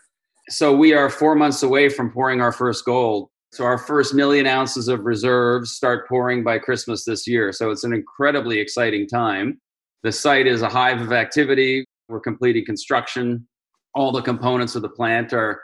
So 0.48 0.74
we 0.76 0.94
are 0.94 1.10
four 1.10 1.36
months 1.36 1.63
away 1.63 1.89
from 1.89 2.12
pouring 2.12 2.39
our 2.39 2.54
first 2.54 2.86
gold. 2.86 3.30
So 3.54 3.66
our 3.66 3.78
first 3.78 4.16
million 4.16 4.48
ounces 4.48 4.88
of 4.88 5.02
reserves 5.02 5.74
start 5.74 6.10
pouring 6.10 6.44
by 6.44 6.58
Christmas 6.58 7.06
this 7.06 7.28
year. 7.28 7.52
So 7.52 7.70
it's 7.70 7.84
an 7.84 7.94
incredibly 7.94 8.58
exciting 8.58 9.08
time. 9.08 9.62
The 10.02 10.12
site 10.12 10.48
is 10.48 10.63
a 10.63 10.68
hive 10.68 11.02
of 11.02 11.13
activity. 11.13 11.86
We're 12.10 12.20
completing 12.20 12.66
construction. 12.66 13.48
All 13.94 14.12
the 14.12 14.24
components 14.24 14.74
of 14.74 14.82
the 14.82 14.89
plant 14.89 15.34
are 15.34 15.62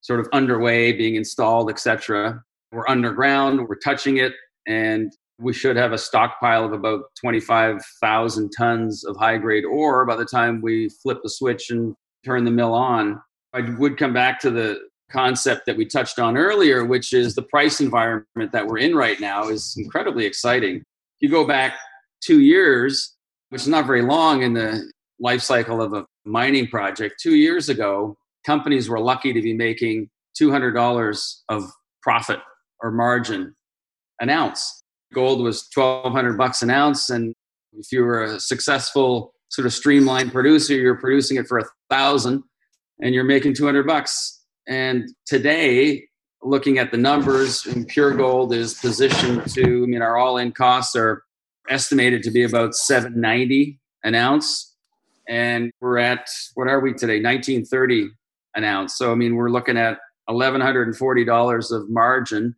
sort 0.00 0.18
of 0.18 0.26
underway, 0.32 0.90
being 0.90 1.14
installed, 1.14 1.70
etc. 1.70 2.42
We're 2.72 2.88
underground, 2.88 3.60
we're 3.68 3.76
touching 3.76 4.16
it, 4.16 4.32
and 4.66 5.12
we 5.38 5.52
should 5.52 5.76
have 5.76 5.92
a 5.92 5.98
stockpile 5.98 6.64
of 6.64 6.72
about 6.72 7.02
25,000 7.20 8.50
tons 8.58 9.04
of 9.04 9.16
high 9.16 9.38
grade 9.38 9.64
ore 9.64 10.04
by 10.04 10.16
the 10.16 10.24
time 10.24 10.60
we 10.60 10.88
flip 11.00 11.18
the 11.22 11.30
switch 11.30 11.70
and 11.70 11.94
turn 12.24 12.44
the 12.44 12.50
mill 12.50 12.74
on. 12.74 13.22
I 13.52 13.60
would 13.78 13.98
come 13.98 14.12
back 14.12 14.40
to 14.40 14.50
the 14.50 14.89
concept 15.10 15.66
that 15.66 15.76
we 15.76 15.84
touched 15.84 16.18
on 16.18 16.36
earlier, 16.36 16.84
which 16.84 17.12
is 17.12 17.34
the 17.34 17.42
price 17.42 17.80
environment 17.80 18.52
that 18.52 18.66
we're 18.66 18.78
in 18.78 18.94
right 18.94 19.20
now 19.20 19.48
is 19.48 19.74
incredibly 19.76 20.24
exciting. 20.24 20.76
If 20.76 20.84
you 21.20 21.28
go 21.28 21.46
back 21.46 21.74
two 22.22 22.40
years, 22.40 23.16
which 23.50 23.62
is 23.62 23.68
not 23.68 23.86
very 23.86 24.02
long 24.02 24.42
in 24.42 24.54
the 24.54 24.90
life 25.18 25.42
cycle 25.42 25.82
of 25.82 25.92
a 25.92 26.06
mining 26.24 26.68
project, 26.68 27.16
two 27.20 27.34
years 27.34 27.68
ago, 27.68 28.16
companies 28.44 28.88
were 28.88 29.00
lucky 29.00 29.32
to 29.32 29.42
be 29.42 29.52
making 29.52 30.08
$200 30.40 31.34
of 31.48 31.70
profit 32.02 32.40
or 32.82 32.90
margin 32.90 33.54
an 34.20 34.30
ounce. 34.30 34.82
Gold 35.12 35.42
was 35.42 35.68
1200 35.74 36.38
bucks 36.38 36.62
an 36.62 36.70
ounce. 36.70 37.10
And 37.10 37.34
if 37.72 37.90
you 37.92 38.04
were 38.04 38.22
a 38.22 38.40
successful 38.40 39.32
sort 39.48 39.66
of 39.66 39.72
streamlined 39.72 40.32
producer, 40.32 40.74
you're 40.74 40.96
producing 40.96 41.36
it 41.36 41.46
for 41.46 41.58
a 41.58 41.64
thousand 41.90 42.42
and 43.02 43.14
you're 43.14 43.24
making 43.24 43.54
200 43.54 43.86
bucks. 43.86 44.39
And 44.66 45.08
today, 45.26 46.08
looking 46.42 46.78
at 46.78 46.90
the 46.90 46.96
numbers, 46.96 47.66
pure 47.88 48.12
gold 48.12 48.52
is 48.52 48.74
positioned 48.74 49.50
to, 49.52 49.84
I 49.84 49.86
mean, 49.86 50.02
our 50.02 50.16
all 50.16 50.38
in 50.38 50.52
costs 50.52 50.96
are 50.96 51.22
estimated 51.68 52.22
to 52.24 52.30
be 52.30 52.42
about 52.42 52.74
790 52.74 53.78
an 54.04 54.14
ounce. 54.14 54.74
And 55.28 55.70
we're 55.80 55.98
at, 55.98 56.28
what 56.54 56.68
are 56.68 56.80
we 56.80 56.92
today? 56.92 57.22
1930 57.22 58.08
an 58.56 58.64
ounce. 58.64 58.96
So, 58.96 59.12
I 59.12 59.14
mean, 59.14 59.36
we're 59.36 59.50
looking 59.50 59.76
at 59.76 59.98
$1,140 60.28 61.70
of 61.72 61.90
margin 61.90 62.56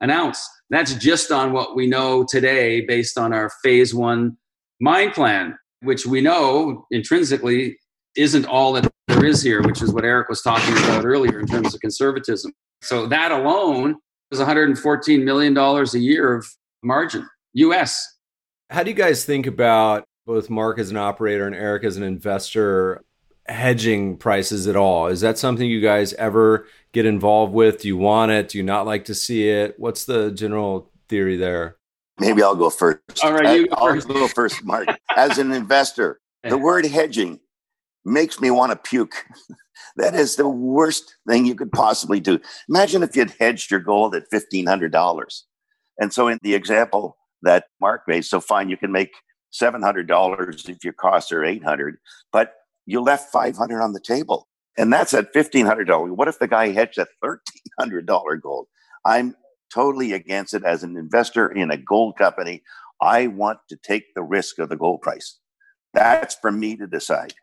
an 0.00 0.10
ounce. 0.10 0.48
That's 0.70 0.94
just 0.94 1.30
on 1.32 1.52
what 1.52 1.74
we 1.74 1.86
know 1.86 2.24
today 2.24 2.82
based 2.82 3.18
on 3.18 3.32
our 3.32 3.50
phase 3.62 3.94
one 3.94 4.36
mine 4.80 5.10
plan, 5.10 5.58
which 5.82 6.06
we 6.06 6.20
know 6.20 6.86
intrinsically 6.90 7.78
isn't 8.18 8.46
all 8.46 8.72
that 8.72 8.90
there 9.06 9.24
is 9.24 9.42
here, 9.42 9.62
which 9.62 9.80
is 9.80 9.92
what 9.92 10.04
Eric 10.04 10.28
was 10.28 10.42
talking 10.42 10.76
about 10.78 11.06
earlier 11.06 11.40
in 11.40 11.46
terms 11.46 11.74
of 11.74 11.80
conservatism. 11.80 12.52
So 12.82 13.06
that 13.06 13.32
alone 13.32 13.96
is 14.30 14.40
$114 14.40 15.24
million 15.24 15.56
a 15.56 15.98
year 15.98 16.34
of 16.34 16.46
margin, 16.82 17.26
US. 17.54 18.16
How 18.70 18.82
do 18.82 18.90
you 18.90 18.96
guys 18.96 19.24
think 19.24 19.46
about 19.46 20.04
both 20.26 20.50
Mark 20.50 20.78
as 20.78 20.90
an 20.90 20.96
operator 20.96 21.46
and 21.46 21.54
Eric 21.54 21.84
as 21.84 21.96
an 21.96 22.02
investor 22.02 23.02
hedging 23.46 24.16
prices 24.16 24.66
at 24.66 24.76
all? 24.76 25.06
Is 25.06 25.22
that 25.22 25.38
something 25.38 25.68
you 25.68 25.80
guys 25.80 26.12
ever 26.14 26.66
get 26.92 27.06
involved 27.06 27.54
with? 27.54 27.82
Do 27.82 27.88
you 27.88 27.96
want 27.96 28.32
it? 28.32 28.48
Do 28.48 28.58
you 28.58 28.64
not 28.64 28.84
like 28.84 29.06
to 29.06 29.14
see 29.14 29.48
it? 29.48 29.74
What's 29.78 30.04
the 30.04 30.30
general 30.32 30.90
theory 31.08 31.36
there? 31.36 31.76
Maybe 32.18 32.42
I'll 32.42 32.56
go 32.56 32.68
first. 32.68 32.98
All 33.22 33.32
right, 33.32 33.56
you 33.56 33.68
go 33.68 33.76
I'll 33.76 34.00
go 34.00 34.26
first, 34.28 34.64
Mark. 34.64 34.88
As 35.16 35.38
an 35.38 35.52
investor, 35.52 36.20
the 36.42 36.58
word 36.58 36.84
hedging 36.84 37.40
makes 38.08 38.40
me 38.40 38.50
want 38.50 38.72
to 38.72 38.76
puke. 38.76 39.24
that 39.96 40.14
is 40.14 40.36
the 40.36 40.48
worst 40.48 41.16
thing 41.28 41.46
you 41.46 41.54
could 41.54 41.72
possibly 41.72 42.20
do. 42.20 42.40
Imagine 42.68 43.02
if 43.02 43.16
you'd 43.16 43.34
hedged 43.38 43.70
your 43.70 43.80
gold 43.80 44.14
at 44.14 44.30
$1,500. 44.32 45.42
And 46.00 46.12
so, 46.12 46.28
in 46.28 46.38
the 46.42 46.54
example 46.54 47.16
that 47.42 47.66
Mark 47.80 48.02
made, 48.06 48.24
so 48.24 48.40
fine, 48.40 48.68
you 48.68 48.76
can 48.76 48.92
make 48.92 49.12
$700 49.52 50.68
if 50.68 50.84
your 50.84 50.92
costs 50.92 51.32
are 51.32 51.44
800 51.44 51.96
but 52.32 52.52
you 52.86 53.00
left 53.00 53.30
500 53.32 53.82
on 53.82 53.92
the 53.92 54.00
table. 54.00 54.48
And 54.76 54.92
that's 54.92 55.12
at 55.12 55.34
$1,500. 55.34 56.16
What 56.16 56.28
if 56.28 56.38
the 56.38 56.48
guy 56.48 56.68
hedged 56.68 56.98
at 56.98 57.08
$1,300 57.22 58.40
gold? 58.40 58.66
I'm 59.04 59.34
totally 59.72 60.12
against 60.12 60.54
it 60.54 60.64
as 60.64 60.82
an 60.82 60.96
investor 60.96 61.48
in 61.48 61.70
a 61.70 61.76
gold 61.76 62.16
company. 62.16 62.62
I 63.00 63.26
want 63.26 63.58
to 63.68 63.76
take 63.76 64.14
the 64.14 64.22
risk 64.22 64.58
of 64.58 64.68
the 64.68 64.76
gold 64.76 65.02
price. 65.02 65.38
That's 65.92 66.36
for 66.40 66.50
me 66.50 66.76
to 66.76 66.86
decide. 66.86 67.34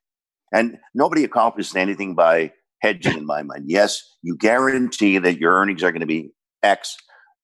And 0.52 0.78
nobody 0.94 1.24
accomplishes 1.24 1.76
anything 1.76 2.16
by 2.16 2.52
hedging 2.82 3.18
in 3.18 3.26
my 3.26 3.42
mind. 3.44 3.66
Yes, 3.68 4.02
you 4.22 4.38
guarantee 4.38 5.18
that 5.18 5.40
your 5.40 5.54
earnings 5.54 5.84
are 5.84 5.92
going 5.92 6.02
to 6.02 6.06
be 6.06 6.32
X 6.64 6.96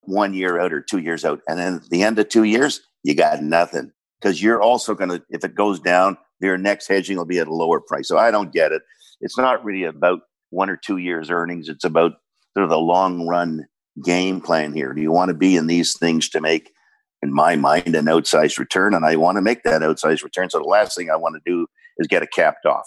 one 0.02 0.34
year 0.34 0.58
out 0.58 0.72
or 0.72 0.80
two 0.80 0.98
years 0.98 1.24
out. 1.24 1.40
And 1.48 1.58
then 1.58 1.74
at 1.76 1.88
the 1.90 2.02
end 2.02 2.18
of 2.18 2.28
two 2.28 2.44
years, 2.44 2.80
you 3.02 3.14
got 3.14 3.42
nothing 3.42 3.92
because 4.20 4.42
you're 4.42 4.62
also 4.62 4.94
going 4.94 5.10
to, 5.10 5.22
if 5.30 5.44
it 5.44 5.54
goes 5.54 5.80
down, 5.80 6.16
your 6.40 6.58
next 6.58 6.88
hedging 6.88 7.16
will 7.16 7.24
be 7.24 7.38
at 7.38 7.48
a 7.48 7.54
lower 7.54 7.80
price. 7.80 8.08
So 8.08 8.18
I 8.18 8.30
don't 8.30 8.52
get 8.52 8.72
it. 8.72 8.82
It's 9.20 9.38
not 9.38 9.64
really 9.64 9.84
about 9.84 10.20
one 10.50 10.68
or 10.68 10.76
two 10.76 10.96
years 10.96 11.30
earnings. 11.30 11.68
It's 11.68 11.84
about 11.84 12.12
sort 12.54 12.64
of 12.64 12.70
the 12.70 12.78
long 12.78 13.26
run 13.26 13.66
game 14.04 14.40
plan 14.40 14.72
here. 14.72 14.92
Do 14.92 15.00
you 15.00 15.12
want 15.12 15.28
to 15.28 15.34
be 15.34 15.56
in 15.56 15.66
these 15.66 15.96
things 15.96 16.28
to 16.30 16.40
make, 16.40 16.72
in 17.22 17.32
my 17.32 17.56
mind, 17.56 17.94
an 17.94 18.06
outsized 18.06 18.58
return? 18.58 18.94
And 18.94 19.04
I 19.04 19.16
want 19.16 19.36
to 19.36 19.42
make 19.42 19.62
that 19.62 19.82
outsized 19.82 20.24
return. 20.24 20.50
So 20.50 20.58
the 20.58 20.64
last 20.64 20.96
thing 20.96 21.10
I 21.10 21.16
want 21.16 21.36
to 21.36 21.50
do 21.50 21.66
is 21.98 22.06
get 22.06 22.22
it 22.22 22.30
capped 22.32 22.66
off. 22.66 22.86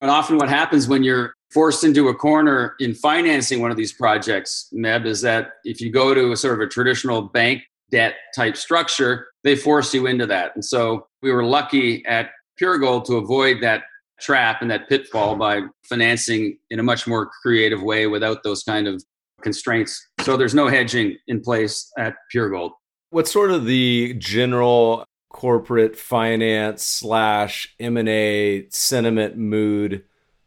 And 0.00 0.10
often 0.10 0.36
what 0.36 0.48
happens 0.48 0.88
when 0.88 1.04
you're 1.04 1.34
forced 1.52 1.84
into 1.84 2.08
a 2.08 2.14
corner 2.14 2.74
in 2.80 2.94
financing 2.94 3.60
one 3.60 3.70
of 3.70 3.76
these 3.76 3.92
projects, 3.92 4.68
Meb, 4.74 5.06
is 5.06 5.20
that 5.20 5.52
if 5.64 5.80
you 5.80 5.92
go 5.92 6.12
to 6.14 6.32
a 6.32 6.36
sort 6.36 6.54
of 6.54 6.60
a 6.60 6.66
traditional 6.66 7.22
bank 7.22 7.62
debt 7.90 8.14
type 8.34 8.56
structure, 8.56 9.28
they 9.44 9.54
force 9.54 9.94
you 9.94 10.06
into 10.06 10.26
that. 10.26 10.52
And 10.54 10.64
so 10.64 11.06
we 11.22 11.30
were 11.30 11.44
lucky 11.44 12.04
at 12.06 12.30
Pure 12.56 12.78
Gold 12.78 13.04
to 13.06 13.16
avoid 13.16 13.62
that 13.62 13.84
trap 14.20 14.62
and 14.62 14.70
that 14.70 14.88
pitfall 14.88 15.36
by 15.36 15.62
financing 15.84 16.58
in 16.70 16.78
a 16.78 16.82
much 16.82 17.06
more 17.06 17.30
creative 17.42 17.82
way 17.82 18.06
without 18.06 18.42
those 18.42 18.62
kind 18.62 18.88
of 18.88 19.02
constraints. 19.42 20.04
So 20.20 20.36
there's 20.36 20.54
no 20.54 20.68
hedging 20.68 21.16
in 21.26 21.40
place 21.40 21.90
at 21.98 22.14
Pure 22.30 22.50
Gold. 22.50 22.72
What's 23.10 23.30
sort 23.30 23.50
of 23.50 23.66
the 23.66 24.14
general 24.14 25.04
corporate 25.32 25.96
finance 25.96 26.84
slash 26.84 27.74
M&A 27.80 28.66
sentiment 28.70 29.36
mood 29.36 30.04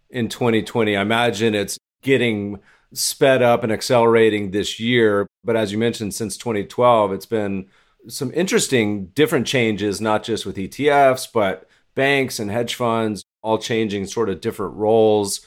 in 0.09 0.29
2020? 0.29 0.95
I 0.95 1.01
imagine 1.01 1.55
it's 1.55 1.77
getting 2.01 2.59
sped 2.93 3.41
up 3.41 3.63
and 3.63 3.71
accelerating 3.71 4.51
this 4.51 4.79
year. 4.79 5.27
But 5.43 5.55
as 5.55 5.71
you 5.71 5.77
mentioned, 5.77 6.13
since 6.13 6.37
2012, 6.37 7.11
it's 7.11 7.25
been 7.25 7.67
some 8.07 8.31
interesting 8.33 9.07
different 9.07 9.47
changes, 9.47 9.99
not 9.99 10.23
just 10.23 10.45
with 10.45 10.57
ETFs, 10.57 11.27
but 11.31 11.67
banks 11.95 12.39
and 12.39 12.51
hedge 12.51 12.75
funds 12.75 13.23
all 13.41 13.57
changing 13.57 14.05
sort 14.05 14.29
of 14.29 14.41
different 14.41 14.75
roles, 14.75 15.45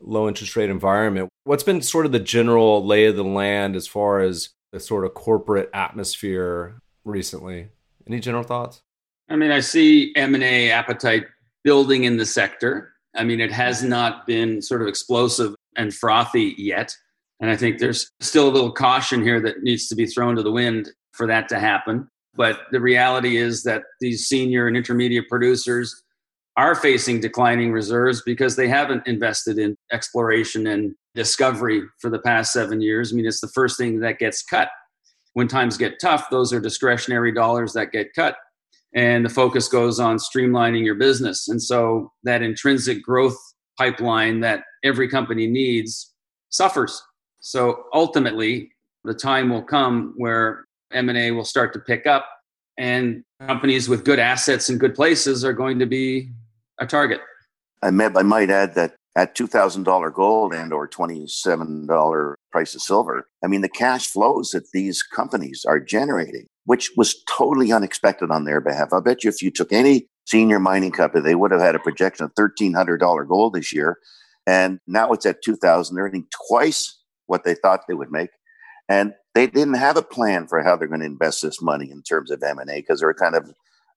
low 0.00 0.28
interest 0.28 0.56
rate 0.56 0.70
environment. 0.70 1.28
What's 1.44 1.62
been 1.62 1.82
sort 1.82 2.06
of 2.06 2.12
the 2.12 2.20
general 2.20 2.84
lay 2.84 3.06
of 3.06 3.16
the 3.16 3.24
land 3.24 3.76
as 3.76 3.86
far 3.86 4.20
as 4.20 4.50
the 4.72 4.80
sort 4.80 5.04
of 5.04 5.14
corporate 5.14 5.70
atmosphere 5.72 6.80
recently? 7.04 7.68
Any 8.08 8.20
general 8.20 8.42
thoughts? 8.42 8.82
I 9.28 9.36
mean, 9.36 9.50
I 9.50 9.60
see 9.60 10.12
M&A 10.16 10.70
appetite 10.70 11.26
building 11.62 12.04
in 12.04 12.16
the 12.16 12.26
sector. 12.26 12.92
I 13.14 13.24
mean, 13.24 13.40
it 13.40 13.52
has 13.52 13.82
not 13.82 14.26
been 14.26 14.62
sort 14.62 14.80
of 14.80 14.88
explosive 14.88 15.54
and 15.76 15.94
frothy 15.94 16.54
yet. 16.56 16.94
And 17.40 17.50
I 17.50 17.56
think 17.56 17.78
there's 17.78 18.10
still 18.20 18.48
a 18.48 18.50
little 18.50 18.72
caution 18.72 19.22
here 19.22 19.40
that 19.42 19.62
needs 19.62 19.88
to 19.88 19.94
be 19.94 20.06
thrown 20.06 20.36
to 20.36 20.42
the 20.42 20.50
wind 20.50 20.90
for 21.12 21.26
that 21.26 21.48
to 21.50 21.58
happen. 21.58 22.08
But 22.34 22.60
the 22.72 22.80
reality 22.80 23.36
is 23.36 23.62
that 23.64 23.82
these 24.00 24.26
senior 24.26 24.66
and 24.66 24.76
intermediate 24.76 25.28
producers 25.28 26.02
are 26.56 26.74
facing 26.74 27.20
declining 27.20 27.70
reserves 27.70 28.22
because 28.22 28.56
they 28.56 28.68
haven't 28.68 29.06
invested 29.06 29.58
in 29.58 29.76
exploration 29.92 30.66
and 30.66 30.94
discovery 31.14 31.82
for 32.00 32.10
the 32.10 32.18
past 32.18 32.52
seven 32.52 32.80
years. 32.80 33.12
I 33.12 33.16
mean, 33.16 33.26
it's 33.26 33.40
the 33.40 33.48
first 33.48 33.78
thing 33.78 34.00
that 34.00 34.18
gets 34.18 34.42
cut. 34.42 34.68
When 35.34 35.48
times 35.48 35.76
get 35.76 36.00
tough, 36.00 36.30
those 36.30 36.52
are 36.52 36.60
discretionary 36.60 37.32
dollars 37.32 37.72
that 37.74 37.92
get 37.92 38.14
cut. 38.14 38.36
And 38.94 39.24
the 39.24 39.30
focus 39.30 39.68
goes 39.68 40.00
on 40.00 40.16
streamlining 40.16 40.84
your 40.84 40.94
business. 40.94 41.48
And 41.48 41.62
so 41.62 42.12
that 42.24 42.42
intrinsic 42.42 43.02
growth 43.02 43.36
pipeline 43.76 44.40
that 44.40 44.64
every 44.82 45.08
company 45.08 45.46
needs 45.46 46.12
suffers. 46.48 47.02
So 47.40 47.84
ultimately, 47.92 48.72
the 49.04 49.14
time 49.14 49.50
will 49.50 49.62
come 49.62 50.14
where 50.16 50.64
M&A 50.92 51.30
will 51.30 51.44
start 51.44 51.72
to 51.74 51.78
pick 51.78 52.06
up 52.06 52.26
and 52.78 53.24
companies 53.46 53.88
with 53.88 54.04
good 54.04 54.18
assets 54.18 54.70
in 54.70 54.78
good 54.78 54.94
places 54.94 55.44
are 55.44 55.52
going 55.52 55.78
to 55.80 55.86
be 55.86 56.30
a 56.78 56.86
target. 56.86 57.20
I, 57.82 57.90
may, 57.90 58.06
I 58.06 58.22
might 58.22 58.50
add 58.50 58.74
that 58.74 58.94
at 59.16 59.36
$2,000 59.36 60.14
gold 60.14 60.54
and 60.54 60.72
or 60.72 60.88
$27 60.88 62.34
price 62.50 62.74
of 62.74 62.82
silver, 62.82 63.28
I 63.42 63.46
mean, 63.46 63.60
the 63.60 63.68
cash 63.68 64.06
flows 64.08 64.50
that 64.50 64.70
these 64.72 65.02
companies 65.02 65.64
are 65.66 65.80
generating, 65.80 66.46
which 66.64 66.90
was 66.96 67.22
totally 67.28 67.72
unexpected 67.72 68.30
on 68.30 68.44
their 68.44 68.60
behalf. 68.60 68.92
I 68.92 69.00
bet 69.00 69.24
you 69.24 69.30
if 69.30 69.42
you 69.42 69.50
took 69.50 69.72
any 69.72 70.06
senior 70.26 70.58
mining 70.58 70.92
company, 70.92 71.22
they 71.22 71.34
would 71.34 71.50
have 71.50 71.60
had 71.60 71.74
a 71.74 71.80
projection 71.80 72.24
of 72.24 72.34
$1,300 72.34 73.28
gold 73.28 73.54
this 73.54 73.72
year. 73.72 73.98
And 74.46 74.80
now 74.86 75.12
it's 75.12 75.26
at 75.26 75.42
2000 75.42 75.94
They're 75.94 76.04
earning 76.04 76.26
twice 76.48 76.98
what 77.26 77.44
they 77.44 77.54
thought 77.54 77.82
they 77.86 77.94
would 77.94 78.10
make. 78.10 78.30
And 78.88 79.12
they 79.34 79.46
didn't 79.46 79.74
have 79.74 79.96
a 79.96 80.02
plan 80.02 80.46
for 80.48 80.62
how 80.62 80.76
they're 80.76 80.88
going 80.88 81.00
to 81.00 81.06
invest 81.06 81.42
this 81.42 81.60
money 81.60 81.90
in 81.90 82.02
terms 82.02 82.30
of 82.30 82.42
M&A 82.42 82.64
because 82.64 83.00
they're 83.00 83.14
kind 83.14 83.34
of 83.34 83.52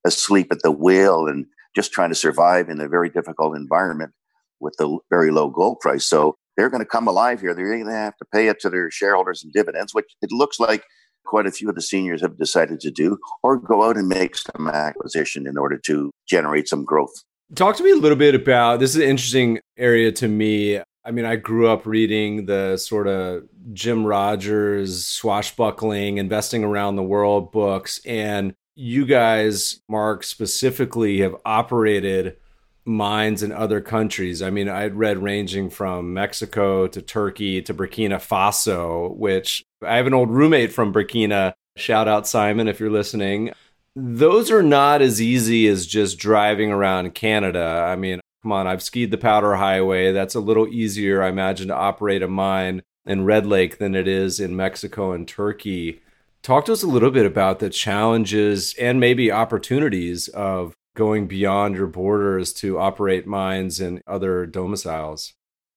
asleep 0.05 0.47
at 0.51 0.61
the 0.61 0.71
wheel 0.71 1.28
and 1.28 1.45
just 1.76 1.91
trying 1.91 2.09
to 2.09 2.15
survive 2.15 2.69
in 2.69 2.82
a 2.82 2.88
very 2.88 3.09
difficult 3.09 3.55
environment 3.55 4.11
with 4.59 4.76
the 4.78 4.97
very 5.09 5.32
low 5.32 5.49
gold 5.49 5.80
price. 5.80 6.05
So 6.05 6.36
they're 6.58 6.70
going 6.70 6.84
to 6.84 6.89
come 6.89 7.08
alive 7.08 7.41
here. 7.41 7.54
They're 7.54 7.74
going 7.74 7.86
to 7.86 7.91
have 7.91 8.18
to 8.18 8.26
pay 8.34 8.47
it 8.47 8.60
to 8.62 8.70
their 8.70 8.91
shareholders 8.91 9.43
in 9.43 9.52
dividends, 9.52 9.93
which 9.93 10.06
it 10.22 10.32
looks 10.32 10.60
like 10.60 10.84
quite 11.26 11.45
a 11.45 11.52
few 11.52 11.70
of 11.70 11.76
the 11.76 11.82
seniors 11.82 12.22
have 12.22 12.38
decided 12.38 12.80
to 12.82 12.91
do, 12.91 13.18
or 13.43 13.58
go 13.58 13.84
out 13.84 13.97
and 13.97 14.08
make 14.08 14.36
some 14.36 14.68
acquisition 14.68 15.47
in 15.47 15.58
order 15.58 15.78
to 15.78 16.12
generate 16.28 16.68
some 16.68 16.84
growth. 16.84 17.14
Talk 17.56 17.76
to 17.78 17.84
me 17.84 17.91
a 17.91 17.95
little 17.95 18.18
bit 18.18 18.34
about 18.34 18.80
this 18.80 18.91
is 18.91 19.02
an 19.02 19.10
interesting 19.10 19.60
area 19.78 20.12
to 20.14 20.28
me. 20.28 20.80
I 21.04 21.12
mean, 21.12 21.26
I 21.26 21.36
grew 21.36 21.68
up 21.68 21.86
reading 21.86 22.45
the 22.45 22.78
sort 22.78 23.08
of 23.08 23.43
Jim 23.74 24.06
Rogers 24.06 25.06
swashbuckling, 25.06 26.18
investing 26.18 26.64
around 26.64 26.95
the 26.95 27.04
world 27.04 27.52
books. 27.52 27.99
And 28.06 28.54
you 28.76 29.06
guys, 29.06 29.82
Mark, 29.89 30.24
specifically 30.24 31.20
have 31.22 31.36
operated 31.45 32.38
mines 32.86 33.43
in 33.43 33.51
other 33.51 33.82
countries. 33.82 34.41
I 34.41 34.49
mean, 34.49 34.67
I'd 34.67 34.95
read 34.95 35.19
ranging 35.19 35.69
from 35.69 36.13
Mexico 36.13 36.88
to 36.88 37.01
Turkey 37.01 37.61
to 37.61 37.73
Burkina 37.73 38.15
Faso, 38.15 39.15
which 39.15 39.63
I 39.86 39.97
have 39.97 40.07
an 40.07 40.13
old 40.13 40.32
roommate 40.32 40.71
from 40.71 40.93
Burkina. 40.93 41.53
Shout 41.77 42.07
out 42.07 42.27
Simon 42.27 42.67
if 42.67 42.79
you're 42.79 42.89
listening. 42.89 43.51
Those 43.95 44.49
are 44.51 44.63
not 44.63 45.01
as 45.01 45.21
easy 45.21 45.67
as 45.67 45.86
just 45.86 46.17
driving 46.17 46.71
around 46.71 47.13
Canada. 47.13 47.86
I 47.88 47.95
mean, 47.95 48.19
come 48.41 48.51
on, 48.51 48.67
I've 48.67 48.84
skied 48.84 49.11
the 49.11 49.17
Powder 49.17 49.55
Highway. 49.55 50.11
That's 50.11 50.36
a 50.36 50.39
little 50.39 50.67
easier, 50.67 51.21
I 51.21 51.29
imagine, 51.29 51.67
to 51.67 51.75
operate 51.75 52.23
a 52.23 52.27
mine 52.27 52.82
in 53.05 53.25
Red 53.25 53.45
Lake 53.45 53.77
than 53.77 53.95
it 53.95 54.07
is 54.07 54.39
in 54.39 54.55
Mexico 54.55 55.11
and 55.11 55.27
Turkey. 55.27 56.01
Talk 56.41 56.65
to 56.65 56.73
us 56.73 56.84
a 56.84 56.88
little 56.88 57.11
bit 57.11 57.25
about 57.25 57.59
the 57.59 57.69
challenges 57.69 58.73
and 58.79 58.99
maybe 58.99 59.32
opportunities 59.32 60.27
of 60.29 60.73
going 60.95 61.27
beyond 61.27 61.75
your 61.75 61.87
borders 61.87 62.53
to 62.53 62.77
operate 62.77 63.25
mines 63.25 63.79
in 63.79 64.01
other 64.07 64.45
domiciles. 64.45 65.33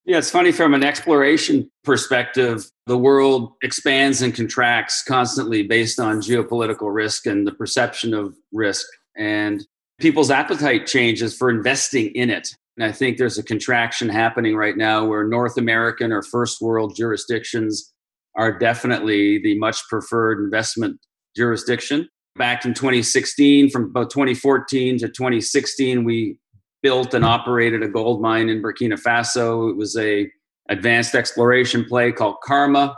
Yeah, 0.06 0.18
it's 0.18 0.30
funny 0.30 0.52
from 0.52 0.74
an 0.74 0.84
exploration 0.84 1.70
perspective, 1.82 2.68
the 2.86 2.98
world 2.98 3.52
expands 3.62 4.20
and 4.20 4.34
contracts 4.34 5.02
constantly 5.02 5.62
based 5.62 5.98
on 5.98 6.20
geopolitical 6.20 6.94
risk 6.94 7.26
and 7.26 7.46
the 7.46 7.52
perception 7.52 8.12
of 8.12 8.34
risk. 8.52 8.86
And 9.16 9.64
people's 9.98 10.30
appetite 10.30 10.86
changes 10.86 11.34
for 11.34 11.48
investing 11.48 12.14
in 12.14 12.28
it. 12.28 12.48
And 12.76 12.84
I 12.84 12.92
think 12.92 13.16
there's 13.16 13.38
a 13.38 13.42
contraction 13.42 14.08
happening 14.08 14.56
right 14.56 14.76
now 14.76 15.06
where 15.06 15.26
North 15.26 15.56
American 15.56 16.12
or 16.12 16.22
first 16.22 16.60
world 16.60 16.94
jurisdictions 16.96 17.92
are 18.36 18.58
definitely 18.58 19.38
the 19.38 19.56
much 19.58 19.78
preferred 19.88 20.42
investment 20.42 20.98
jurisdiction. 21.36 22.08
Back 22.36 22.64
in 22.64 22.74
2016, 22.74 23.70
from 23.70 23.84
about 23.84 24.10
2014 24.10 24.98
to 24.98 25.08
2016, 25.08 26.02
we 26.02 26.36
built 26.82 27.14
and 27.14 27.24
operated 27.24 27.82
a 27.82 27.88
gold 27.88 28.20
mine 28.20 28.48
in 28.48 28.60
Burkina 28.60 29.00
Faso. 29.00 29.70
It 29.70 29.76
was 29.76 29.96
a 29.96 30.30
advanced 30.68 31.14
exploration 31.14 31.84
play 31.84 32.10
called 32.10 32.36
Karma. 32.42 32.96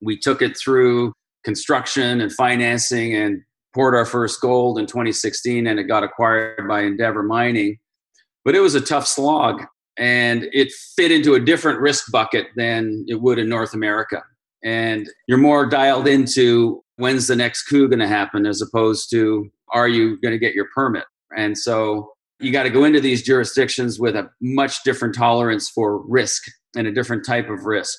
We 0.00 0.18
took 0.18 0.42
it 0.42 0.56
through 0.56 1.12
construction 1.44 2.20
and 2.20 2.32
financing 2.32 3.14
and 3.14 3.42
poured 3.74 3.94
our 3.94 4.04
first 4.04 4.40
gold 4.40 4.78
in 4.78 4.86
2016 4.86 5.66
and 5.66 5.78
it 5.78 5.84
got 5.84 6.04
acquired 6.04 6.68
by 6.68 6.82
Endeavour 6.82 7.22
Mining. 7.22 7.78
But 8.44 8.54
it 8.54 8.60
was 8.60 8.74
a 8.74 8.80
tough 8.80 9.06
slog 9.06 9.62
and 9.96 10.48
it 10.52 10.72
fit 10.96 11.12
into 11.12 11.34
a 11.34 11.40
different 11.40 11.80
risk 11.80 12.10
bucket 12.10 12.48
than 12.56 13.04
it 13.08 13.20
would 13.20 13.38
in 13.38 13.48
North 13.48 13.74
America. 13.74 14.22
And 14.64 15.08
you're 15.26 15.38
more 15.38 15.66
dialed 15.66 16.06
into 16.06 16.81
when's 16.96 17.26
the 17.26 17.36
next 17.36 17.64
coup 17.64 17.88
going 17.88 17.98
to 17.98 18.08
happen 18.08 18.46
as 18.46 18.62
opposed 18.62 19.10
to 19.10 19.50
are 19.72 19.88
you 19.88 20.20
going 20.20 20.32
to 20.32 20.38
get 20.38 20.54
your 20.54 20.68
permit? 20.74 21.04
And 21.36 21.56
so 21.56 22.12
you 22.40 22.52
got 22.52 22.64
to 22.64 22.70
go 22.70 22.84
into 22.84 23.00
these 23.00 23.22
jurisdictions 23.22 23.98
with 23.98 24.16
a 24.16 24.28
much 24.40 24.82
different 24.84 25.14
tolerance 25.14 25.70
for 25.70 26.06
risk 26.06 26.42
and 26.76 26.86
a 26.86 26.92
different 26.92 27.24
type 27.24 27.48
of 27.48 27.64
risk. 27.64 27.98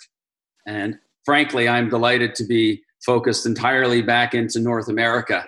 And 0.68 0.96
frankly, 1.26 1.68
I'm 1.68 1.90
delighted 1.90 2.36
to 2.36 2.46
be 2.46 2.82
focused 3.06 3.46
entirely 3.46 4.02
back 4.02 4.34
into 4.34 4.60
North 4.60 4.88
America 4.88 5.46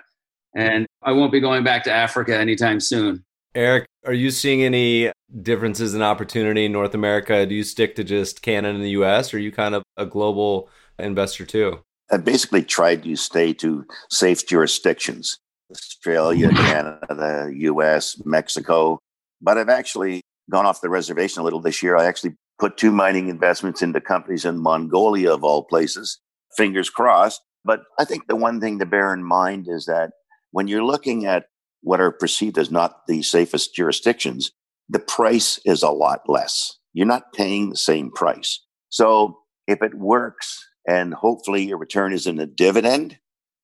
and 0.55 0.87
I 1.03 1.11
won't 1.11 1.31
be 1.31 1.41
going 1.41 1.63
back 1.63 1.83
to 1.83 1.91
Africa 1.91 2.35
anytime 2.37 2.79
soon. 2.79 3.25
Eric, 3.53 3.85
are 4.05 4.13
you 4.13 4.31
seeing 4.31 4.63
any 4.63 5.11
differences 5.41 5.93
in 5.93 6.01
opportunity 6.01 6.65
in 6.65 6.71
North 6.71 6.95
America? 6.95 7.45
Do 7.45 7.53
you 7.53 7.63
stick 7.63 7.95
to 7.95 8.03
just 8.03 8.41
Canada 8.41 8.73
and 8.73 8.83
the 8.83 8.89
US, 8.91 9.33
or 9.33 9.37
are 9.37 9.39
you 9.39 9.51
kind 9.51 9.75
of 9.75 9.83
a 9.97 10.05
global 10.05 10.69
investor 10.97 11.45
too? 11.45 11.79
I 12.11 12.17
basically 12.17 12.63
tried 12.63 13.03
to 13.03 13.15
stay 13.15 13.53
to 13.53 13.85
safe 14.09 14.47
jurisdictions 14.47 15.39
Australia, 15.71 16.49
mm-hmm. 16.49 16.65
Canada, 17.07 17.51
US, 17.53 18.21
Mexico. 18.25 18.99
But 19.41 19.57
I've 19.57 19.69
actually 19.69 20.21
gone 20.49 20.65
off 20.65 20.81
the 20.81 20.89
reservation 20.89 21.41
a 21.41 21.43
little 21.43 21.61
this 21.61 21.81
year. 21.81 21.97
I 21.97 22.05
actually 22.05 22.35
put 22.59 22.77
two 22.77 22.91
mining 22.91 23.29
investments 23.29 23.81
into 23.81 23.99
companies 23.99 24.45
in 24.45 24.59
Mongolia, 24.59 25.33
of 25.33 25.43
all 25.43 25.63
places. 25.63 26.19
Fingers 26.55 26.89
crossed. 26.89 27.41
But 27.63 27.81
I 27.99 28.05
think 28.05 28.27
the 28.27 28.35
one 28.35 28.61
thing 28.61 28.79
to 28.79 28.85
bear 28.85 29.13
in 29.13 29.23
mind 29.23 29.67
is 29.67 29.85
that 29.85 30.11
when 30.51 30.67
you're 30.67 30.83
looking 30.83 31.25
at 31.25 31.47
what 31.81 31.99
are 31.99 32.11
perceived 32.11 32.57
as 32.57 32.71
not 32.71 33.07
the 33.07 33.23
safest 33.23 33.75
jurisdictions, 33.75 34.51
the 34.87 34.99
price 34.99 35.59
is 35.65 35.81
a 35.81 35.89
lot 35.89 36.21
less. 36.27 36.77
You're 36.93 37.07
not 37.07 37.33
paying 37.33 37.71
the 37.71 37.77
same 37.77 38.11
price. 38.11 38.61
So 38.89 39.39
if 39.67 39.81
it 39.81 39.95
works 39.95 40.63
and 40.87 41.13
hopefully 41.13 41.65
your 41.65 41.77
return 41.77 42.13
is 42.13 42.27
in 42.27 42.39
a 42.39 42.45
dividend, 42.45 43.17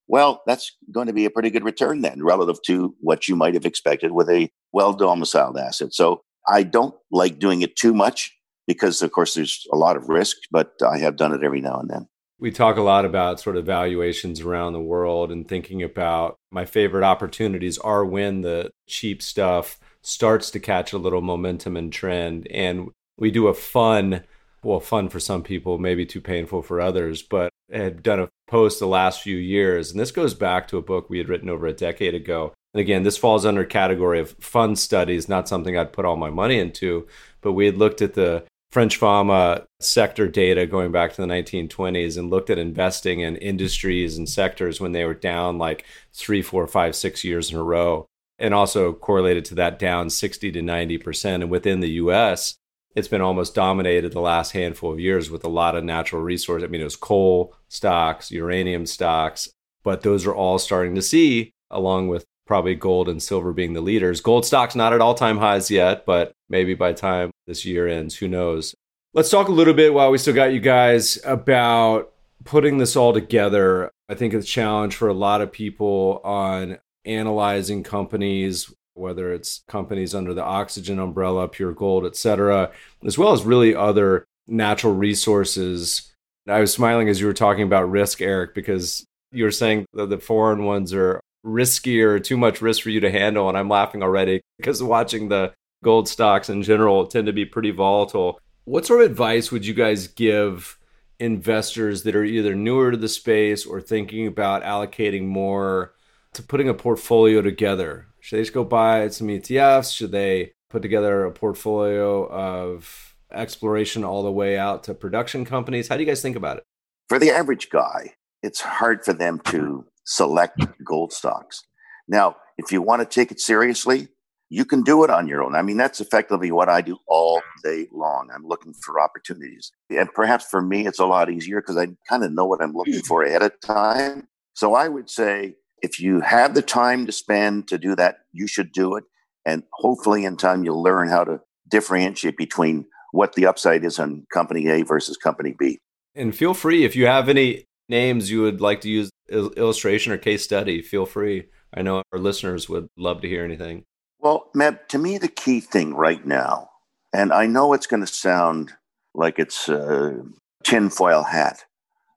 well, 0.08 0.42
that's 0.46 0.76
going 0.90 1.06
to 1.06 1.12
be 1.12 1.24
a 1.24 1.30
pretty 1.30 1.50
good 1.50 1.64
return 1.64 2.02
then 2.02 2.22
relative 2.22 2.60
to 2.66 2.94
what 3.00 3.28
you 3.28 3.36
might 3.36 3.54
have 3.54 3.66
expected 3.66 4.12
with 4.12 4.28
a 4.28 4.50
well 4.72 4.92
domiciled 4.92 5.58
asset. 5.58 5.94
So 5.94 6.22
I 6.48 6.62
don't 6.64 6.94
like 7.10 7.38
doing 7.38 7.62
it 7.62 7.76
too 7.76 7.94
much 7.94 8.36
because, 8.66 9.02
of 9.02 9.12
course, 9.12 9.34
there's 9.34 9.66
a 9.72 9.76
lot 9.76 9.96
of 9.96 10.08
risk, 10.08 10.36
but 10.50 10.72
I 10.86 10.98
have 10.98 11.16
done 11.16 11.32
it 11.32 11.44
every 11.44 11.60
now 11.60 11.78
and 11.78 11.88
then 11.88 12.08
we 12.42 12.50
talk 12.50 12.76
a 12.76 12.82
lot 12.82 13.04
about 13.04 13.38
sort 13.38 13.56
of 13.56 13.64
valuations 13.64 14.40
around 14.40 14.72
the 14.72 14.80
world 14.80 15.30
and 15.30 15.46
thinking 15.46 15.80
about 15.80 16.40
my 16.50 16.64
favorite 16.64 17.04
opportunities 17.04 17.78
are 17.78 18.04
when 18.04 18.40
the 18.40 18.68
cheap 18.88 19.22
stuff 19.22 19.78
starts 20.02 20.50
to 20.50 20.58
catch 20.58 20.92
a 20.92 20.98
little 20.98 21.20
momentum 21.20 21.76
and 21.76 21.92
trend 21.92 22.48
and 22.50 22.90
we 23.16 23.30
do 23.30 23.46
a 23.46 23.54
fun 23.54 24.24
well 24.64 24.80
fun 24.80 25.08
for 25.08 25.20
some 25.20 25.42
people 25.42 25.78
maybe 25.78 26.06
too 26.06 26.20
painful 26.20 26.62
for 26.62 26.80
others 26.80 27.22
but 27.22 27.50
had 27.72 28.02
done 28.02 28.20
a 28.20 28.28
post 28.48 28.78
the 28.78 28.86
last 28.86 29.22
few 29.22 29.36
years 29.36 29.90
and 29.90 30.00
this 30.00 30.10
goes 30.10 30.34
back 30.34 30.68
to 30.68 30.76
a 30.76 30.82
book 30.82 31.08
we 31.08 31.18
had 31.18 31.28
written 31.28 31.48
over 31.48 31.66
a 31.66 31.72
decade 31.72 32.14
ago 32.14 32.52
and 32.74 32.80
again 32.80 33.02
this 33.02 33.16
falls 33.16 33.46
under 33.46 33.64
category 33.64 34.20
of 34.20 34.32
fun 34.32 34.76
studies 34.76 35.28
not 35.28 35.48
something 35.48 35.76
i'd 35.76 35.92
put 35.92 36.04
all 36.04 36.16
my 36.16 36.30
money 36.30 36.58
into 36.58 37.06
but 37.40 37.52
we 37.52 37.66
had 37.66 37.76
looked 37.76 38.02
at 38.02 38.14
the 38.14 38.44
French 38.72 38.96
Fama 38.96 39.66
sector 39.80 40.26
data 40.26 40.64
going 40.64 40.90
back 40.90 41.12
to 41.12 41.20
the 41.20 41.28
1920s 41.28 42.16
and 42.16 42.30
looked 42.30 42.48
at 42.48 42.56
investing 42.58 43.20
in 43.20 43.36
industries 43.36 44.16
and 44.16 44.26
sectors 44.26 44.80
when 44.80 44.92
they 44.92 45.04
were 45.04 45.12
down 45.12 45.58
like 45.58 45.84
three, 46.14 46.40
four, 46.40 46.66
five, 46.66 46.96
six 46.96 47.22
years 47.22 47.50
in 47.50 47.58
a 47.58 47.62
row. 47.62 48.06
And 48.38 48.54
also 48.54 48.94
correlated 48.94 49.44
to 49.46 49.54
that 49.56 49.78
down 49.78 50.08
60 50.08 50.50
to 50.52 50.60
90%. 50.62 51.34
And 51.34 51.50
within 51.50 51.80
the 51.80 51.90
US, 51.90 52.56
it's 52.94 53.08
been 53.08 53.20
almost 53.20 53.54
dominated 53.54 54.12
the 54.12 54.20
last 54.20 54.52
handful 54.52 54.92
of 54.92 55.00
years 55.00 55.30
with 55.30 55.44
a 55.44 55.48
lot 55.48 55.74
of 55.74 55.84
natural 55.84 56.22
resources. 56.22 56.64
I 56.64 56.70
mean, 56.70 56.80
it 56.80 56.84
was 56.84 56.96
coal 56.96 57.54
stocks, 57.68 58.30
uranium 58.30 58.86
stocks, 58.86 59.48
but 59.82 60.02
those 60.02 60.26
are 60.26 60.34
all 60.34 60.58
starting 60.58 60.94
to 60.94 61.02
see, 61.02 61.52
along 61.70 62.08
with 62.08 62.24
probably 62.46 62.74
gold 62.74 63.08
and 63.08 63.22
silver 63.22 63.52
being 63.52 63.72
the 63.72 63.80
leaders. 63.80 64.20
Gold 64.20 64.44
stocks 64.44 64.74
not 64.74 64.92
at 64.92 65.00
all 65.00 65.14
time 65.14 65.38
highs 65.38 65.70
yet, 65.70 66.04
but 66.04 66.32
maybe 66.48 66.74
by 66.74 66.92
time 66.92 67.30
this 67.46 67.64
year 67.64 67.88
ends, 67.88 68.16
who 68.16 68.28
knows. 68.28 68.74
Let's 69.14 69.30
talk 69.30 69.48
a 69.48 69.52
little 69.52 69.74
bit 69.74 69.94
while 69.94 70.10
we 70.10 70.18
still 70.18 70.34
got 70.34 70.52
you 70.52 70.60
guys 70.60 71.18
about 71.24 72.12
putting 72.44 72.78
this 72.78 72.96
all 72.96 73.12
together. 73.12 73.90
I 74.08 74.14
think 74.14 74.34
it's 74.34 74.46
a 74.46 74.48
challenge 74.48 74.96
for 74.96 75.08
a 75.08 75.14
lot 75.14 75.40
of 75.40 75.52
people 75.52 76.20
on 76.24 76.78
analyzing 77.04 77.82
companies, 77.82 78.72
whether 78.94 79.32
it's 79.32 79.62
companies 79.68 80.14
under 80.14 80.34
the 80.34 80.44
oxygen 80.44 80.98
umbrella, 80.98 81.48
pure 81.48 81.72
gold, 81.72 82.04
et 82.04 82.16
cetera, 82.16 82.70
as 83.04 83.16
well 83.16 83.32
as 83.32 83.44
really 83.44 83.74
other 83.74 84.24
natural 84.46 84.94
resources. 84.94 86.12
I 86.48 86.60
was 86.60 86.72
smiling 86.72 87.08
as 87.08 87.20
you 87.20 87.26
were 87.26 87.32
talking 87.32 87.62
about 87.64 87.90
risk, 87.90 88.20
Eric, 88.20 88.54
because 88.54 89.04
you 89.30 89.44
were 89.44 89.50
saying 89.50 89.86
that 89.94 90.10
the 90.10 90.18
foreign 90.18 90.64
ones 90.64 90.92
are 90.92 91.20
riskier, 91.44 92.22
too 92.22 92.36
much 92.36 92.60
risk 92.60 92.82
for 92.82 92.90
you 92.90 93.00
to 93.00 93.10
handle. 93.10 93.48
And 93.48 93.56
I'm 93.56 93.68
laughing 93.68 94.02
already 94.02 94.40
because 94.58 94.82
watching 94.82 95.28
the 95.28 95.52
gold 95.82 96.08
stocks 96.08 96.48
in 96.48 96.62
general 96.62 97.06
tend 97.06 97.26
to 97.26 97.32
be 97.32 97.44
pretty 97.44 97.70
volatile. 97.70 98.40
What 98.64 98.86
sort 98.86 99.02
of 99.02 99.10
advice 99.10 99.50
would 99.50 99.66
you 99.66 99.74
guys 99.74 100.06
give 100.06 100.78
investors 101.18 102.02
that 102.02 102.14
are 102.14 102.24
either 102.24 102.54
newer 102.54 102.90
to 102.90 102.96
the 102.96 103.08
space 103.08 103.64
or 103.66 103.80
thinking 103.80 104.26
about 104.26 104.62
allocating 104.62 105.24
more 105.24 105.94
to 106.34 106.42
putting 106.42 106.68
a 106.68 106.74
portfolio 106.74 107.42
together? 107.42 108.06
Should 108.22 108.36
they 108.36 108.42
just 108.42 108.54
go 108.54 108.62
buy 108.62 109.08
some 109.08 109.26
ETFs? 109.26 109.94
Should 109.94 110.12
they 110.12 110.52
put 110.70 110.80
together 110.80 111.24
a 111.24 111.32
portfolio 111.32 112.28
of 112.28 113.16
exploration 113.32 114.04
all 114.04 114.22
the 114.22 114.30
way 114.30 114.56
out 114.56 114.84
to 114.84 114.94
production 114.94 115.44
companies? 115.44 115.88
How 115.88 115.96
do 115.96 116.02
you 116.04 116.06
guys 116.06 116.22
think 116.22 116.36
about 116.36 116.58
it? 116.58 116.64
For 117.08 117.18
the 117.18 117.32
average 117.32 117.68
guy, 117.68 118.14
it's 118.40 118.60
hard 118.60 119.04
for 119.04 119.12
them 119.12 119.40
to 119.46 119.84
select 120.04 120.64
gold 120.84 121.12
stocks. 121.12 121.64
Now, 122.06 122.36
if 122.58 122.70
you 122.70 122.80
want 122.80 123.00
to 123.02 123.12
take 123.12 123.32
it 123.32 123.40
seriously, 123.40 124.06
you 124.48 124.64
can 124.64 124.82
do 124.82 125.02
it 125.02 125.10
on 125.10 125.26
your 125.26 125.42
own. 125.42 125.56
I 125.56 125.62
mean, 125.62 125.76
that's 125.76 126.00
effectively 126.00 126.52
what 126.52 126.68
I 126.68 126.80
do 126.80 126.98
all 127.08 127.42
day 127.64 127.88
long. 127.90 128.28
I'm 128.32 128.46
looking 128.46 128.72
for 128.72 129.00
opportunities. 129.00 129.72
And 129.90 130.08
perhaps 130.14 130.46
for 130.48 130.62
me, 130.62 130.86
it's 130.86 131.00
a 131.00 131.06
lot 131.06 131.28
easier 131.28 131.60
because 131.60 131.76
I 131.76 131.88
kind 132.08 132.22
of 132.22 132.30
know 132.30 132.44
what 132.44 132.62
I'm 132.62 132.72
looking 132.72 133.00
hmm. 133.00 133.00
for 133.00 133.24
ahead 133.24 133.42
of 133.42 133.58
time. 133.60 134.28
So 134.54 134.74
I 134.74 134.86
would 134.86 135.10
say 135.10 135.56
if 135.82 136.00
you 136.00 136.20
have 136.20 136.54
the 136.54 136.62
time 136.62 137.06
to 137.06 137.12
spend 137.12 137.68
to 137.68 137.78
do 137.78 137.94
that, 137.96 138.18
you 138.32 138.46
should 138.46 138.72
do 138.72 138.96
it. 138.96 139.04
And 139.44 139.64
hopefully, 139.72 140.24
in 140.24 140.36
time, 140.36 140.64
you'll 140.64 140.82
learn 140.82 141.08
how 141.08 141.24
to 141.24 141.40
differentiate 141.68 142.36
between 142.36 142.86
what 143.10 143.34
the 143.34 143.46
upside 143.46 143.84
is 143.84 143.98
on 143.98 144.24
company 144.32 144.68
A 144.68 144.82
versus 144.82 145.16
company 145.16 145.54
B. 145.58 145.78
And 146.14 146.34
feel 146.34 146.54
free 146.54 146.84
if 146.84 146.94
you 146.94 147.06
have 147.06 147.28
any 147.28 147.64
names 147.88 148.30
you 148.30 148.42
would 148.42 148.60
like 148.60 148.80
to 148.82 148.88
use 148.88 149.10
illustration 149.28 150.12
or 150.12 150.18
case 150.18 150.44
study, 150.44 150.80
feel 150.82 151.06
free. 151.06 151.48
I 151.74 151.82
know 151.82 152.02
our 152.12 152.18
listeners 152.18 152.68
would 152.68 152.88
love 152.96 153.20
to 153.22 153.28
hear 153.28 153.44
anything. 153.44 153.84
Well, 154.18 154.50
Meb, 154.54 154.86
to 154.88 154.98
me, 154.98 155.18
the 155.18 155.28
key 155.28 155.60
thing 155.60 155.94
right 155.94 156.24
now, 156.24 156.70
and 157.12 157.32
I 157.32 157.46
know 157.46 157.72
it's 157.72 157.86
going 157.86 158.04
to 158.04 158.06
sound 158.06 158.72
like 159.14 159.38
it's 159.38 159.68
a 159.68 160.22
tinfoil 160.62 161.24
hat, 161.24 161.64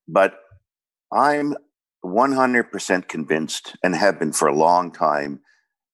but 0.08 0.40
I'm 1.12 1.56
100% 2.06 3.08
convinced 3.08 3.76
and 3.84 3.96
have 3.96 4.20
been 4.20 4.34
for 4.34 4.48
a 4.48 4.56
long 4.56 4.92
time 4.92 5.40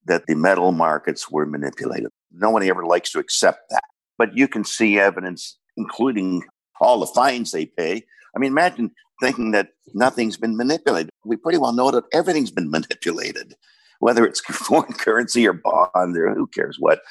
that 0.05 0.25
the 0.27 0.35
metal 0.35 0.71
markets 0.71 1.29
were 1.29 1.45
manipulated. 1.45 2.09
No 2.31 2.49
one 2.49 2.63
ever 2.63 2.85
likes 2.85 3.11
to 3.11 3.19
accept 3.19 3.69
that. 3.69 3.83
But 4.17 4.35
you 4.35 4.47
can 4.47 4.63
see 4.63 4.99
evidence, 4.99 5.57
including 5.77 6.43
all 6.79 6.99
the 6.99 7.07
fines 7.07 7.51
they 7.51 7.65
pay. 7.65 8.03
I 8.35 8.39
mean, 8.39 8.51
imagine 8.51 8.91
thinking 9.21 9.51
that 9.51 9.69
nothing's 9.93 10.37
been 10.37 10.57
manipulated. 10.57 11.11
We 11.25 11.37
pretty 11.37 11.59
well 11.59 11.73
know 11.73 11.91
that 11.91 12.05
everything's 12.11 12.51
been 12.51 12.71
manipulated, 12.71 13.55
whether 13.99 14.25
it's 14.25 14.39
foreign 14.51 14.93
currency 14.93 15.47
or 15.47 15.53
bond 15.53 16.17
or 16.17 16.33
who 16.33 16.47
cares 16.47 16.77
what. 16.79 17.01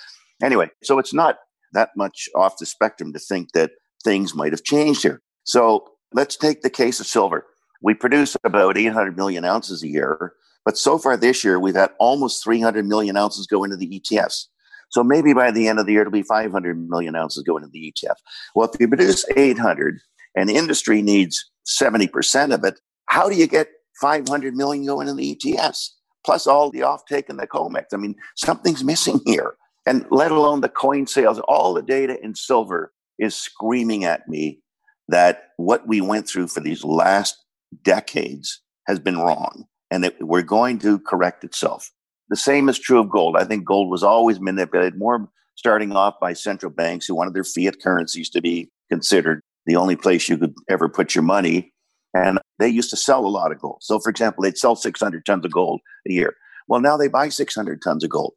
Anyway, 0.43 0.71
so 0.83 0.99
it's 0.99 1.15
not 1.15 1.37
that 1.73 1.91
much 1.97 2.29
off 2.35 2.59
the 2.59 2.67
spectrum 2.67 3.13
to 3.13 3.19
think 3.19 3.53
that 3.53 3.73
things 4.03 4.35
might 4.35 4.53
have 4.53 4.65
changed 4.65 5.03
here. 5.03 5.21
So 5.45 5.87
let's 6.13 6.37
take 6.37 6.63
the 6.63 6.71
case 6.71 7.01
of 7.01 7.07
silver. 7.07 7.47
We 7.83 7.95
produce 7.95 8.37
about 8.45 8.77
800 8.77 9.17
million 9.17 9.45
ounces 9.45 9.83
a 9.83 9.89
year, 9.89 10.35
but 10.65 10.77
so 10.77 10.99
far 10.99 11.17
this 11.17 11.43
year, 11.43 11.59
we've 11.59 11.75
had 11.75 11.91
almost 11.99 12.45
300 12.45 12.87
million 12.87 13.17
ounces 13.17 13.47
go 13.47 13.65
into 13.65 13.77
the 13.77 14.01
ETFs. 14.01 14.47
So 14.91 15.05
maybe 15.05 15.33
by 15.33 15.51
the 15.51 15.69
end 15.69 15.79
of 15.79 15.87
the 15.87 15.93
year, 15.93 16.03
it'll 16.03 16.13
be 16.13 16.23
500 16.23 16.89
million 16.89 17.15
ounces 17.15 17.43
going 17.45 17.63
into 17.63 17.73
the 17.73 17.93
ETF. 17.93 18.17
Well, 18.55 18.69
if 18.69 18.81
you 18.81 18.89
produce 18.89 19.25
800 19.37 20.01
and 20.35 20.51
industry 20.51 21.01
needs 21.01 21.49
70% 21.67 22.53
of 22.53 22.65
it, 22.65 22.81
how 23.07 23.29
do 23.29 23.37
you 23.37 23.47
get 23.47 23.69
500 24.01 24.55
million 24.55 24.85
going 24.85 25.09
in 25.09 25.17
the 25.17 25.37
ETFs? 25.37 25.91
Plus 26.25 26.47
all 26.47 26.71
the 26.71 26.81
offtake 26.81 27.29
and 27.29 27.39
the 27.39 27.47
COMEX. 27.47 27.87
I 27.95 27.97
mean, 27.97 28.15
something's 28.37 28.85
missing 28.85 29.21
here. 29.25 29.55
And 29.87 30.05
let 30.11 30.33
alone 30.33 30.61
the 30.61 30.69
coin 30.69 31.07
sales, 31.07 31.41
all 31.41 31.73
the 31.73 31.83
data 31.83 32.23
in 32.23 32.35
silver 32.35 32.93
is 33.19 33.35
screaming 33.35 34.05
at 34.05 34.29
me 34.29 34.61
that 35.09 35.49
what 35.57 35.87
we 35.87 36.01
went 36.01 36.29
through 36.29 36.49
for 36.49 36.61
these 36.61 36.85
last 36.85 37.40
decades 37.83 38.61
has 38.87 38.99
been 38.99 39.19
wrong 39.19 39.65
and 39.91 40.05
that 40.05 40.23
we're 40.23 40.43
going 40.43 40.79
to 40.81 40.99
correct 41.01 41.45
itself. 41.45 41.91
The 42.29 42.37
same 42.37 42.69
is 42.69 42.79
true 42.79 43.01
of 43.01 43.11
gold. 43.11 43.37
I 43.37 43.45
think 43.45 43.65
gold 43.65 43.91
was 43.91 44.03
always 44.03 44.41
manipulated, 44.41 44.99
more 44.99 45.29
starting 45.57 45.93
off 45.93 46.15
by 46.21 46.33
central 46.33 46.71
banks 46.71 47.07
who 47.07 47.15
wanted 47.15 47.35
their 47.35 47.45
fiat 47.45 47.83
currencies 47.83 48.31
to 48.31 48.41
be 48.41 48.71
considered 48.89 49.43
the 49.67 49.77
only 49.77 49.97
place 49.97 50.29
you 50.29 50.39
could 50.39 50.55
ever 50.69 50.89
put 50.89 51.15
your 51.15 51.25
money. 51.25 51.73
And 52.15 52.39
they 52.59 52.69
used 52.69 52.91
to 52.91 52.97
sell 52.97 53.27
a 53.27 53.29
lot 53.29 53.53
of 53.53 53.61
gold. 53.61 53.79
So, 53.83 53.99
for 53.99 54.11
example, 54.11 54.43
they'd 54.43 54.59
sell 54.59 54.77
600 54.77 55.27
tons 55.27 55.45
of 55.45 55.53
gold 55.53 55.81
a 56.09 56.13
year. 56.13 56.35
Well, 56.67 56.81
now 56.81 56.97
they 56.97 57.09
buy 57.09 57.29
600 57.29 57.83
tons 57.83 58.05
of 58.05 58.11
gold. 58.11 58.35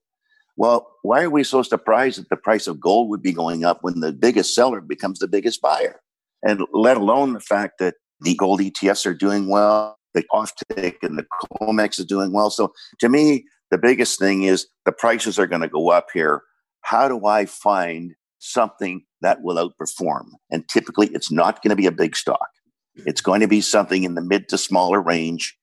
Well, 0.55 0.91
why 1.01 1.23
are 1.23 1.29
we 1.29 1.43
so 1.43 1.63
surprised 1.63 2.19
that 2.19 2.29
the 2.29 2.38
price 2.38 2.67
of 2.67 2.79
gold 2.79 3.09
would 3.09 3.23
be 3.23 3.31
going 3.31 3.63
up 3.63 3.79
when 3.81 3.99
the 3.99 4.11
biggest 4.11 4.53
seller 4.53 4.81
becomes 4.81 5.19
the 5.19 5.27
biggest 5.27 5.61
buyer? 5.61 6.01
And 6.43 6.61
let 6.73 6.97
alone 6.97 7.34
the 7.34 7.39
fact 7.39 7.79
that 7.79 7.95
the 8.24 8.36
gold 8.36 8.59
ETFs 8.59 9.05
are 9.05 9.13
doing 9.13 9.47
well, 9.47 9.97
the 10.13 10.24
offtake 10.32 10.97
and 11.01 11.17
the 11.17 11.26
COMEX 11.59 11.99
is 11.99 12.05
doing 12.05 12.32
well. 12.32 12.49
So 12.49 12.74
to 12.99 13.09
me, 13.09 13.45
the 13.71 13.78
biggest 13.78 14.19
thing 14.19 14.43
is 14.43 14.67
the 14.86 14.91
prices 14.91 15.39
are 15.39 15.47
going 15.47 15.61
to 15.61 15.67
go 15.67 15.89
up 15.89 16.07
here. 16.13 16.43
How 16.82 17.07
do 17.07 17.26
I 17.26 17.45
find 17.45 18.13
something 18.39 19.03
that 19.21 19.41
will 19.41 19.55
outperform? 19.55 20.28
And 20.51 20.67
typically, 20.67 21.07
it's 21.07 21.32
not 21.32 21.61
going 21.61 21.69
to 21.69 21.76
be 21.76 21.88
a 21.88 21.91
big 21.91 22.15
stock. 22.15 22.49
It's 22.95 23.21
going 23.21 23.41
to 23.41 23.47
be 23.47 23.61
something 23.61 24.03
in 24.03 24.15
the 24.15 24.21
mid 24.21 24.49
to 24.49 24.57
smaller 24.57 25.01
range. 25.01 25.57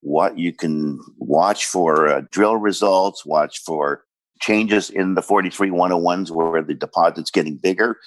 What 0.00 0.38
you 0.38 0.52
can 0.52 1.00
watch 1.18 1.64
for 1.64 2.08
uh, 2.08 2.22
drill 2.30 2.56
results, 2.56 3.24
watch 3.24 3.62
for 3.64 4.04
changes 4.40 4.90
in 4.90 5.14
the 5.14 5.22
43101s 5.22 6.30
where 6.30 6.62
the 6.62 6.74
deposit's 6.74 7.30
getting 7.30 7.56
bigger, 7.56 7.98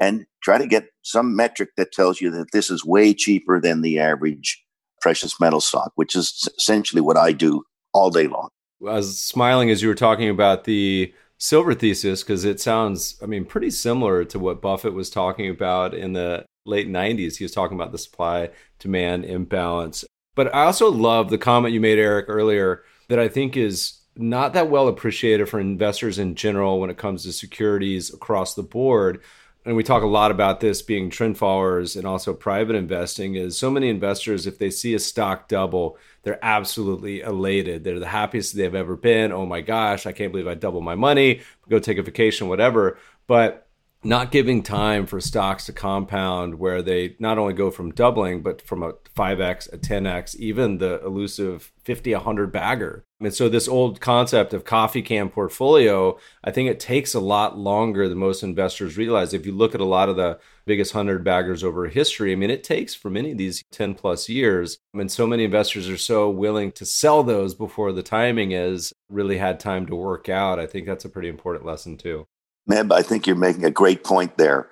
and 0.00 0.26
try 0.42 0.58
to 0.58 0.66
get 0.66 0.88
some 1.02 1.34
metric 1.34 1.70
that 1.76 1.92
tells 1.92 2.20
you 2.20 2.30
that 2.30 2.52
this 2.52 2.70
is 2.70 2.84
way 2.84 3.14
cheaper 3.14 3.60
than 3.60 3.82
the 3.82 3.98
average 3.98 4.62
precious 5.00 5.38
metal 5.40 5.60
stock, 5.60 5.92
which 5.94 6.14
is 6.14 6.48
essentially 6.58 7.00
what 7.00 7.16
I 7.16 7.32
do 7.32 7.62
all 7.92 8.10
day 8.10 8.26
long. 8.26 8.48
I 8.82 8.94
was 8.94 9.18
smiling 9.18 9.70
as 9.70 9.82
you 9.82 9.88
were 9.88 9.94
talking 9.94 10.28
about 10.28 10.64
the 10.64 11.14
silver 11.38 11.74
thesis 11.74 12.22
because 12.22 12.44
it 12.44 12.60
sounds, 12.60 13.18
I 13.22 13.26
mean, 13.26 13.44
pretty 13.44 13.70
similar 13.70 14.24
to 14.26 14.38
what 14.38 14.62
Buffett 14.62 14.94
was 14.94 15.10
talking 15.10 15.48
about 15.48 15.94
in 15.94 16.12
the 16.12 16.44
late 16.64 16.88
90s. 16.88 17.36
He 17.36 17.44
was 17.44 17.52
talking 17.52 17.76
about 17.76 17.92
the 17.92 17.98
supply 17.98 18.50
demand 18.78 19.24
imbalance. 19.24 20.04
But 20.34 20.54
I 20.54 20.64
also 20.64 20.90
love 20.90 21.30
the 21.30 21.38
comment 21.38 21.72
you 21.72 21.80
made, 21.80 21.98
Eric, 21.98 22.26
earlier 22.28 22.84
that 23.08 23.18
I 23.18 23.28
think 23.28 23.56
is 23.56 24.00
not 24.16 24.54
that 24.54 24.70
well 24.70 24.88
appreciated 24.88 25.48
for 25.48 25.60
investors 25.60 26.18
in 26.18 26.34
general 26.34 26.80
when 26.80 26.90
it 26.90 26.98
comes 26.98 27.22
to 27.22 27.32
securities 27.32 28.12
across 28.12 28.54
the 28.54 28.62
board 28.62 29.22
and 29.66 29.74
we 29.74 29.82
talk 29.82 30.04
a 30.04 30.06
lot 30.06 30.30
about 30.30 30.60
this 30.60 30.80
being 30.80 31.10
trend 31.10 31.36
followers 31.36 31.96
and 31.96 32.06
also 32.06 32.32
private 32.32 32.76
investing 32.76 33.34
is 33.34 33.58
so 33.58 33.70
many 33.70 33.88
investors 33.88 34.46
if 34.46 34.58
they 34.58 34.70
see 34.70 34.94
a 34.94 34.98
stock 34.98 35.48
double 35.48 35.98
they're 36.22 36.44
absolutely 36.44 37.20
elated. 37.20 37.84
They're 37.84 38.00
the 38.00 38.06
happiest 38.08 38.56
they've 38.56 38.74
ever 38.74 38.96
been. 38.96 39.30
Oh 39.32 39.44
my 39.44 39.60
gosh 39.60 40.06
i 40.06 40.12
can't 40.12 40.32
believe 40.32 40.48
i 40.48 40.54
doubled 40.54 40.84
my 40.84 40.94
money. 40.94 41.40
Go 41.68 41.78
take 41.78 41.98
a 41.98 42.02
vacation 42.02 42.48
whatever. 42.48 42.98
But 43.26 43.65
not 44.06 44.30
giving 44.30 44.62
time 44.62 45.04
for 45.04 45.20
stocks 45.20 45.66
to 45.66 45.72
compound 45.72 46.54
where 46.54 46.80
they 46.80 47.16
not 47.18 47.38
only 47.38 47.52
go 47.52 47.70
from 47.70 47.90
doubling 47.90 48.40
but 48.40 48.62
from 48.62 48.82
a 48.82 48.92
5x 49.16 49.72
a 49.72 49.78
10x 49.78 50.36
even 50.36 50.78
the 50.78 51.04
elusive 51.04 51.72
50 51.82 52.14
100 52.14 52.52
bagger. 52.52 53.04
And 53.20 53.32
so 53.32 53.48
this 53.48 53.68
old 53.68 54.00
concept 54.00 54.52
of 54.52 54.64
coffee 54.64 55.02
can 55.02 55.28
portfolio 55.28 56.18
i 56.44 56.50
think 56.50 56.70
it 56.70 56.78
takes 56.78 57.14
a 57.14 57.20
lot 57.20 57.58
longer 57.58 58.08
than 58.08 58.18
most 58.18 58.42
investors 58.42 58.96
realize. 58.96 59.34
If 59.34 59.44
you 59.44 59.52
look 59.52 59.74
at 59.74 59.80
a 59.80 59.84
lot 59.84 60.08
of 60.08 60.16
the 60.16 60.38
biggest 60.66 60.94
100 60.94 61.24
baggers 61.24 61.64
over 61.64 61.88
history 61.88 62.32
i 62.32 62.36
mean 62.36 62.50
it 62.50 62.64
takes 62.64 62.94
for 62.94 63.10
many 63.10 63.32
of 63.32 63.38
these 63.38 63.64
10 63.72 63.94
plus 63.94 64.28
years. 64.28 64.78
I 64.94 65.00
and 65.00 65.10
so 65.10 65.26
many 65.26 65.44
investors 65.44 65.88
are 65.88 65.96
so 65.96 66.30
willing 66.30 66.70
to 66.72 66.86
sell 66.86 67.24
those 67.24 67.54
before 67.54 67.92
the 67.92 68.02
timing 68.02 68.52
is 68.52 68.92
really 69.08 69.38
had 69.38 69.60
time 69.60 69.86
to 69.86 69.94
work 69.94 70.28
out. 70.28 70.58
I 70.58 70.66
think 70.66 70.86
that's 70.86 71.04
a 71.04 71.08
pretty 71.08 71.28
important 71.28 71.66
lesson 71.66 71.96
too 71.96 72.26
Meb, 72.68 72.92
I 72.92 73.02
think 73.02 73.26
you're 73.26 73.36
making 73.36 73.64
a 73.64 73.70
great 73.70 74.02
point 74.02 74.36
there. 74.38 74.68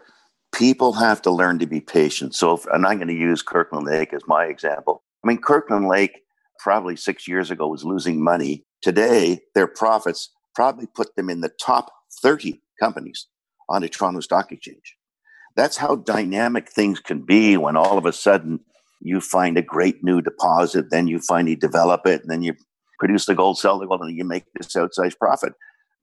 People 0.52 0.94
have 0.94 1.22
to 1.22 1.30
learn 1.30 1.58
to 1.60 1.66
be 1.66 1.80
patient. 1.80 2.34
So, 2.34 2.54
if, 2.54 2.66
and 2.66 2.86
I'm 2.86 2.96
going 2.96 3.08
to 3.08 3.14
use 3.14 3.42
Kirkland 3.42 3.86
Lake 3.86 4.12
as 4.12 4.22
my 4.26 4.44
example. 4.44 5.02
I 5.24 5.28
mean, 5.28 5.38
Kirkland 5.38 5.88
Lake 5.88 6.20
probably 6.58 6.96
six 6.96 7.26
years 7.26 7.50
ago 7.50 7.68
was 7.68 7.84
losing 7.84 8.22
money. 8.22 8.64
Today, 8.82 9.40
their 9.54 9.66
profits 9.66 10.30
probably 10.54 10.86
put 10.86 11.14
them 11.16 11.30
in 11.30 11.40
the 11.40 11.50
top 11.60 11.90
30 12.22 12.60
companies 12.80 13.26
on 13.68 13.82
the 13.82 13.88
Toronto 13.88 14.20
Stock 14.20 14.52
Exchange. 14.52 14.96
That's 15.56 15.76
how 15.76 15.96
dynamic 15.96 16.68
things 16.68 17.00
can 17.00 17.22
be 17.22 17.56
when 17.56 17.76
all 17.76 17.96
of 17.96 18.06
a 18.06 18.12
sudden 18.12 18.60
you 19.00 19.20
find 19.20 19.56
a 19.56 19.62
great 19.62 20.02
new 20.02 20.20
deposit, 20.20 20.90
then 20.90 21.06
you 21.06 21.20
finally 21.20 21.56
develop 21.56 22.06
it, 22.06 22.22
and 22.22 22.30
then 22.30 22.42
you 22.42 22.54
produce 22.98 23.26
the 23.26 23.34
gold, 23.34 23.58
sell 23.58 23.78
the 23.78 23.86
gold, 23.86 24.00
and 24.00 24.16
you 24.16 24.24
make 24.24 24.44
this 24.54 24.68
outsized 24.74 25.18
profit. 25.18 25.52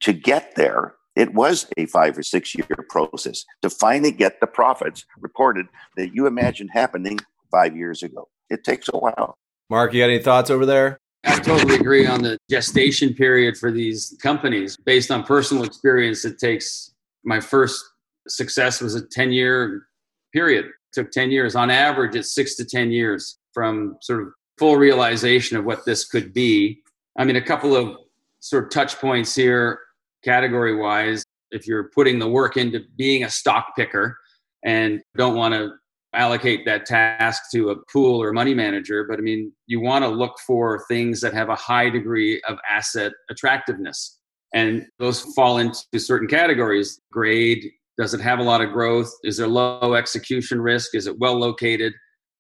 To 0.02 0.14
get 0.14 0.56
there, 0.56 0.96
it 1.16 1.34
was 1.34 1.68
a 1.78 1.86
five 1.88 2.18
or 2.18 2.24
six 2.24 2.56
year 2.56 2.68
process 2.90 3.46
to 3.62 3.70
finally 3.70 4.12
get 4.12 4.40
the 4.40 4.48
profits 4.48 5.06
reported 5.20 5.68
that 5.98 6.14
you 6.14 6.26
imagined 6.28 6.70
happening 6.74 7.20
five 7.52 7.76
years 7.76 8.02
ago. 8.04 8.30
It 8.50 8.64
takes 8.64 8.90
a 8.94 8.98
while. 8.98 9.38
Mark, 9.70 9.94
you 9.94 10.02
got 10.02 10.10
any 10.10 10.22
thoughts 10.22 10.50
over 10.50 10.66
there? 10.66 10.98
I 11.24 11.38
totally 11.40 11.76
agree 11.76 12.08
on 12.08 12.24
the 12.24 12.38
gestation 12.50 13.14
period 13.14 13.58
for 13.58 13.72
these 13.72 14.18
companies. 14.22 14.76
Based 14.78 15.12
on 15.12 15.24
personal 15.24 15.64
experience, 15.64 16.26
it 16.26 16.40
takes 16.40 16.94
my 17.24 17.40
first 17.40 17.84
success 18.28 18.82
was 18.82 18.96
a 18.96 19.06
10 19.06 19.32
year 19.32 19.88
period. 20.34 20.66
It 20.66 20.72
took 20.94 21.12
10 21.12 21.30
years. 21.32 21.56
On 21.56 21.70
average, 21.70 22.16
it's 22.16 22.34
six 22.34 22.56
to 22.56 22.66
10 22.66 22.92
years 22.92 23.38
from 23.54 23.98
sort 24.02 24.22
of 24.24 24.30
full 24.58 24.78
realization 24.78 25.58
of 25.58 25.66
what 25.66 25.86
this 25.86 26.06
could 26.06 26.34
be. 26.34 26.82
I 27.18 27.26
mean, 27.26 27.36
a 27.36 27.42
couple 27.42 27.76
of 27.76 27.98
sort 28.40 28.64
of 28.64 28.72
touch 28.72 28.98
points 28.98 29.36
here 29.36 29.80
category 30.24 30.76
wise, 30.76 31.24
if 31.52 31.68
you're 31.68 31.90
putting 31.94 32.20
the 32.20 32.30
work 32.30 32.58
into 32.58 32.82
being 32.98 33.24
a 33.24 33.30
stock 33.30 33.74
picker 33.76 34.18
and 34.64 35.02
don't 35.18 35.36
want 35.36 35.54
to 35.54 35.72
allocate 36.14 36.66
that 36.66 36.86
task 36.86 37.44
to 37.54 37.70
a 37.70 37.76
pool 37.92 38.22
or 38.22 38.34
money 38.34 38.54
manager, 38.54 39.06
but 39.08 39.18
I 39.18 39.22
mean, 39.22 39.52
you 39.68 39.80
want 39.80 40.04
to 40.04 40.10
look 40.10 40.38
for 40.46 40.84
things 40.88 41.22
that 41.22 41.34
have 41.34 41.50
a 41.50 41.56
high 41.56 41.90
degree 41.90 42.42
of 42.48 42.58
asset 42.70 43.14
attractiveness. 43.30 44.18
And 44.54 44.86
those 45.00 45.22
fall 45.34 45.58
into 45.58 45.98
certain 45.98 46.28
categories. 46.28 47.00
Grade, 47.12 47.72
does 47.98 48.14
it 48.14 48.20
have 48.20 48.40
a 48.40 48.44
lot 48.44 48.62
of 48.62 48.72
growth? 48.72 49.12
Is 49.24 49.38
there 49.38 49.48
low 49.48 49.94
execution 49.94 50.60
risk? 50.60 50.94
Is 50.94 51.08
it 51.08 51.20
well 51.20 51.36
located? 51.36 51.94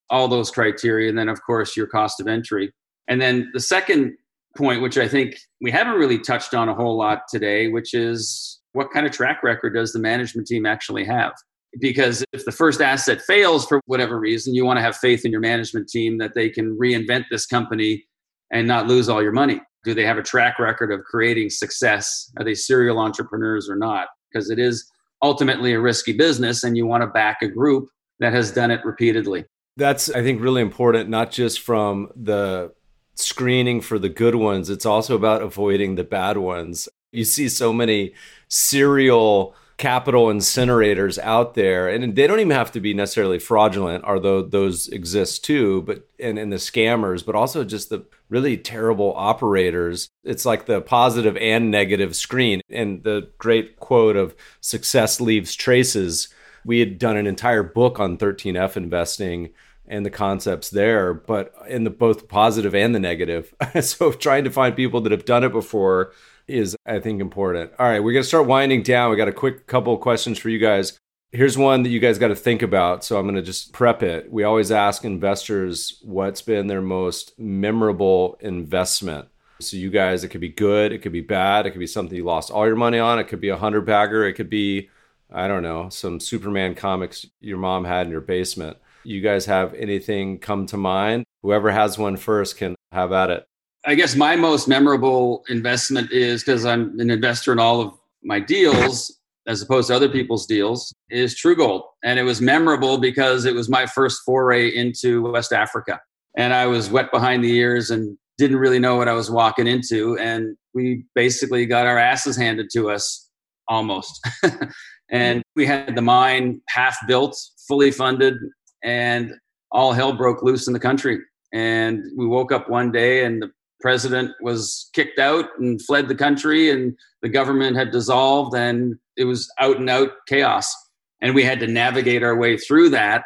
All 0.09 0.27
those 0.27 0.51
criteria. 0.51 1.07
And 1.07 1.17
then, 1.17 1.29
of 1.29 1.41
course, 1.43 1.77
your 1.77 1.87
cost 1.87 2.19
of 2.19 2.27
entry. 2.27 2.73
And 3.07 3.21
then 3.21 3.49
the 3.53 3.61
second 3.61 4.17
point, 4.57 4.81
which 4.81 4.97
I 4.97 5.07
think 5.07 5.35
we 5.61 5.71
haven't 5.71 5.95
really 5.95 6.19
touched 6.19 6.53
on 6.53 6.69
a 6.69 6.75
whole 6.75 6.97
lot 6.97 7.23
today, 7.29 7.67
which 7.67 7.93
is 7.93 8.59
what 8.73 8.91
kind 8.91 9.05
of 9.05 9.11
track 9.11 9.43
record 9.43 9.73
does 9.73 9.93
the 9.93 9.99
management 9.99 10.47
team 10.47 10.65
actually 10.65 11.05
have? 11.05 11.33
Because 11.79 12.23
if 12.33 12.43
the 12.43 12.51
first 12.51 12.81
asset 12.81 13.21
fails 13.21 13.65
for 13.65 13.79
whatever 13.85 14.19
reason, 14.19 14.53
you 14.53 14.65
want 14.65 14.77
to 14.77 14.81
have 14.81 14.97
faith 14.97 15.23
in 15.25 15.31
your 15.31 15.39
management 15.39 15.87
team 15.87 16.17
that 16.17 16.33
they 16.35 16.49
can 16.49 16.77
reinvent 16.77 17.25
this 17.31 17.45
company 17.45 18.03
and 18.51 18.67
not 18.67 18.87
lose 18.87 19.07
all 19.07 19.23
your 19.23 19.31
money. 19.31 19.61
Do 19.83 19.93
they 19.93 20.05
have 20.05 20.17
a 20.17 20.23
track 20.23 20.59
record 20.59 20.91
of 20.91 21.03
creating 21.05 21.49
success? 21.49 22.29
Are 22.37 22.43
they 22.43 22.53
serial 22.53 22.99
entrepreneurs 22.99 23.69
or 23.69 23.77
not? 23.77 24.07
Because 24.31 24.49
it 24.49 24.59
is 24.59 24.85
ultimately 25.23 25.73
a 25.73 25.79
risky 25.79 26.13
business 26.13 26.63
and 26.63 26.75
you 26.75 26.85
want 26.85 27.03
to 27.03 27.07
back 27.07 27.37
a 27.41 27.47
group 27.47 27.87
that 28.19 28.33
has 28.33 28.51
done 28.51 28.69
it 28.69 28.83
repeatedly. 28.83 29.45
That's, 29.77 30.11
I 30.11 30.21
think, 30.21 30.41
really 30.41 30.61
important, 30.61 31.09
not 31.09 31.31
just 31.31 31.61
from 31.61 32.09
the 32.15 32.73
screening 33.15 33.81
for 33.81 33.99
the 33.99 34.09
good 34.09 34.35
ones, 34.35 34.69
it's 34.69 34.85
also 34.85 35.15
about 35.15 35.41
avoiding 35.41 35.95
the 35.95 36.03
bad 36.03 36.37
ones. 36.37 36.89
You 37.11 37.25
see 37.25 37.49
so 37.49 37.73
many 37.73 38.13
serial 38.47 39.55
capital 39.81 40.27
incinerators 40.27 41.17
out 41.17 41.55
there 41.55 41.89
and 41.89 42.15
they 42.15 42.27
don't 42.27 42.39
even 42.39 42.51
have 42.51 42.71
to 42.71 42.79
be 42.79 42.93
necessarily 42.93 43.39
fraudulent 43.39 44.03
although 44.03 44.43
those 44.43 44.87
exist 44.89 45.43
too 45.43 45.81
but 45.81 46.07
and, 46.19 46.37
and 46.37 46.53
the 46.53 46.57
scammers 46.57 47.25
but 47.25 47.33
also 47.33 47.63
just 47.63 47.89
the 47.89 48.05
really 48.29 48.55
terrible 48.55 49.11
operators 49.17 50.07
it's 50.23 50.45
like 50.45 50.67
the 50.67 50.81
positive 50.81 51.35
and 51.37 51.71
negative 51.71 52.15
screen 52.15 52.61
and 52.69 53.03
the 53.03 53.27
great 53.39 53.79
quote 53.79 54.15
of 54.15 54.35
success 54.59 55.19
leaves 55.19 55.55
traces 55.55 56.29
we 56.63 56.79
had 56.79 56.99
done 56.99 57.17
an 57.17 57.25
entire 57.25 57.63
book 57.63 57.99
on 57.99 58.19
13f 58.19 58.77
investing 58.77 59.49
and 59.91 60.05
the 60.05 60.09
concepts 60.09 60.71
there 60.71 61.13
but 61.13 61.53
in 61.67 61.83
the 61.83 61.91
both 61.91 62.27
positive 62.27 62.73
and 62.73 62.95
the 62.95 62.99
negative 62.99 63.53
so 63.81 64.11
trying 64.11 64.43
to 64.43 64.49
find 64.49 64.75
people 64.75 65.01
that 65.01 65.11
have 65.11 65.25
done 65.25 65.43
it 65.43 65.51
before 65.51 66.13
is, 66.51 66.75
I 66.85 66.99
think, 66.99 67.21
important. 67.21 67.71
All 67.79 67.87
right, 67.87 68.03
we're 68.03 68.13
going 68.13 68.23
to 68.23 68.27
start 68.27 68.47
winding 68.47 68.83
down. 68.83 69.09
We 69.09 69.17
got 69.17 69.27
a 69.27 69.33
quick 69.33 69.67
couple 69.67 69.93
of 69.93 70.01
questions 70.01 70.37
for 70.37 70.49
you 70.49 70.59
guys. 70.59 70.99
Here's 71.31 71.57
one 71.57 71.83
that 71.83 71.89
you 71.89 71.99
guys 71.99 72.19
got 72.19 72.27
to 72.27 72.35
think 72.35 72.61
about. 72.61 73.05
So 73.05 73.17
I'm 73.17 73.25
going 73.25 73.35
to 73.35 73.41
just 73.41 73.71
prep 73.71 74.03
it. 74.03 74.31
We 74.31 74.43
always 74.43 74.71
ask 74.71 75.05
investors 75.05 75.99
what's 76.03 76.41
been 76.41 76.67
their 76.67 76.81
most 76.81 77.39
memorable 77.39 78.37
investment. 78.41 79.29
So 79.59 79.77
you 79.77 79.89
guys, 79.89 80.23
it 80.23 80.29
could 80.29 80.41
be 80.41 80.49
good, 80.49 80.91
it 80.91 80.99
could 80.99 81.11
be 81.11 81.21
bad, 81.21 81.65
it 81.65 81.71
could 81.71 81.79
be 81.79 81.87
something 81.87 82.17
you 82.17 82.25
lost 82.25 82.49
all 82.49 82.65
your 82.65 82.75
money 82.75 82.97
on, 82.97 83.19
it 83.19 83.25
could 83.25 83.39
be 83.39 83.49
a 83.49 83.57
hundred 83.57 83.81
bagger, 83.81 84.25
it 84.25 84.33
could 84.33 84.49
be, 84.49 84.89
I 85.31 85.47
don't 85.47 85.61
know, 85.61 85.87
some 85.89 86.19
Superman 86.19 86.73
comics 86.73 87.27
your 87.41 87.59
mom 87.59 87.85
had 87.85 88.07
in 88.07 88.11
your 88.11 88.21
basement. 88.21 88.77
You 89.03 89.21
guys 89.21 89.45
have 89.45 89.73
anything 89.73 90.39
come 90.39 90.65
to 90.67 90.77
mind? 90.77 91.25
Whoever 91.41 91.71
has 91.71 91.97
one 91.97 92.17
first 92.17 92.57
can 92.57 92.75
have 92.91 93.11
at 93.11 93.29
it. 93.29 93.45
I 93.85 93.95
guess 93.95 94.15
my 94.15 94.35
most 94.35 94.67
memorable 94.67 95.43
investment 95.49 96.11
is 96.11 96.43
because 96.43 96.65
I'm 96.65 96.99
an 96.99 97.09
investor 97.09 97.51
in 97.51 97.59
all 97.59 97.81
of 97.81 97.93
my 98.23 98.39
deals 98.39 99.17
as 99.47 99.61
opposed 99.61 99.87
to 99.87 99.95
other 99.95 100.09
people's 100.09 100.45
deals 100.45 100.93
is 101.09 101.35
True 101.35 101.55
Gold. 101.55 101.83
And 102.03 102.19
it 102.19 102.23
was 102.23 102.41
memorable 102.41 102.99
because 102.99 103.45
it 103.45 103.55
was 103.55 103.69
my 103.69 103.87
first 103.87 104.21
foray 104.23 104.69
into 104.69 105.31
West 105.31 105.51
Africa. 105.51 105.99
And 106.37 106.53
I 106.53 106.67
was 106.67 106.91
wet 106.91 107.11
behind 107.11 107.43
the 107.43 107.53
ears 107.55 107.89
and 107.89 108.17
didn't 108.37 108.57
really 108.57 108.79
know 108.79 108.95
what 108.95 109.07
I 109.07 109.13
was 109.13 109.31
walking 109.31 109.67
into. 109.67 110.17
And 110.17 110.55
we 110.73 111.05
basically 111.15 111.65
got 111.65 111.87
our 111.87 111.97
asses 111.97 112.37
handed 112.37 112.67
to 112.73 112.91
us 112.91 113.29
almost. 113.67 114.19
and 115.09 115.41
we 115.55 115.65
had 115.65 115.95
the 115.95 116.01
mine 116.01 116.61
half 116.69 116.95
built, 117.07 117.35
fully 117.67 117.91
funded, 117.91 118.35
and 118.83 119.33
all 119.71 119.93
hell 119.93 120.13
broke 120.13 120.43
loose 120.43 120.67
in 120.67 120.73
the 120.73 120.79
country. 120.79 121.19
And 121.53 122.03
we 122.17 122.25
woke 122.25 122.51
up 122.51 122.69
one 122.69 122.91
day 122.91 123.23
and 123.23 123.41
the 123.41 123.51
president 123.81 124.31
was 124.41 124.89
kicked 124.93 125.19
out 125.19 125.45
and 125.59 125.81
fled 125.81 126.07
the 126.07 126.15
country 126.15 126.69
and 126.69 126.95
the 127.21 127.29
government 127.29 127.75
had 127.75 127.91
dissolved 127.91 128.55
and 128.55 128.95
it 129.17 129.25
was 129.25 129.51
out 129.59 129.77
and 129.77 129.89
out 129.89 130.11
chaos 130.27 130.73
and 131.21 131.35
we 131.35 131.43
had 131.43 131.59
to 131.59 131.67
navigate 131.67 132.23
our 132.23 132.37
way 132.37 132.57
through 132.57 132.89
that 132.89 133.23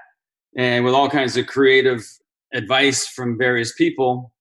and 0.58 0.84
with 0.86 0.94
all 0.94 1.10
kinds 1.10 1.38
of 1.38 1.46
creative 1.46 2.04
advice 2.54 3.08
from 3.08 3.38
various 3.38 3.74
people 3.74 4.32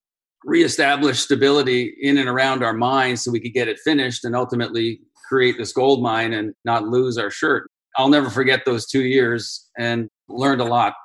reestablish 0.45 1.19
stability 1.19 1.93
in 2.01 2.17
and 2.17 2.29
around 2.29 2.63
our 2.63 2.73
mine 2.73 3.17
so 3.17 3.31
we 3.31 3.39
could 3.39 3.53
get 3.53 3.67
it 3.67 3.79
finished 3.83 4.23
and 4.23 4.35
ultimately 4.35 4.99
create 5.27 5.57
this 5.57 5.73
gold 5.73 6.01
mine 6.01 6.33
and 6.33 6.53
not 6.63 6.87
lose 6.87 7.17
our 7.17 7.29
shirt 7.29 7.69
i'll 7.97 8.09
never 8.09 8.29
forget 8.29 8.63
those 8.65 8.87
two 8.87 9.03
years 9.03 9.69
and 9.77 10.09
learned 10.27 10.61
a 10.61 10.65
lot 10.65 10.95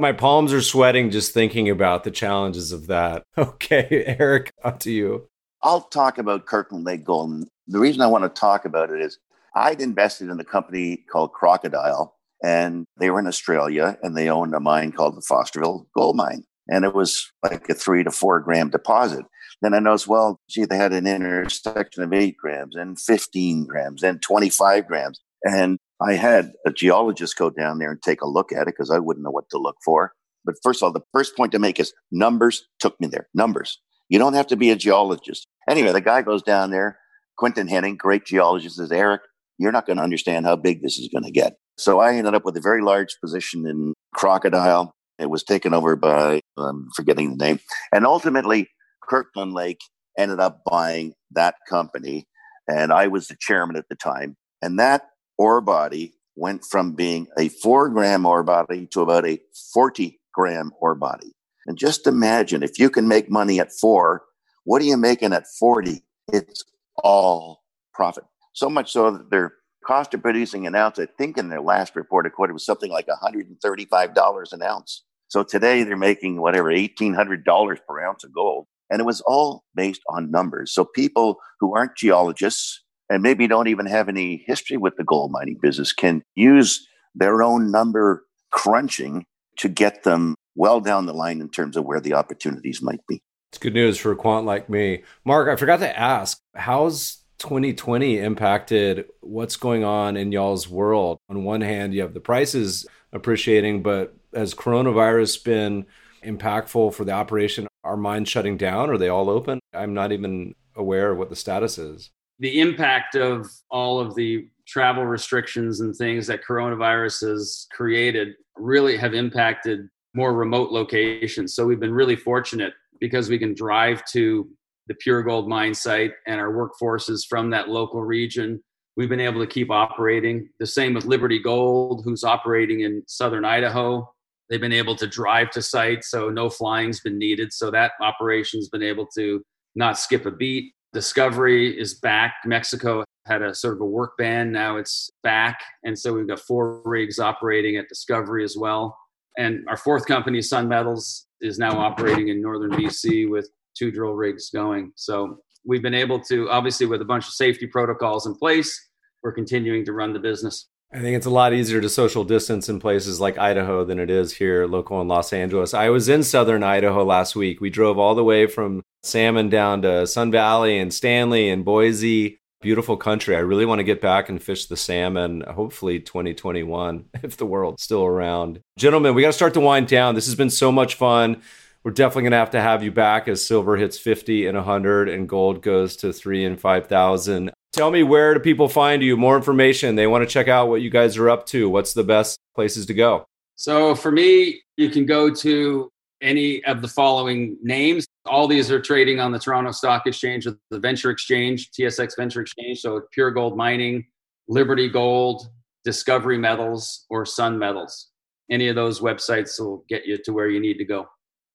my 0.00 0.12
palms 0.12 0.52
are 0.52 0.62
sweating 0.62 1.10
just 1.10 1.32
thinking 1.32 1.68
about 1.68 2.04
the 2.04 2.10
challenges 2.10 2.72
of 2.72 2.86
that. 2.88 3.22
Okay, 3.38 4.16
Eric, 4.18 4.52
up 4.64 4.80
to 4.80 4.90
you. 4.90 5.28
I'll 5.62 5.82
talk 5.82 6.18
about 6.18 6.46
Kirkland 6.46 6.84
Lake 6.84 7.04
Gold. 7.04 7.46
The 7.68 7.78
reason 7.78 8.02
I 8.02 8.06
want 8.06 8.24
to 8.24 8.40
talk 8.40 8.64
about 8.64 8.90
it 8.90 9.00
is 9.00 9.18
I'd 9.54 9.80
invested 9.80 10.30
in 10.30 10.40
a 10.40 10.44
company 10.44 11.04
called 11.10 11.32
Crocodile, 11.32 12.16
and 12.42 12.86
they 12.98 13.10
were 13.10 13.20
in 13.20 13.26
Australia, 13.26 13.98
and 14.02 14.16
they 14.16 14.28
owned 14.28 14.54
a 14.54 14.60
mine 14.60 14.92
called 14.92 15.16
the 15.16 15.22
Fosterville 15.22 15.86
Gold 15.94 16.16
Mine. 16.16 16.44
And 16.68 16.84
it 16.84 16.94
was 16.94 17.30
like 17.42 17.68
a 17.68 17.74
three 17.74 18.04
to 18.04 18.10
four 18.10 18.40
gram 18.40 18.70
deposit. 18.70 19.24
Then 19.62 19.74
I 19.74 19.78
noticed, 19.78 20.08
well, 20.08 20.38
gee, 20.48 20.64
they 20.64 20.76
had 20.76 20.92
an 20.92 21.06
intersection 21.06 22.02
of 22.02 22.12
eight 22.12 22.36
grams 22.36 22.76
and 22.76 22.98
15 22.98 23.66
grams 23.66 24.02
and 24.02 24.22
25 24.22 24.86
grams. 24.86 25.20
And 25.44 25.78
I 26.02 26.14
had 26.14 26.52
a 26.66 26.72
geologist 26.72 27.36
go 27.36 27.50
down 27.50 27.78
there 27.78 27.90
and 27.90 28.02
take 28.02 28.22
a 28.22 28.28
look 28.28 28.52
at 28.52 28.62
it 28.62 28.74
because 28.76 28.90
I 28.90 28.98
wouldn't 28.98 29.24
know 29.24 29.30
what 29.30 29.50
to 29.50 29.58
look 29.58 29.76
for. 29.84 30.12
But 30.44 30.54
first 30.62 30.80
of 30.80 30.86
all, 30.86 30.92
the 30.92 31.04
first 31.12 31.36
point 31.36 31.52
to 31.52 31.58
make 31.58 31.78
is 31.78 31.92
numbers 32.10 32.66
took 32.78 32.98
me 33.00 33.06
there. 33.06 33.28
Numbers. 33.34 33.78
You 34.08 34.18
don't 34.18 34.34
have 34.34 34.46
to 34.48 34.56
be 34.56 34.70
a 34.70 34.76
geologist. 34.76 35.46
Anyway, 35.68 35.92
the 35.92 36.00
guy 36.00 36.22
goes 36.22 36.42
down 36.42 36.70
there. 36.70 36.98
Quinton 37.36 37.68
Hennigh, 37.68 37.96
great 37.96 38.24
geologist, 38.24 38.76
says, 38.76 38.90
Eric, 38.90 39.20
you're 39.58 39.72
not 39.72 39.86
going 39.86 39.98
to 39.98 40.02
understand 40.02 40.46
how 40.46 40.56
big 40.56 40.82
this 40.82 40.98
is 40.98 41.08
going 41.08 41.24
to 41.24 41.30
get. 41.30 41.56
So 41.78 42.00
I 42.00 42.14
ended 42.14 42.34
up 42.34 42.44
with 42.44 42.56
a 42.56 42.60
very 42.60 42.82
large 42.82 43.16
position 43.22 43.66
in 43.66 43.94
Crocodile. 44.14 44.92
It 45.18 45.30
was 45.30 45.44
taken 45.44 45.74
over 45.74 45.96
by, 45.96 46.40
I'm 46.56 46.88
forgetting 46.96 47.36
the 47.36 47.44
name. 47.44 47.60
And 47.92 48.06
ultimately, 48.06 48.68
Kirkland 49.02 49.52
Lake 49.52 49.80
ended 50.18 50.40
up 50.40 50.62
buying 50.64 51.12
that 51.32 51.56
company. 51.68 52.26
And 52.66 52.92
I 52.92 53.06
was 53.06 53.28
the 53.28 53.36
chairman 53.38 53.76
at 53.76 53.88
the 53.88 53.96
time. 53.96 54.36
And 54.62 54.78
that 54.78 55.02
ore 55.40 55.62
body 55.62 56.12
went 56.36 56.62
from 56.62 56.92
being 56.92 57.26
a 57.38 57.48
four 57.48 57.88
gram 57.88 58.26
ore 58.26 58.42
body 58.42 58.86
to 58.88 59.00
about 59.00 59.26
a 59.26 59.40
40 59.72 60.20
gram 60.34 60.70
ore 60.80 60.94
body. 60.94 61.32
And 61.66 61.78
just 61.78 62.06
imagine 62.06 62.62
if 62.62 62.78
you 62.78 62.90
can 62.90 63.08
make 63.08 63.30
money 63.30 63.58
at 63.58 63.72
four, 63.72 64.22
what 64.64 64.82
are 64.82 64.84
you 64.84 64.98
making 64.98 65.32
at 65.32 65.46
40? 65.58 66.02
It's 66.30 66.62
all 67.02 67.62
profit. 67.94 68.24
So 68.52 68.68
much 68.68 68.92
so 68.92 69.10
that 69.12 69.30
their 69.30 69.54
cost 69.86 70.12
of 70.12 70.20
producing 70.20 70.66
an 70.66 70.74
ounce, 70.74 70.98
I 70.98 71.06
think 71.06 71.38
in 71.38 71.48
their 71.48 71.62
last 71.62 71.96
reported 71.96 72.34
quarter 72.34 72.52
was 72.52 72.66
something 72.66 72.90
like 72.90 73.06
$135 73.06 74.52
an 74.52 74.62
ounce. 74.62 75.04
So 75.28 75.42
today 75.42 75.84
they're 75.84 75.96
making 75.96 76.42
whatever, 76.42 76.70
$1,800 76.70 77.78
per 77.88 78.04
ounce 78.04 78.24
of 78.24 78.34
gold. 78.34 78.66
And 78.90 79.00
it 79.00 79.06
was 79.06 79.22
all 79.22 79.64
based 79.74 80.02
on 80.10 80.30
numbers. 80.30 80.70
So 80.70 80.84
people 80.84 81.38
who 81.60 81.74
aren't 81.74 81.96
geologists, 81.96 82.82
and 83.10 83.22
maybe 83.22 83.46
don't 83.48 83.68
even 83.68 83.86
have 83.86 84.08
any 84.08 84.42
history 84.46 84.76
with 84.76 84.96
the 84.96 85.04
gold 85.04 85.32
mining 85.32 85.58
business 85.60 85.92
can 85.92 86.22
use 86.36 86.86
their 87.14 87.42
own 87.42 87.70
number 87.70 88.24
crunching 88.50 89.26
to 89.58 89.68
get 89.68 90.04
them 90.04 90.36
well 90.54 90.80
down 90.80 91.06
the 91.06 91.12
line 91.12 91.40
in 91.40 91.50
terms 91.50 91.76
of 91.76 91.84
where 91.84 92.00
the 92.00 92.14
opportunities 92.14 92.80
might 92.80 93.04
be. 93.08 93.20
It's 93.50 93.58
good 93.58 93.74
news 93.74 93.98
for 93.98 94.12
a 94.12 94.16
quant 94.16 94.46
like 94.46 94.70
me. 94.70 95.02
Mark, 95.24 95.48
I 95.48 95.56
forgot 95.56 95.80
to 95.80 95.98
ask, 95.98 96.38
how's 96.54 97.24
2020 97.38 98.18
impacted 98.18 99.06
what's 99.20 99.56
going 99.56 99.82
on 99.82 100.16
in 100.16 100.30
y'all's 100.30 100.68
world? 100.68 101.18
On 101.28 101.42
one 101.42 101.60
hand, 101.60 101.92
you 101.92 102.02
have 102.02 102.14
the 102.14 102.20
prices 102.20 102.86
appreciating, 103.12 103.82
but 103.82 104.14
has 104.32 104.54
coronavirus 104.54 105.42
been 105.42 105.86
impactful 106.24 106.94
for 106.94 107.04
the 107.04 107.12
operation? 107.12 107.66
Are 107.82 107.96
mines 107.96 108.28
shutting 108.28 108.56
down? 108.56 108.88
Are 108.88 108.98
they 108.98 109.08
all 109.08 109.28
open? 109.28 109.58
I'm 109.74 109.94
not 109.94 110.12
even 110.12 110.54
aware 110.76 111.10
of 111.10 111.18
what 111.18 111.28
the 111.28 111.36
status 111.36 111.76
is 111.76 112.10
the 112.40 112.60
impact 112.60 113.14
of 113.14 113.46
all 113.70 114.00
of 114.00 114.14
the 114.14 114.48
travel 114.66 115.04
restrictions 115.04 115.80
and 115.80 115.94
things 115.94 116.26
that 116.26 116.44
coronavirus 116.44 117.28
has 117.28 117.66
created 117.72 118.34
really 118.56 118.96
have 118.96 119.14
impacted 119.14 119.88
more 120.14 120.32
remote 120.32 120.72
locations. 120.72 121.54
So 121.54 121.66
we've 121.66 121.80
been 121.80 121.94
really 121.94 122.16
fortunate 122.16 122.72
because 123.00 123.28
we 123.28 123.38
can 123.38 123.54
drive 123.54 124.04
to 124.06 124.48
the 124.86 124.94
Pure 124.94 125.22
Gold 125.22 125.48
mine 125.48 125.74
site 125.74 126.12
and 126.26 126.40
our 126.40 126.50
workforce 126.50 127.08
is 127.08 127.24
from 127.24 127.50
that 127.50 127.68
local 127.68 128.02
region. 128.02 128.62
We've 128.96 129.08
been 129.08 129.20
able 129.20 129.40
to 129.40 129.46
keep 129.46 129.70
operating. 129.70 130.48
The 130.58 130.66
same 130.66 130.94
with 130.94 131.04
Liberty 131.04 131.40
Gold, 131.40 132.02
who's 132.04 132.24
operating 132.24 132.80
in 132.80 133.02
southern 133.06 133.44
Idaho. 133.44 134.12
They've 134.48 134.60
been 134.60 134.72
able 134.72 134.96
to 134.96 135.06
drive 135.06 135.50
to 135.50 135.62
site, 135.62 136.04
so 136.04 136.28
no 136.28 136.50
flying's 136.50 137.00
been 137.00 137.18
needed. 137.18 137.52
So 137.52 137.70
that 137.70 137.92
operation's 138.00 138.68
been 138.68 138.82
able 138.82 139.06
to 139.14 139.44
not 139.76 139.96
skip 139.96 140.26
a 140.26 140.30
beat. 140.30 140.72
Discovery 140.92 141.78
is 141.78 141.94
back. 141.94 142.34
Mexico 142.44 143.04
had 143.26 143.42
a 143.42 143.54
sort 143.54 143.74
of 143.74 143.80
a 143.80 143.86
work 143.86 144.16
ban. 144.18 144.50
Now 144.50 144.76
it's 144.76 145.10
back. 145.22 145.60
And 145.84 145.98
so 145.98 146.12
we've 146.12 146.26
got 146.26 146.40
four 146.40 146.82
rigs 146.84 147.18
operating 147.18 147.76
at 147.76 147.88
Discovery 147.88 148.44
as 148.44 148.56
well. 148.56 148.96
And 149.38 149.64
our 149.68 149.76
fourth 149.76 150.06
company, 150.06 150.42
Sun 150.42 150.68
Metals, 150.68 151.26
is 151.40 151.58
now 151.58 151.78
operating 151.78 152.28
in 152.28 152.42
northern 152.42 152.72
BC 152.72 153.30
with 153.30 153.48
two 153.76 153.90
drill 153.90 154.14
rigs 154.14 154.50
going. 154.50 154.92
So 154.96 155.38
we've 155.64 155.82
been 155.82 155.94
able 155.94 156.20
to, 156.24 156.50
obviously, 156.50 156.86
with 156.86 157.00
a 157.00 157.04
bunch 157.04 157.26
of 157.26 157.32
safety 157.32 157.66
protocols 157.66 158.26
in 158.26 158.34
place, 158.34 158.88
we're 159.22 159.32
continuing 159.32 159.84
to 159.84 159.92
run 159.92 160.12
the 160.12 160.18
business. 160.18 160.68
I 160.92 161.00
think 161.00 161.16
it's 161.16 161.26
a 161.26 161.30
lot 161.30 161.52
easier 161.52 161.80
to 161.80 161.88
social 161.88 162.24
distance 162.24 162.68
in 162.68 162.80
places 162.80 163.20
like 163.20 163.38
Idaho 163.38 163.84
than 163.84 164.00
it 164.00 164.10
is 164.10 164.32
here 164.32 164.66
local 164.66 165.00
in 165.00 165.06
Los 165.06 165.32
Angeles. 165.32 165.72
I 165.72 165.88
was 165.88 166.08
in 166.08 166.24
southern 166.24 166.64
Idaho 166.64 167.04
last 167.04 167.36
week. 167.36 167.60
We 167.60 167.70
drove 167.70 167.96
all 167.96 168.16
the 168.16 168.24
way 168.24 168.48
from 168.48 168.82
salmon 169.02 169.48
down 169.48 169.82
to 169.82 170.06
Sun 170.06 170.30
Valley 170.30 170.78
and 170.78 170.92
Stanley 170.92 171.50
and 171.50 171.64
Boise. 171.64 172.38
Beautiful 172.60 172.96
country. 172.96 173.34
I 173.34 173.40
really 173.40 173.64
want 173.64 173.78
to 173.78 173.84
get 173.84 174.02
back 174.02 174.28
and 174.28 174.42
fish 174.42 174.66
the 174.66 174.76
salmon, 174.76 175.42
hopefully 175.42 175.98
2021, 176.00 177.06
if 177.22 177.36
the 177.36 177.46
world's 177.46 177.82
still 177.82 178.04
around. 178.04 178.60
Gentlemen, 178.78 179.14
we 179.14 179.22
got 179.22 179.28
to 179.28 179.32
start 179.32 179.54
to 179.54 179.60
wind 179.60 179.88
down. 179.88 180.14
This 180.14 180.26
has 180.26 180.34
been 180.34 180.50
so 180.50 180.70
much 180.70 180.94
fun. 180.94 181.42
We're 181.82 181.92
definitely 181.92 182.24
going 182.24 182.32
to 182.32 182.38
have 182.38 182.50
to 182.50 182.60
have 182.60 182.82
you 182.82 182.92
back 182.92 183.26
as 183.26 183.44
silver 183.44 183.78
hits 183.78 183.96
50 183.98 184.46
and 184.46 184.56
100 184.56 185.08
and 185.08 185.26
gold 185.26 185.62
goes 185.62 185.96
to 185.96 186.12
3 186.12 186.44
and 186.44 186.60
5,000. 186.60 187.50
Tell 187.72 187.90
me 187.90 188.02
where 188.02 188.34
do 188.34 188.40
people 188.40 188.68
find 188.68 189.02
you? 189.02 189.16
More 189.16 189.36
information. 189.36 189.94
They 189.94 190.06
want 190.06 190.22
to 190.22 190.30
check 190.30 190.48
out 190.48 190.68
what 190.68 190.82
you 190.82 190.90
guys 190.90 191.16
are 191.16 191.30
up 191.30 191.46
to. 191.46 191.70
What's 191.70 191.94
the 191.94 192.04
best 192.04 192.38
places 192.54 192.84
to 192.86 192.94
go? 192.94 193.24
So 193.56 193.94
for 193.94 194.10
me, 194.10 194.60
you 194.76 194.90
can 194.90 195.06
go 195.06 195.32
to 195.36 195.90
any 196.20 196.62
of 196.64 196.82
the 196.82 196.88
following 196.88 197.56
names. 197.62 198.06
All 198.26 198.46
these 198.46 198.70
are 198.70 198.80
trading 198.80 199.18
on 199.18 199.32
the 199.32 199.38
Toronto 199.38 199.72
Stock 199.72 200.06
Exchange 200.06 200.46
or 200.46 200.56
the 200.70 200.78
Venture 200.78 201.10
Exchange, 201.10 201.70
TSX 201.70 202.16
Venture 202.16 202.42
Exchange. 202.42 202.80
So 202.80 203.02
Pure 203.12 203.32
Gold 203.32 203.56
Mining, 203.56 204.06
Liberty 204.48 204.88
Gold, 204.88 205.48
Discovery 205.84 206.36
Metals, 206.38 207.06
or 207.08 207.24
Sun 207.24 207.58
Metals. 207.58 208.08
Any 208.50 208.68
of 208.68 208.76
those 208.76 209.00
websites 209.00 209.58
will 209.58 209.84
get 209.88 210.06
you 210.06 210.18
to 210.24 210.32
where 210.32 210.48
you 210.48 210.60
need 210.60 210.78
to 210.78 210.84
go. 210.84 211.06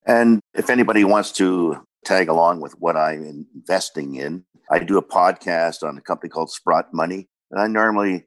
And 0.07 0.39
if 0.53 0.69
anybody 0.69 1.03
wants 1.03 1.31
to 1.33 1.85
tag 2.05 2.29
along 2.29 2.61
with 2.61 2.73
what 2.79 2.95
I'm 2.95 3.45
investing 3.53 4.15
in, 4.15 4.45
I 4.71 4.79
do 4.79 4.97
a 4.97 5.03
podcast 5.03 5.83
on 5.83 5.97
a 5.97 6.01
company 6.01 6.29
called 6.29 6.51
Sprott 6.51 6.93
Money. 6.93 7.27
And 7.51 7.59
I 7.59 7.67
normally 7.67 8.25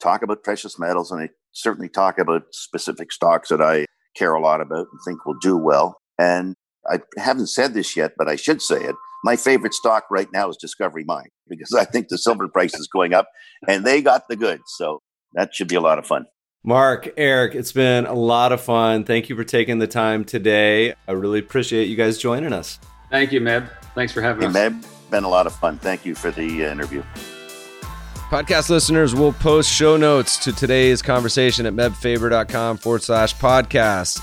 talk 0.00 0.22
about 0.22 0.44
precious 0.44 0.78
metals 0.78 1.10
and 1.10 1.22
I 1.22 1.30
certainly 1.52 1.88
talk 1.88 2.18
about 2.18 2.42
specific 2.52 3.12
stocks 3.12 3.48
that 3.48 3.60
I 3.60 3.86
care 4.16 4.34
a 4.34 4.40
lot 4.40 4.60
about 4.60 4.86
and 4.90 5.00
think 5.04 5.24
will 5.24 5.38
do 5.40 5.56
well. 5.56 5.98
And 6.18 6.54
I 6.88 7.00
haven't 7.16 7.48
said 7.48 7.74
this 7.74 7.96
yet, 7.96 8.12
but 8.16 8.28
I 8.28 8.36
should 8.36 8.62
say 8.62 8.82
it. 8.82 8.94
My 9.22 9.36
favorite 9.36 9.74
stock 9.74 10.04
right 10.10 10.28
now 10.32 10.48
is 10.48 10.56
Discovery 10.56 11.04
Mine 11.04 11.28
because 11.48 11.74
I 11.74 11.84
think 11.84 12.08
the 12.08 12.18
silver 12.18 12.48
price 12.48 12.74
is 12.74 12.88
going 12.88 13.12
up 13.12 13.28
and 13.68 13.84
they 13.84 14.02
got 14.02 14.28
the 14.28 14.36
goods. 14.36 14.62
So 14.78 15.02
that 15.34 15.54
should 15.54 15.68
be 15.68 15.76
a 15.76 15.80
lot 15.80 15.98
of 15.98 16.06
fun. 16.06 16.26
Mark, 16.62 17.10
Eric, 17.16 17.54
it's 17.54 17.72
been 17.72 18.04
a 18.04 18.12
lot 18.12 18.52
of 18.52 18.60
fun. 18.60 19.04
Thank 19.04 19.30
you 19.30 19.36
for 19.36 19.44
taking 19.44 19.78
the 19.78 19.86
time 19.86 20.24
today. 20.24 20.94
I 21.08 21.12
really 21.12 21.38
appreciate 21.38 21.86
you 21.86 21.96
guys 21.96 22.18
joining 22.18 22.52
us. 22.52 22.78
Thank 23.10 23.32
you, 23.32 23.40
Meb. 23.40 23.68
Thanks 23.94 24.12
for 24.12 24.20
having 24.20 24.42
hey, 24.42 24.66
us. 24.66 24.72
Meb, 24.72 25.10
been 25.10 25.24
a 25.24 25.28
lot 25.28 25.46
of 25.46 25.54
fun. 25.54 25.78
Thank 25.78 26.04
you 26.04 26.14
for 26.14 26.30
the 26.30 26.66
uh, 26.66 26.70
interview. 26.70 27.02
Podcast 28.30 28.70
listeners 28.70 29.14
will 29.14 29.32
post 29.32 29.68
show 29.72 29.96
notes 29.96 30.36
to 30.36 30.52
today's 30.52 31.02
conversation 31.02 31.66
at 31.66 31.72
mebfaber.com 31.72 32.76
forward 32.76 33.02
slash 33.02 33.34
podcast. 33.36 34.22